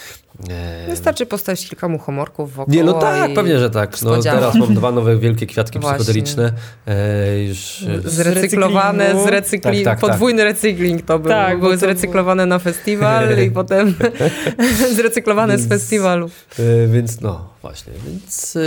[0.50, 2.74] E, Wystarczy postawić kilka mu homorków wokół.
[2.74, 4.02] nie, no tak, pewnie, że tak.
[4.02, 5.98] No, teraz mam dwa nowe wielkie kwiatki Właśnie.
[5.98, 6.52] psychodeliczne.
[6.86, 9.28] E, już, Zrecyklowane, recyklingu.
[9.28, 9.84] z recykli...
[9.84, 10.10] Tak, tak, tak.
[10.10, 11.28] podwójny recykling to był.
[11.28, 13.94] Tak, były to zrecyklowane na festiwal i potem
[14.96, 16.30] zrecyklowane z Więc- festiwalu.
[16.58, 18.58] E, więc no, właśnie, więc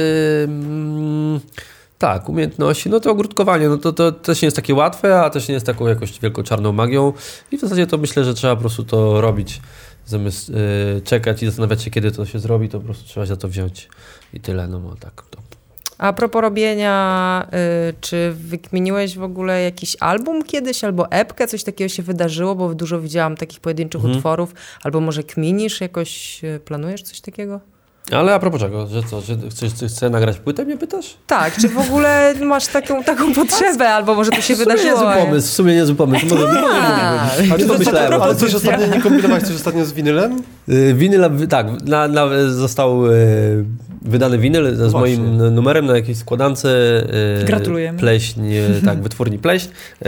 [0.47, 1.39] mm,
[1.97, 5.47] tak, umiejętności, no to ogródkowanie, no to, to też nie jest takie łatwe, a też
[5.47, 7.13] nie jest taką jakoś wielką czarną magią
[7.51, 9.61] i w zasadzie to myślę, że trzeba po prostu to robić,
[10.05, 13.29] zamiast e, czekać i zastanawiać się, kiedy to się zrobi, to po prostu trzeba się
[13.29, 13.89] za to wziąć
[14.33, 15.44] i tyle, no bo tak to.
[15.97, 17.47] A propos robienia,
[17.89, 22.75] y, czy wykminiłeś w ogóle jakiś album kiedyś, albo epkę, coś takiego się wydarzyło, bo
[22.75, 24.17] dużo widziałam takich pojedynczych Mhm.
[24.17, 27.59] utworów, albo może kminisz, jakoś y, planujesz coś takiego?
[28.11, 31.17] Ale a propos czego, że co, że chcesz, chcesz, chcesz nagrać płytę, mnie pytasz?
[31.27, 34.91] Tak, czy w ogóle masz taką, taką potrzebę, albo może to się W sumie wydarzyło?
[35.09, 37.39] niezły pomysł, w sumie niezły pomysł, może, może Tak.
[37.41, 37.57] nie wiem.
[37.59, 40.41] Nie pomyślałem o Ale coś ostatnio nie kombinowałeś coś ostatnio z winylem?
[40.69, 43.65] Y, Winyl, tak, na, na, został y,
[44.05, 45.17] wydany winyl z Właśnie.
[45.17, 46.67] moim numerem na jakiejś składance.
[47.41, 47.99] y, Gratulujemy.
[47.99, 50.05] Pleśń, y, tak, wytwórni Pleśń, y,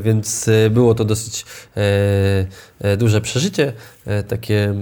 [0.00, 1.44] więc y, było to dosyć
[2.98, 3.72] duże przeżycie
[4.28, 4.74] takie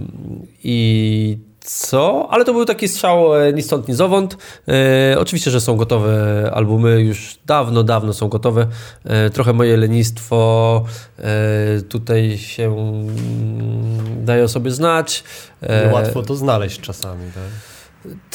[0.64, 2.28] i co?
[2.30, 4.36] Ale to był taki strzał e, ni stąd, ni zowąd.
[4.68, 8.66] E, oczywiście, że są gotowe albumy, już dawno, dawno są gotowe.
[9.04, 10.84] E, trochę moje lenistwo
[11.18, 11.22] e,
[11.88, 15.24] tutaj się mm, daje o sobie znać.
[15.62, 17.71] E, Łatwo to znaleźć czasami, tak?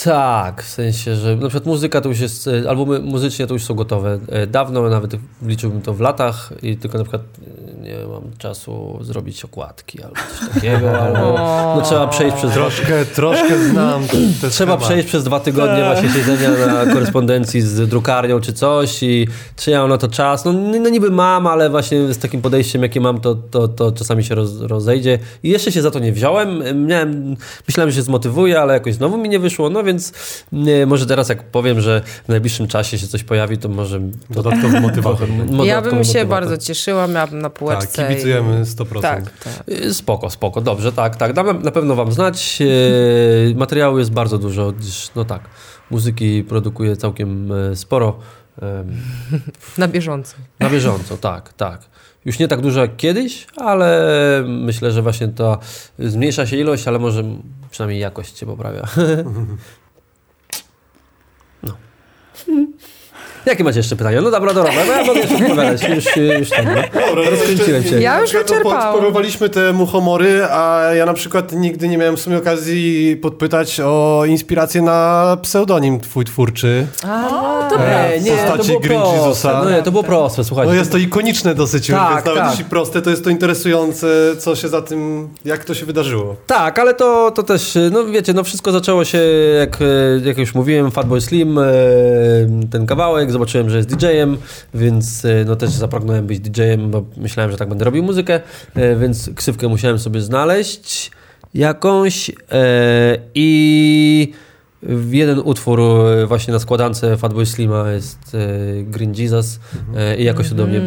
[0.03, 3.63] Tak, w sensie, że na przykład muzyka to już jest, e, albumy muzycznie to już
[3.63, 4.20] są gotowe.
[4.30, 5.11] E, Dawno, nawet
[5.41, 10.15] liczyłbym to w latach i tylko na przykład e, nie mam czasu zrobić okładki albo
[10.15, 11.34] coś takiego, albo
[11.76, 14.03] no, trzeba przejść przez Troszkę, troszkę znam
[14.38, 14.84] Trzeba schematy.
[14.84, 19.80] przejść przez dwa tygodnie właśnie siedzenia na korespondencji z drukarnią czy coś i czy ja
[19.80, 20.45] mam na to czas.
[20.45, 24.24] No, no niby mam, ale właśnie z takim podejściem, jakie mam, to, to, to czasami
[24.24, 25.20] się roz, rozejdzie.
[25.43, 26.63] I jeszcze się za to nie wziąłem.
[26.88, 27.36] Miałem,
[27.68, 29.57] myślałem, że się zmotywuję, ale jakoś znowu mi nie wyszło.
[29.70, 30.14] No więc
[30.51, 33.99] nie, może teraz jak powiem, że w najbliższym czasie się coś pojawi, to może...
[33.99, 35.28] To Dodatkowy motywator.
[35.64, 36.28] Ja bym się motywator.
[36.28, 38.03] bardzo cieszyła, miałabym na Tak, półeczce.
[38.05, 39.01] i- kibicujemy 100%.
[39.01, 39.24] Tak.
[39.43, 39.53] tak.
[39.70, 41.34] Y, Spoko, spoko, dobrze, tak, tak.
[41.34, 42.60] Dam na pewno wam znać.
[43.51, 45.41] E, Materiału jest bardzo dużo, gdyż, no tak,
[45.91, 48.20] muzyki produkuję całkiem e, sporo.
[49.78, 50.36] Na bieżąco.
[50.60, 51.82] Na bieżąco, tak, tak.
[52.28, 55.57] Już nie tak dużo jak kiedyś, ale myślę, że właśnie ta
[55.99, 57.23] zmniejsza się ilość, ale może
[57.71, 58.88] przynajmniej jakość się poprawia.
[63.48, 64.22] Jakie macie jeszcze pytania?
[64.22, 65.82] No dobra, dobra, no ja mogę jeszcze odpowiadać.
[65.89, 66.06] Już,
[66.39, 67.00] już tam, no.
[67.16, 68.02] Dobra, Rozkręciłem się.
[68.02, 68.82] Ja już no, wyczerpałam.
[68.93, 74.24] Podporowaliśmy te muchomory, a ja na przykład nigdy nie miałem w sumie okazji podpytać o
[74.28, 76.88] inspirację na pseudonim twój twórczy.
[77.04, 79.62] A, to E, Nie, nie, to postaci było proste.
[79.64, 80.72] No nie, to było proste, słuchajcie.
[80.72, 82.50] No jest to ikoniczne dosyć, Tak, więc nawet tak.
[82.52, 84.08] jeśli proste, to jest to interesujące,
[84.39, 86.36] co się za tym, jak to się wydarzyło.
[86.48, 89.18] Tak, ale to, to też, no wiecie, no wszystko zaczęło się,
[89.60, 89.78] jak,
[90.24, 91.64] jak już mówiłem, Fatboy Slim, e,
[92.72, 94.38] ten kawałek, zobaczyłem, że jest DJ-em,
[94.74, 98.39] więc e, no też zapragnąłem być DJ-em, bo myślałem, że tak będę robił muzykę,
[98.76, 101.12] e, więc ksywkę musiałem sobie znaleźć
[101.54, 102.34] jakąś e,
[103.36, 104.34] i
[105.12, 105.82] jeden utwór
[106.28, 108.38] właśnie na składance Fatboy Slima jest
[108.84, 109.59] Green Jesus
[110.18, 110.82] i jakoś to do mnie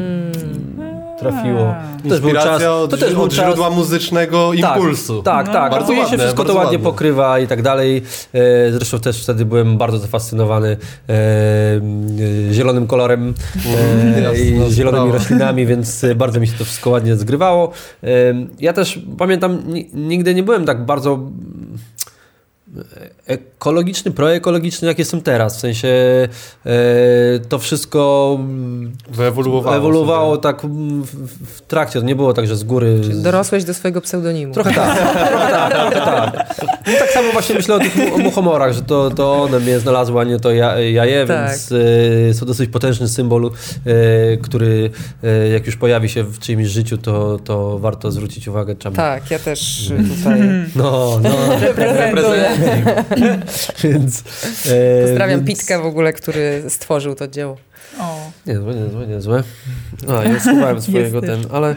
[1.20, 1.74] trafiło.
[2.02, 5.22] To też był czas, od, to też był od czas, źródła muzycznego impulsu.
[5.22, 5.70] tak, tak, tak.
[5.70, 6.84] Bardzo Później się ładne, wszystko to ładnie ładne.
[6.90, 8.02] pokrywa i tak dalej.
[8.34, 10.76] E, Zresztą też wtedy byłem bardzo zafascynowany
[11.08, 13.34] e, e, zielonym kolorem
[14.16, 15.12] e, i zielonymi sprawa.
[15.12, 17.70] roślinami, więc e, bardzo mi się to wszystko ładnie zgrywało.
[18.04, 18.08] E,
[18.60, 21.18] Ja też pamiętam, ni- nigdy nie byłem tak bardzo
[23.26, 25.56] ekologiczny, proekologiczny, jak jestem teraz.
[25.56, 25.88] W sensie
[26.66, 26.70] e,
[27.48, 28.38] to wszystko
[29.10, 29.76] Wyewoluowało.
[29.76, 32.00] ewoluowało tak w, w- trakcie.
[32.00, 33.00] To nie było tak, że z góry...
[33.14, 34.54] dorosłeś do swojego pseudonimu.
[34.54, 36.56] Trochę tak, trochę tak, trochę tak.
[36.86, 40.24] No, tak samo właśnie myślę o tych muchomorach, że to, to one mnie znalazły, a
[40.24, 41.48] nie to ja, ja je, Tak.
[41.48, 41.72] więc
[42.30, 43.50] e, są dosyć potężny symbol,
[43.86, 44.90] e, który
[45.24, 48.96] e, jak już pojawi się w czyimś życiu, to, to warto zwrócić uwagę czemu.
[48.96, 49.90] Tak, ja też
[50.22, 50.40] tutaj
[50.76, 51.30] No, no.
[51.60, 52.50] Reprezentuję.
[53.84, 54.24] Więc,
[54.66, 57.56] e, pozdrawiam więc- Pitkę w ogóle, który stworzył to dzieło.
[58.00, 58.30] O.
[58.46, 59.42] Niezłe, niezłe, niezłe.
[60.08, 61.76] A, ja schowałem swojego ten, ale...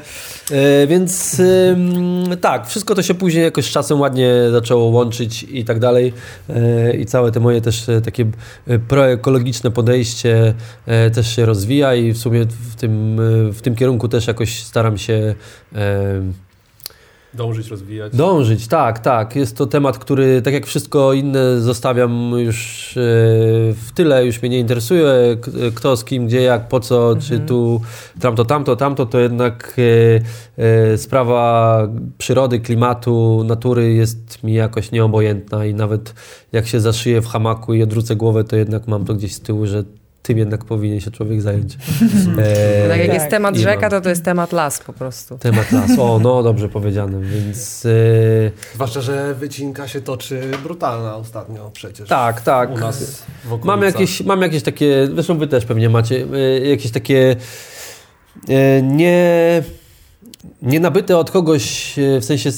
[0.51, 5.65] E, więc ym, tak, wszystko to się później jakoś z czasem ładnie zaczęło łączyć i
[5.65, 6.13] tak dalej.
[6.49, 8.25] E, I całe te moje też e, takie
[8.67, 10.53] e, proekologiczne podejście
[10.85, 14.63] e, też się rozwija i w sumie w tym, e, w tym kierunku też jakoś
[14.63, 15.35] staram się
[15.75, 16.21] e,
[17.35, 18.15] Dążyć, rozwijać.
[18.15, 19.35] Dążyć, tak, tak.
[19.35, 23.01] Jest to temat, który tak jak wszystko inne zostawiam już e,
[23.73, 27.39] w tyle, już mnie nie interesuje k- kto z kim, gdzie, jak, po co, czy
[27.39, 27.81] tu
[28.19, 29.75] tamto, tamto, tamto, to jednak
[30.57, 31.77] e, e, sprawa
[32.17, 36.13] przyrody, klimatu, natury jest mi jakoś nieobojętna i nawet
[36.51, 39.65] jak się zaszyję w hamaku i odwrócę głowę, to jednak mam to gdzieś z tyłu,
[39.65, 39.83] że
[40.23, 41.73] tym jednak powinien się człowiek zająć.
[42.37, 43.13] E, Tak jak Tak.
[43.15, 45.37] jest temat i rzeka, to to jest temat las po prostu.
[45.37, 45.91] Temat las.
[45.99, 47.85] O, no dobrze powiedziane, więc...
[47.85, 47.89] E,
[48.73, 52.09] Zwłaszcza, że wycinka się toczy brutalna ostatnio przecież.
[52.09, 52.71] Tak, tak.
[52.71, 53.65] U nas w.
[53.65, 57.35] Mam jakieś, mam jakieś takie, zresztą wy też pewnie macie, e, jakieś takie
[58.49, 59.63] e, nie,
[60.63, 62.49] nie nabyte od kogoś, e, w sensie,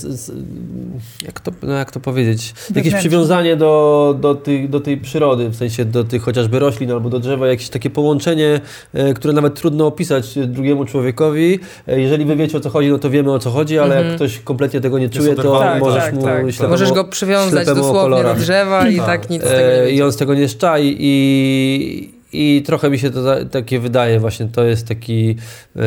[1.26, 5.56] jak to, no jak to powiedzieć, jakieś przywiązanie do, do, tej, do tej przyrody, w
[5.56, 8.62] sensie do tych chociażby roślin albo do drzewa, jakieś takie połączenie,
[8.94, 11.60] e, które nawet trudno opisać drugiemu człowiekowi.
[11.88, 14.16] E, Jeżeli wy wiecie o co chodzi, no to wiemy o co chodzi, ale jak
[14.16, 15.60] ktoś kompletnie tego nie czuje, to.
[15.60, 16.52] Tak, możesz tak, mu tak.
[16.52, 19.06] ślepemu- Możesz go przywiązać dosłownie do drzewa i Tak.
[19.06, 19.92] tak nic z tego nie E.
[19.92, 24.48] I on z tego nie szczai i, i trochę mi się to takie wydaje, właśnie
[24.48, 25.36] to jest taki,
[25.76, 25.82] e,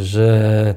[0.00, 0.74] że mm,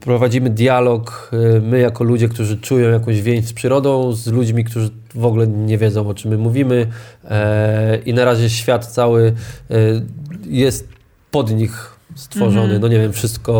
[0.00, 4.90] prowadzimy dialog, e, my jako ludzie, którzy czują jakąś więź z przyrodą, z ludźmi, którzy
[5.14, 6.86] w ogóle nie wiedzą o czym my mówimy
[7.30, 9.32] e, i na razie świat cały
[9.70, 9.74] e,
[10.46, 10.88] jest
[11.30, 12.80] pod nich stworzony, Mhm.
[12.80, 13.52] no nie wiem, wszystko,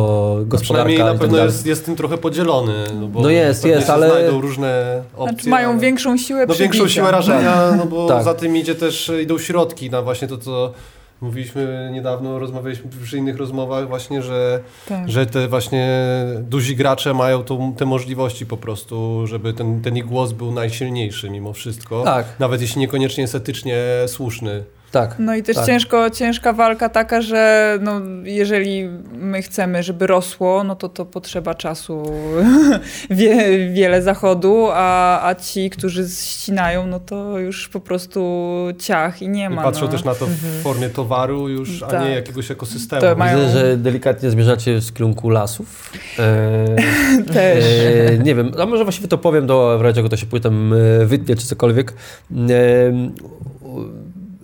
[0.46, 0.58] gospodarka
[0.88, 2.72] Przynajmniej na tak pewno jest, jest tym trochę podzielony.
[3.00, 5.32] No, bo No jest, jest, ale- znajdą różne opcje.
[5.34, 8.24] Znaczy mają ale- większą siłę No większą siłę rażenia, no bo Tak.
[8.24, 10.72] za tym idzie też, idą środki na właśnie to, co
[11.22, 15.10] mówiliśmy niedawno, rozmawialiśmy przy innych rozmowach właśnie, że, Tak.
[15.10, 15.88] że te właśnie
[16.40, 21.30] duzi gracze mają tą, te możliwości po prostu, żeby ten, ten ich głos był najsilniejszy
[21.30, 22.02] mimo wszystko.
[22.04, 23.76] Tak, Nawet jeśli niekoniecznie jest etycznie
[24.06, 24.64] słuszny.
[24.92, 25.16] Tak.
[25.18, 25.66] No i też Tak.
[25.66, 31.54] ciężko, ciężka walka taka, że no, jeżeli my chcemy, żeby rosło, no to to potrzeba
[31.54, 32.02] czasu,
[33.10, 38.22] wie, wiele zachodu, a, a ci, którzy ścinają, no to już po prostu
[38.78, 39.62] ciach i nie I ma.
[39.62, 39.88] patrzą no.
[39.90, 42.04] też na to w formie towaru już, a Tak.
[42.04, 43.02] nie jakiegoś ekosystemu.
[43.02, 45.92] To mają- Widzę, że delikatnie zmierzacie w kierunku lasów.
[46.18, 46.66] E,
[47.34, 47.64] Też.
[47.64, 50.42] e, nie wiem, a może właściwie to powiem, do, w razie czego to się później
[50.42, 51.92] tam e, wytnie, czy cokolwiek.
[52.32, 53.22] E,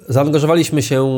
[0.08, 1.08] zaangażowaliśmy się e,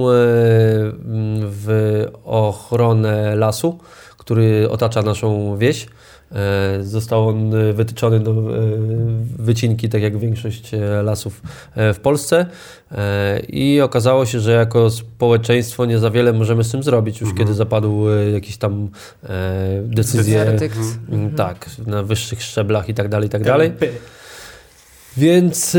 [1.42, 3.78] w ochronę lasu,
[4.18, 5.86] który otacza naszą wieś.
[6.32, 8.34] E, Został on wytyczony do e,
[9.38, 10.70] wycinki, tak jak większość
[11.02, 11.42] lasów
[11.76, 12.46] w Polsce.
[13.48, 17.54] I okazało się, że jako społeczeństwo nie za wiele możemy z tym zrobić, już kiedy
[17.54, 18.88] zapadły jakieś tam
[19.82, 20.38] decyzje.
[21.10, 23.72] Mm, Tak, na wyższych szczeblach i tak dalej, i tak dalej.
[25.16, 25.76] Więc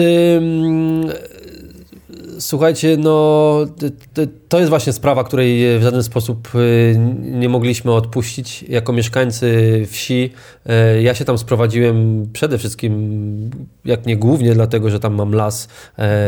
[2.41, 3.57] Słuchajcie, no
[4.49, 8.63] to jest właśnie sprawa, której w żaden sposób y, nie mogliśmy odpuścić.
[8.63, 10.29] Jako mieszkańcy wsi,
[10.97, 13.49] y, ja się tam sprowadziłem przede wszystkim,
[13.85, 15.67] jak nie głównie dlatego, że tam mam las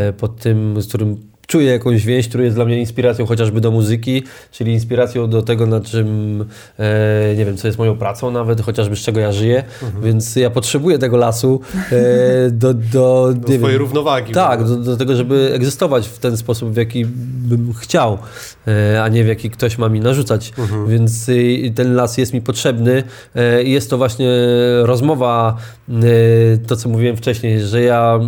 [0.10, 3.72] y, pod tym, z którym czuję jakąś więź, która jest dla mnie inspiracją chociażby do
[3.72, 6.42] muzyki, czyli inspiracją do tego, na czym,
[6.80, 10.04] e, nie wiem, co jest moją pracą nawet, chociażby z czego ja żyję, mhm.
[10.04, 11.62] więc ja potrzebuję tego lasu
[11.92, 14.34] e, do, do, do swojej wiem, równowagi.
[14.34, 18.18] Tak, do, do, tego, żeby egzystować w ten sposób, w jaki bym chciał,
[18.68, 20.88] e, a nie w jaki ktoś ma mi narzucać, mhm.
[20.88, 21.34] więc e,
[21.76, 23.04] ten las jest mi potrzebny
[23.36, 24.30] e, i jest to właśnie
[24.82, 25.58] rozmowa,
[25.90, 25.94] e,
[26.68, 28.20] to co mówiłem wcześniej, że ja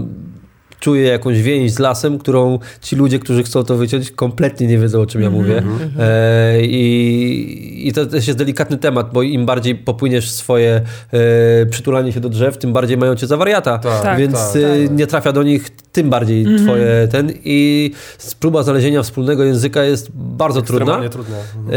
[0.80, 5.02] czuję jakąś więź z lasem, którą ci ludzie, którzy chcą to wyciąć, kompletnie nie wiedzą,
[5.02, 5.44] o czym ja mhm.
[5.44, 5.58] mówię.
[5.58, 5.90] Mm -hmm.
[6.00, 10.82] e, i, I to też jest delikatny temat, bo im bardziej popłyniesz swoje
[11.12, 13.78] e, przytulanie się do drzew, tym bardziej mają cię za wariata.
[13.78, 14.98] Tak, tak Więc tak, e, tak.
[14.98, 16.64] nie trafia do nich tym bardziej mm -hmm.
[16.64, 17.32] twoje ten.
[17.46, 17.92] I
[18.40, 21.10] próba znalezienia wspólnego języka jest bardzo trudna.
[21.10, 21.36] trudna.
[21.56, 21.76] Mhm.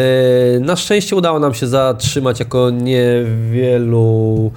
[0.56, 4.52] E, na szczęście udało nam się zatrzymać jako niewielu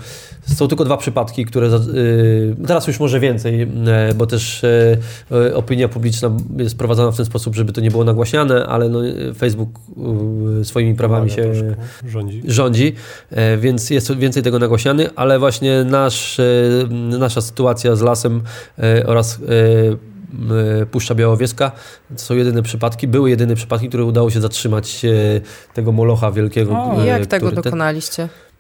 [0.56, 3.68] są tylko dwa przypadki, które y, teraz już może więcej, e,
[4.14, 8.66] bo też e, opinia publiczna jest prowadzona w ten sposób, żeby to nie było nagłaśniane,
[8.66, 9.00] ale no,
[9.38, 9.70] Facebook
[10.64, 11.54] swoimi prawami się
[12.08, 12.44] rządzi.
[12.48, 12.96] rządzi,
[13.58, 16.42] więc jest więcej tego nagłaśniany, ale właśnie nasz,
[17.20, 18.42] nasza sytuacja z lasem
[19.06, 19.40] oraz
[20.92, 21.72] Puszcza Białowieska.
[22.16, 25.02] To są jedyne przypadki, były jedyne przypadki, które udało się zatrzymać
[25.74, 26.72] tego molocha wielkiego.
[26.72, 28.28] O, jak tego dokonaliście?
[28.28, 28.51] Ten,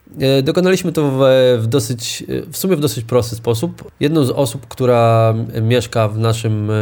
[0.43, 1.19] dokonaliśmy to w,
[1.63, 3.91] w, dosyć, w sumie w dosyć prosty sposób.
[3.99, 6.73] Jedną z osób, która mieszka w naszym, e,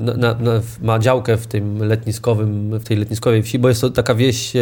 [0.00, 4.14] na, na, ma działkę w tym letniskowym, w tej letniskowej wsi, bo jest to taka
[4.14, 4.60] wieś e,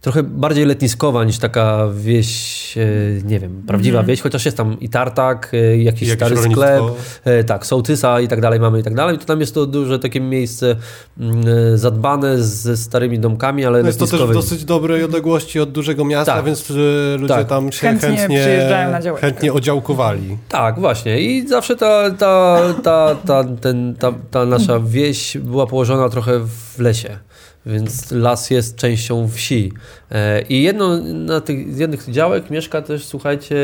[0.00, 2.82] trochę bardziej letniskowa niż taka wieś, e,
[3.24, 4.06] nie wiem, prawdziwa mm.
[4.06, 6.82] wieś, chociaż jest tam i tartak, e, i jakiś I stary sklep,
[7.24, 9.18] e, tak, sołtysa i tak dalej mamy i tak dalej.
[9.18, 10.76] To tam jest to duże takie miejsce
[11.20, 11.44] mm,
[11.78, 16.04] zadbane ze starymi domkami, ale no Jest to też w dosyć dobrej odległości od dużego
[16.04, 16.44] miasta, tak.
[16.44, 16.70] więc
[17.18, 17.48] ludzie tak.
[17.48, 20.38] tam się chętnie, chętnie, chętnie odziałkowali.
[20.48, 26.08] Tak, właśnie i zawsze ta, ta, ta, ta, ten, ta, ta nasza wieś była położona
[26.08, 27.27] trochę w lesie
[27.68, 29.72] więc las jest częścią wsi.
[30.10, 33.56] E, I jedno, na tych, z jednych działek mieszka też, słuchajcie,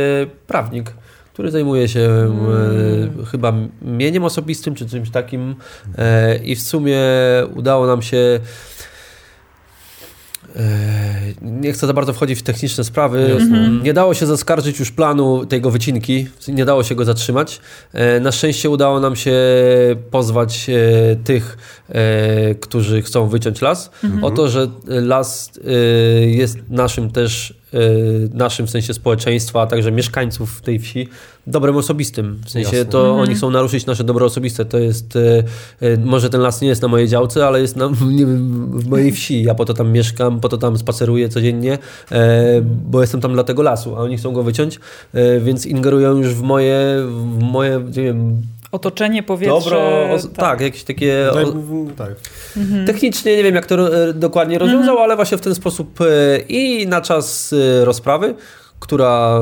[0.47, 0.93] prawnik,
[1.32, 3.24] który zajmuje się mm.
[3.26, 3.52] chyba
[3.82, 5.55] mieniem osobistym czy czymś takim.
[5.98, 6.98] E, I w sumie
[7.55, 8.40] udało nam się
[11.43, 13.32] nie chcę za bardzo wchodzić w techniczne sprawy.
[13.32, 13.82] Mhm.
[13.82, 17.60] Nie dało się zaskarżyć już planu tego wycinki, nie dało się go zatrzymać.
[17.93, 19.35] E, na szczęście udało nam się
[20.10, 21.59] pozwać e, tych,
[21.89, 24.24] e, którzy chcą wyciąć las, mhm.
[24.24, 25.52] o to, że las
[26.26, 27.55] jest naszym też
[28.35, 31.09] naszym w sensie społeczeństwa, a także mieszkańców tej wsi
[31.47, 32.41] dobrem osobistym.
[32.45, 32.93] W sensie Jasne.
[32.93, 33.21] to mhm.
[33.21, 34.65] oni chcą naruszyć nasze dobro osobiste.
[34.65, 35.45] To jest, y,
[35.83, 37.89] y, może ten las nie jest na mojej działce, ale jest na,
[38.19, 39.43] wiem, w mojej wsi.
[39.43, 41.79] Ja po to tam mieszkam, po to tam spaceruję codziennie,
[42.13, 44.81] e, bo jestem tam dla tego lasu, a oni chcą go wyciąć,
[45.15, 46.79] e, więc ingerują już w moje,
[47.09, 48.43] w moje nie wiem,
[48.75, 49.71] otoczenie, powietrze.
[49.71, 50.33] Dobro, tak.
[50.37, 51.31] tak, jakieś takie.
[51.31, 51.37] O,
[51.97, 52.11] tak.
[52.57, 52.87] Mhm.
[52.87, 55.05] Technicznie nie wiem, jak to e, dokładnie rozwiązał, mhm.
[55.05, 58.35] ale właśnie w ten sposób e, i na czas e, rozprawy
[58.85, 59.40] która...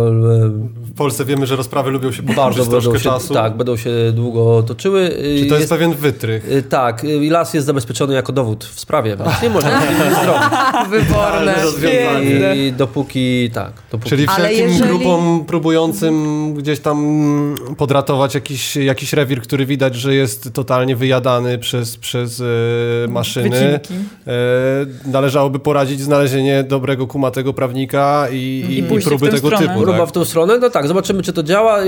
[0.76, 3.34] W Polsce wiemy, że rozprawy lubią się bardzo troszkę się, czasu.
[3.34, 5.08] Tak, będą się długo toczyły.
[5.08, 6.52] Czy to jest, jest pewien wytrych?
[6.52, 10.42] Y, tak, i las jest zabezpieczony jako dowód w sprawie, więc nie można nic zrobić.
[10.90, 11.54] Wyborne.
[12.56, 13.72] I dopóki, tak.
[13.92, 14.10] Dopóki.
[14.10, 14.90] Czyli wszelkim jeżeli...
[14.90, 21.96] grupom próbującym gdzieś tam podratować jakiś, jakiś rewir, który widać, że jest totalnie wyjadany przez,
[21.96, 22.44] przez e,
[23.08, 23.80] maszyny,
[24.26, 24.30] e,
[25.06, 29.66] należałoby poradzić znalezienie dobrego, kumatego prawnika i, i, i, i próby tego stronę.
[29.66, 29.82] typu.
[29.82, 30.08] Próba tak?
[30.08, 31.78] w tą stronę, no tak, zobaczymy czy to działa.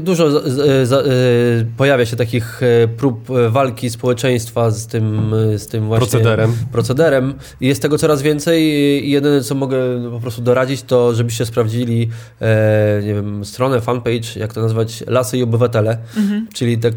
[0.00, 5.34] Dużo z, z, z, e, pojawia się takich e, prób e, walki społeczeństwa z tym,
[5.56, 6.52] z tym właśnie procederem.
[6.72, 7.34] procederem.
[7.60, 8.62] I jest tego coraz więcej
[9.06, 12.08] i jedyne co mogę po prostu doradzić to, żebyście sprawdzili
[12.40, 16.46] e, nie wiem, stronę, fanpage, jak to nazwać, Lasy i Obywatele, mhm.
[16.54, 16.90] czyli te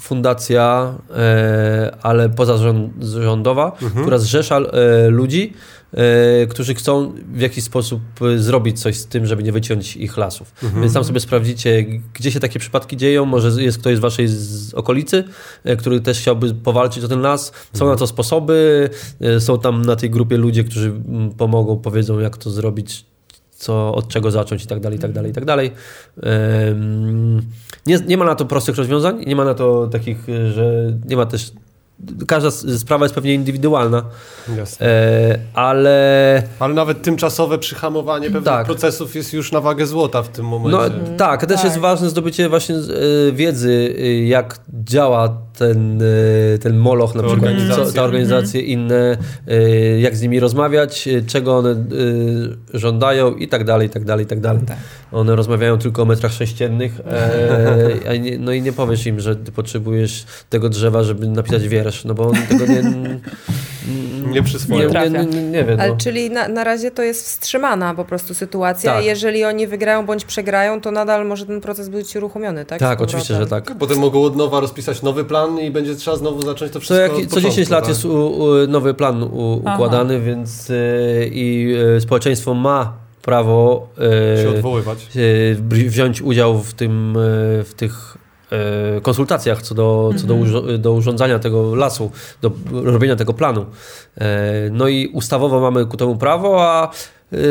[0.00, 4.02] fundacja, e, ale pozarządowa, mhm.
[4.02, 5.52] która zrzesza e, ludzi,
[6.48, 10.52] którzy chcą w jakiś sposób e, zrobić coś z tym, żeby nie wyciąć ich lasów.
[10.62, 10.82] Mhm.
[10.82, 11.84] Więc tam sobie sprawdzicie,
[12.14, 13.24] gdzie się takie przypadki dzieją.
[13.24, 15.24] Może jest ktoś z waszej z okolicy,
[15.64, 17.46] e, który też chciałby powalczyć o ten las.
[17.46, 17.90] Są mhm.
[17.90, 18.90] na to sposoby.
[19.38, 20.92] Są tam na tej grupie ludzie, którzy
[21.38, 23.04] pomogą, powiedzą, jak to zrobić,
[23.50, 25.70] co, od czego zacząć i tak dalej, i tak dalej, i tak dalej.
[27.86, 30.18] Nie, nie ma na to prostych rozwiązań, nie ma na to takich,
[30.54, 31.52] że nie ma też
[32.26, 34.04] każda sprawa jest pewnie indywidualna,
[34.56, 34.86] Jasne.
[34.86, 38.66] e, ale Ale nawet tymczasowe przyhamowanie pewnych Tak.
[38.66, 40.90] procesów jest już na wagę złota w tym no, momencie.
[41.16, 47.14] tak, też jest ważne zdobycie właśnie e, wiedzy, e, jak działa ten, e, ten moloch,
[47.14, 47.86] na Te przykład, organizacje.
[47.86, 49.16] co, te organizacje inne,
[49.48, 49.60] e,
[50.00, 51.76] jak z nimi rozmawiać, czego one e,
[52.74, 54.62] żądają i tak dalej, i tak dalej, i tak dalej.
[55.12, 57.00] One rozmawiają tylko o metrach sześciennych,
[58.04, 62.04] e, nie, no i nie powiesz im, że ty potrzebujesz tego drzewa, żeby napisać wiersz,
[62.04, 63.20] no bo on tego nie, nie
[64.32, 64.80] nie, przyswoją.
[64.84, 65.08] nie, trafia.
[65.08, 65.76] nie, nie, nie wie.
[65.80, 65.96] Ale No.
[65.96, 68.94] czyli na, na razie to jest wstrzymana po prostu sytuacja.
[68.94, 69.04] Tak.
[69.04, 72.78] Jeżeli oni wygrają bądź przegrają, to nadal może ten proces być uruchomiony, tak?
[72.80, 73.74] Tak, oczywiście, że tak.
[73.78, 77.12] Potem mogą od nowa rozpisać nowy plan i będzie trzeba znowu zacząć to wszystko jak,
[77.12, 77.88] od co początku, 10 lat tak?
[77.88, 79.74] jest u, u, nowy plan u, Aha.
[79.74, 83.88] układany, więc y, i y, społeczeństwo ma prawo
[84.42, 84.98] się odwoływać.
[85.16, 88.16] y, br- wziąć udział w tym, y, w tych
[89.02, 92.10] konsultacjach co, do, co do, urzo- do urządzania tego lasu,
[92.42, 93.66] do robienia tego planu.
[94.70, 96.90] No i ustawowo mamy ku temu prawo, a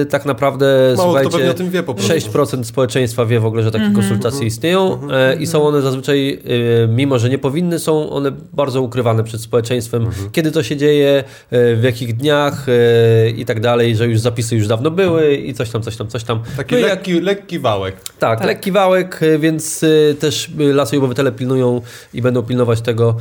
[0.10, 0.66] tak naprawdę
[0.98, 2.14] Mało kto pewnie słuchajcie, o tym wie po prostu.
[2.14, 4.02] 6% społeczeństwa wie w ogóle, że takie Mhm.
[4.08, 6.40] konsultacje istnieją e, i są one zazwyczaj,
[6.84, 10.06] e, mimo że nie powinny, są one bardzo ukrywane przed społeczeństwem.
[10.06, 10.32] Mhm.
[10.32, 14.56] Kiedy to się dzieje, e, w jakich dniach e, i tak dalej, że już zapisy
[14.56, 16.40] już dawno były i coś tam, coś tam, coś tam.
[16.58, 17.96] Taki No i jak, lekki, lekki wałek.
[18.20, 19.86] tak, lekki wałek, więc
[20.20, 21.82] też lasy i obywatele pilnują
[22.14, 23.16] i będą pilnować tego,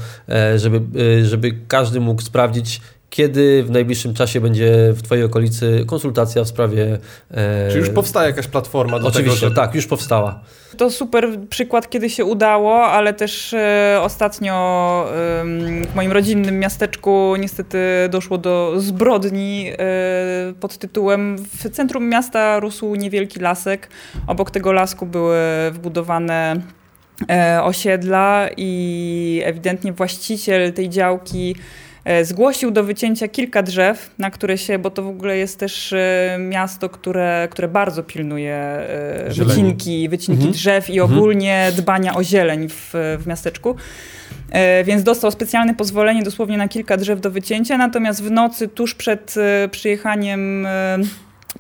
[0.57, 0.81] żeby,
[1.25, 2.81] żeby każdy mógł sprawdzić,
[3.11, 6.99] kiedy w najbliższym czasie będzie w Twojej okolicy konsultacja w sprawie.
[7.31, 9.55] e, Czy już powstaje jakaś platforma do Oczywiście, tego, że...
[9.55, 10.41] tak, już powstała.
[10.77, 15.07] To super przykład, kiedy się udało, ale też e, ostatnio
[15.41, 17.79] em, w moim rodzinnym miasteczku niestety
[18.11, 19.77] doszło do zbrodni e,
[20.61, 23.89] pod tytułem w centrum miasta rósł niewielki lasek.
[24.27, 25.37] Obok tego lasku były
[25.73, 26.57] wbudowane
[27.31, 31.86] e, osiedla i ewidentnie właściciel tej działki e,
[32.23, 36.37] zgłosił do wycięcia kilka drzew, na które się, bo to w ogóle jest też e,
[36.41, 39.51] miasto, które, które bardzo pilnuje e, Zieleni.
[39.55, 40.53] wycinki, wycinki Mhm.
[40.53, 43.77] drzew i ogólnie dbania o zieleń w, w miasteczku.
[44.51, 48.95] E, Więc dostał specjalne pozwolenie dosłownie na kilka drzew do wycięcia, natomiast w nocy tuż
[48.95, 50.99] przed e, przyjechaniem e,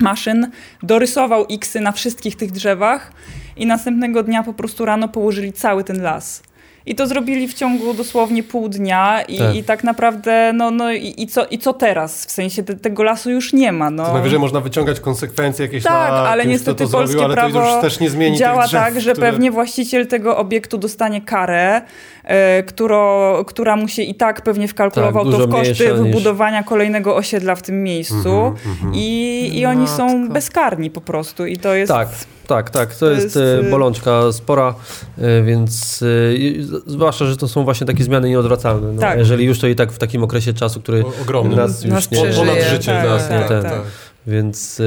[0.00, 0.50] maszyn
[0.82, 3.12] dorysował Xy na wszystkich tych drzewach
[3.56, 6.42] i następnego dnia po prostu rano położyli cały ten las.
[6.86, 9.54] I to zrobili w ciągu dosłownie pół dnia i Tak.
[9.56, 12.26] i tak naprawdę, no, no i, i, co, i co teraz?
[12.26, 13.90] W sensie te, tego lasu już nie ma.
[13.90, 14.06] No.
[14.06, 17.34] To najwyżej można wyciągać konsekwencje jakieś Tak, na ale kimś, niestety to polskie zrobił, ale
[17.34, 19.30] to prawo już też nie zmieni działa drzew, tak, że które...
[19.30, 21.82] pewnie właściciel tego obiektu dostanie karę,
[22.24, 26.62] e, którą, która mu się i tak pewnie wkalkulował Tak, to w koszty niż- wybudowania
[26.62, 28.54] kolejnego osiedla w tym miejscu
[28.92, 31.92] i, i oni są bezkarni po prostu i to jest...
[31.92, 32.08] Tak,
[32.46, 32.94] tak, tak.
[32.94, 34.74] To, to jest, jest, e, y- bolączka spora,
[35.18, 36.06] e, więc e,
[36.86, 38.92] zwłaszcza, że to są właśnie takie zmiany nieodwracalne.
[38.92, 39.18] No, Tak.
[39.18, 41.56] Jeżeli już to i tak w takim okresie czasu, który ogromny.
[41.56, 42.18] nas już Nas nie...
[42.22, 42.46] przeżyje.
[42.46, 43.38] Ponad życie Tak, nas, nie?
[43.38, 43.62] tak, ten.
[43.62, 43.80] tak.
[44.26, 44.82] Więc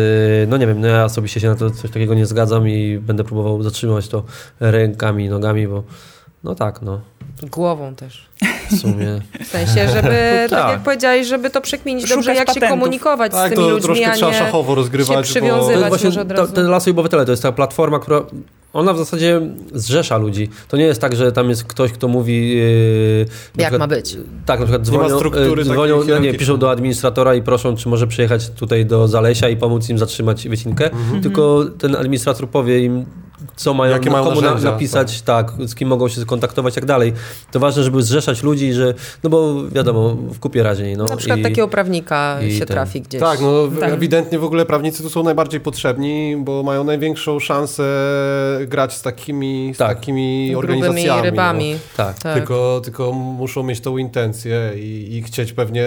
[0.48, 3.23] no nie wiem, no ja osobiście się na to coś takiego nie zgadzam i będę
[3.23, 4.23] próbował zatrzymać to
[4.60, 5.84] rękami i nogami, bo
[6.44, 7.02] no tak, no
[7.44, 8.30] Głową też.
[8.72, 9.22] w sumie.
[9.44, 10.61] W sensie, żeby, tak.
[10.61, 10.72] tak.
[10.72, 12.70] jak powiedziałeś, żeby to przekminić dobrze, Szukać jak się patentów.
[12.80, 14.38] komunikować Tak, z tymi to ludźmi, troszkę a trzeba nie...
[14.38, 15.22] szachowo rozgrywać, się bo...
[15.22, 15.76] To przywiązywać.
[15.76, 16.53] jest właśnie może od ta, razu.
[16.53, 18.22] te Lasy i Obywatele, to jest ta platforma, która
[18.74, 19.41] ona w zasadzie
[19.74, 20.49] zrzesza ludzi.
[20.68, 22.56] To nie jest tak, że tam jest ktoś, kto mówi...
[22.56, 24.18] Yy, Jak przykład- ma być.
[24.45, 27.41] Tak, na przykład Nie ma dzwonią, struktury e, dzwonią no nie, piszą do administratora i
[27.41, 30.90] proszą, czy może przyjechać tutaj do Zalesia i pomóc im zatrzymać wycinkę.
[31.24, 33.06] Tylko ten administrator powie im,
[33.60, 35.52] co mają, Jakie mają komu na, narzędzia, napisać, tak.
[35.65, 37.14] z kim mogą się skontaktować i tak dalej.
[37.52, 40.98] To ważne, żeby zrzeszać ludzi, że, no bo wiadomo, w kupie raźniej.
[40.98, 43.22] No, Na przykład i, takiego prawnika i się ten- trafi gdzieś.
[43.22, 43.94] Tak, no Tak.
[43.94, 47.84] ewidentnie w ogóle prawnicy tu są najbardziej potrzebni, bo mają największą szansę
[48.68, 49.98] grać z takimi, z Tak.
[49.98, 51.22] takimi organizacjami.
[51.23, 51.73] rybami.
[51.73, 51.80] No.
[51.98, 52.19] Tak.
[52.19, 52.34] Tak.
[52.34, 55.86] Tylko, tylko muszą mieć tą intencję i, i chcieć pewnie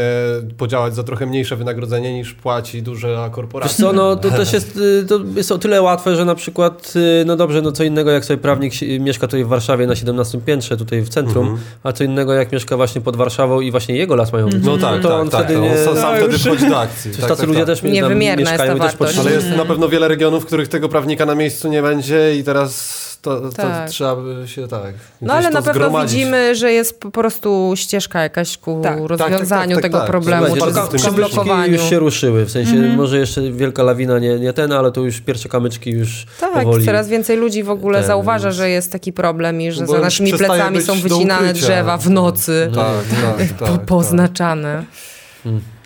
[0.56, 3.86] podziałać za trochę mniejsze wynagrodzenie niż płaci duża Wiesz korporacja.
[3.86, 7.24] co, no to też jest, y, to jest o tyle łatwe, że na przykład, y,
[7.26, 10.76] no dobrze, no co innego jak sobie prawnik mieszka tutaj w Warszawie na 17 piętrze,
[10.76, 11.64] tutaj w centrum, Mhm.
[11.82, 14.64] a co innego jak mieszka właśnie pod Warszawą i właśnie jego las mają być.
[14.64, 15.44] No tak, to tak, on tak.
[15.44, 15.70] wtedy to nie...
[15.70, 17.10] on sam, No wtedy wchodzi do akcji.
[17.10, 17.66] Przecież Tak, tacy tak, ludzie tak.
[17.66, 18.98] też Niewymierna jest ta mieszkają i też wartość.
[18.98, 19.36] potrzebują.
[19.36, 22.44] Ale jest na pewno wiele regionów, w których tego prawnika na miejscu nie będzie i
[22.44, 23.90] teraz to, to Tak.
[23.90, 24.94] trzeba by się tak.
[25.20, 26.18] No ale na pewno zgromadzić.
[26.18, 28.98] widzimy, że jest po prostu ścieżka jakaś ku Tak.
[29.04, 30.06] rozwiązaniu tak, tak, tego tak.
[30.06, 31.72] problemu, Słuchajcie, czy zablokowaniu.
[31.72, 35.20] już się ruszyły, w sensie może jeszcze wielka lawina nie, nie ten, ale to już
[35.20, 36.84] pierwsze kamyczki już Tak, powoli.
[36.86, 40.32] coraz więcej ludzi w ogóle Ten, zauważa, że jest taki problem i że za naszymi
[40.32, 44.12] plecami są wycinane drzewa w nocy, Tak, tak, tak, po, tak.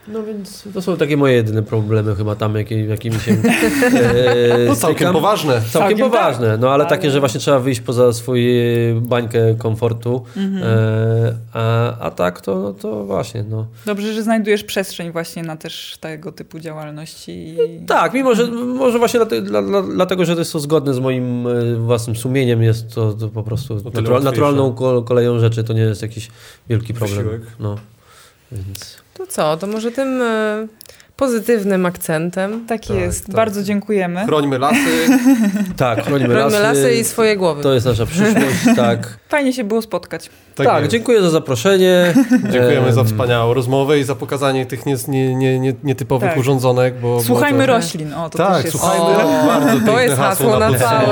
[0.09, 4.77] No więc to są takie moje jedyne problemy chyba tam, jakie, jakimi się e, No
[4.77, 5.53] całkiem poważne.
[5.53, 8.47] Całkiem Całkiem poważne, no ale Ale- takie, że właśnie trzeba wyjść poza swoją
[9.01, 10.25] bańkę komfortu,
[10.63, 13.67] e, a, a tak to, no to właśnie, no.
[13.87, 17.33] Dobrze, że znajdujesz przestrzeń właśnie na też tego typu działalności.
[17.33, 17.87] I...
[17.87, 21.47] Tak, mimo że może właśnie dla, dla, dlatego, że to jest to zgodne z moim
[21.47, 24.21] e, własnym sumieniem, jest to, to po prostu łatwiejsze.
[24.21, 26.29] naturalną ko- koleją rzeczy, to nie jest jakiś
[26.69, 27.19] wielki problem.
[27.25, 27.43] Wysiłek.
[27.61, 27.77] No.
[28.53, 29.06] Więc...
[29.17, 30.67] To co, to może tym e,
[31.17, 33.27] pozytywnym akcentem Tak Tak, jest.
[33.27, 33.37] tak.
[33.37, 34.25] Bardzo dziękujemy.
[34.27, 34.79] Chrońmy lasy.
[35.77, 36.81] Tak, chronimy chronimy lasy.
[36.81, 37.63] lasy i swoje głowy.
[37.63, 39.19] To jest nasza przyszłość, tak.
[39.29, 40.31] Fajnie się było spotkać.
[40.65, 40.93] Tak, jest.
[40.93, 42.15] dziękuję za zaproszenie.
[42.53, 46.39] Dziękujemy za wspaniałą rozmowę i za pokazanie tych nie, nie, nie, nie, nietypowych Tak.
[46.39, 47.01] urządzonek.
[47.01, 47.73] Bo, Słuchajmy bo to...
[47.73, 48.13] roślin.
[48.15, 48.79] O, to Tak, też jest...
[48.79, 49.05] słuchajmy.
[49.05, 51.07] O, bardzo to jest hasło hasło na na całe,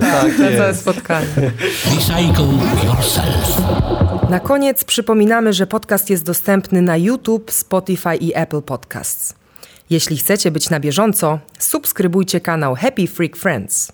[0.00, 0.80] Tak na całe jest.
[0.80, 1.26] spotkanie.
[1.94, 2.46] Recycle
[2.86, 3.60] yourself.
[4.30, 9.34] Na koniec przypominamy, że podcast jest dostępny na YouTube, Spotify i Apple Podcasts.
[9.90, 13.92] Jeśli chcecie być na bieżąco, subskrybujcie kanał Happy Freak Friends.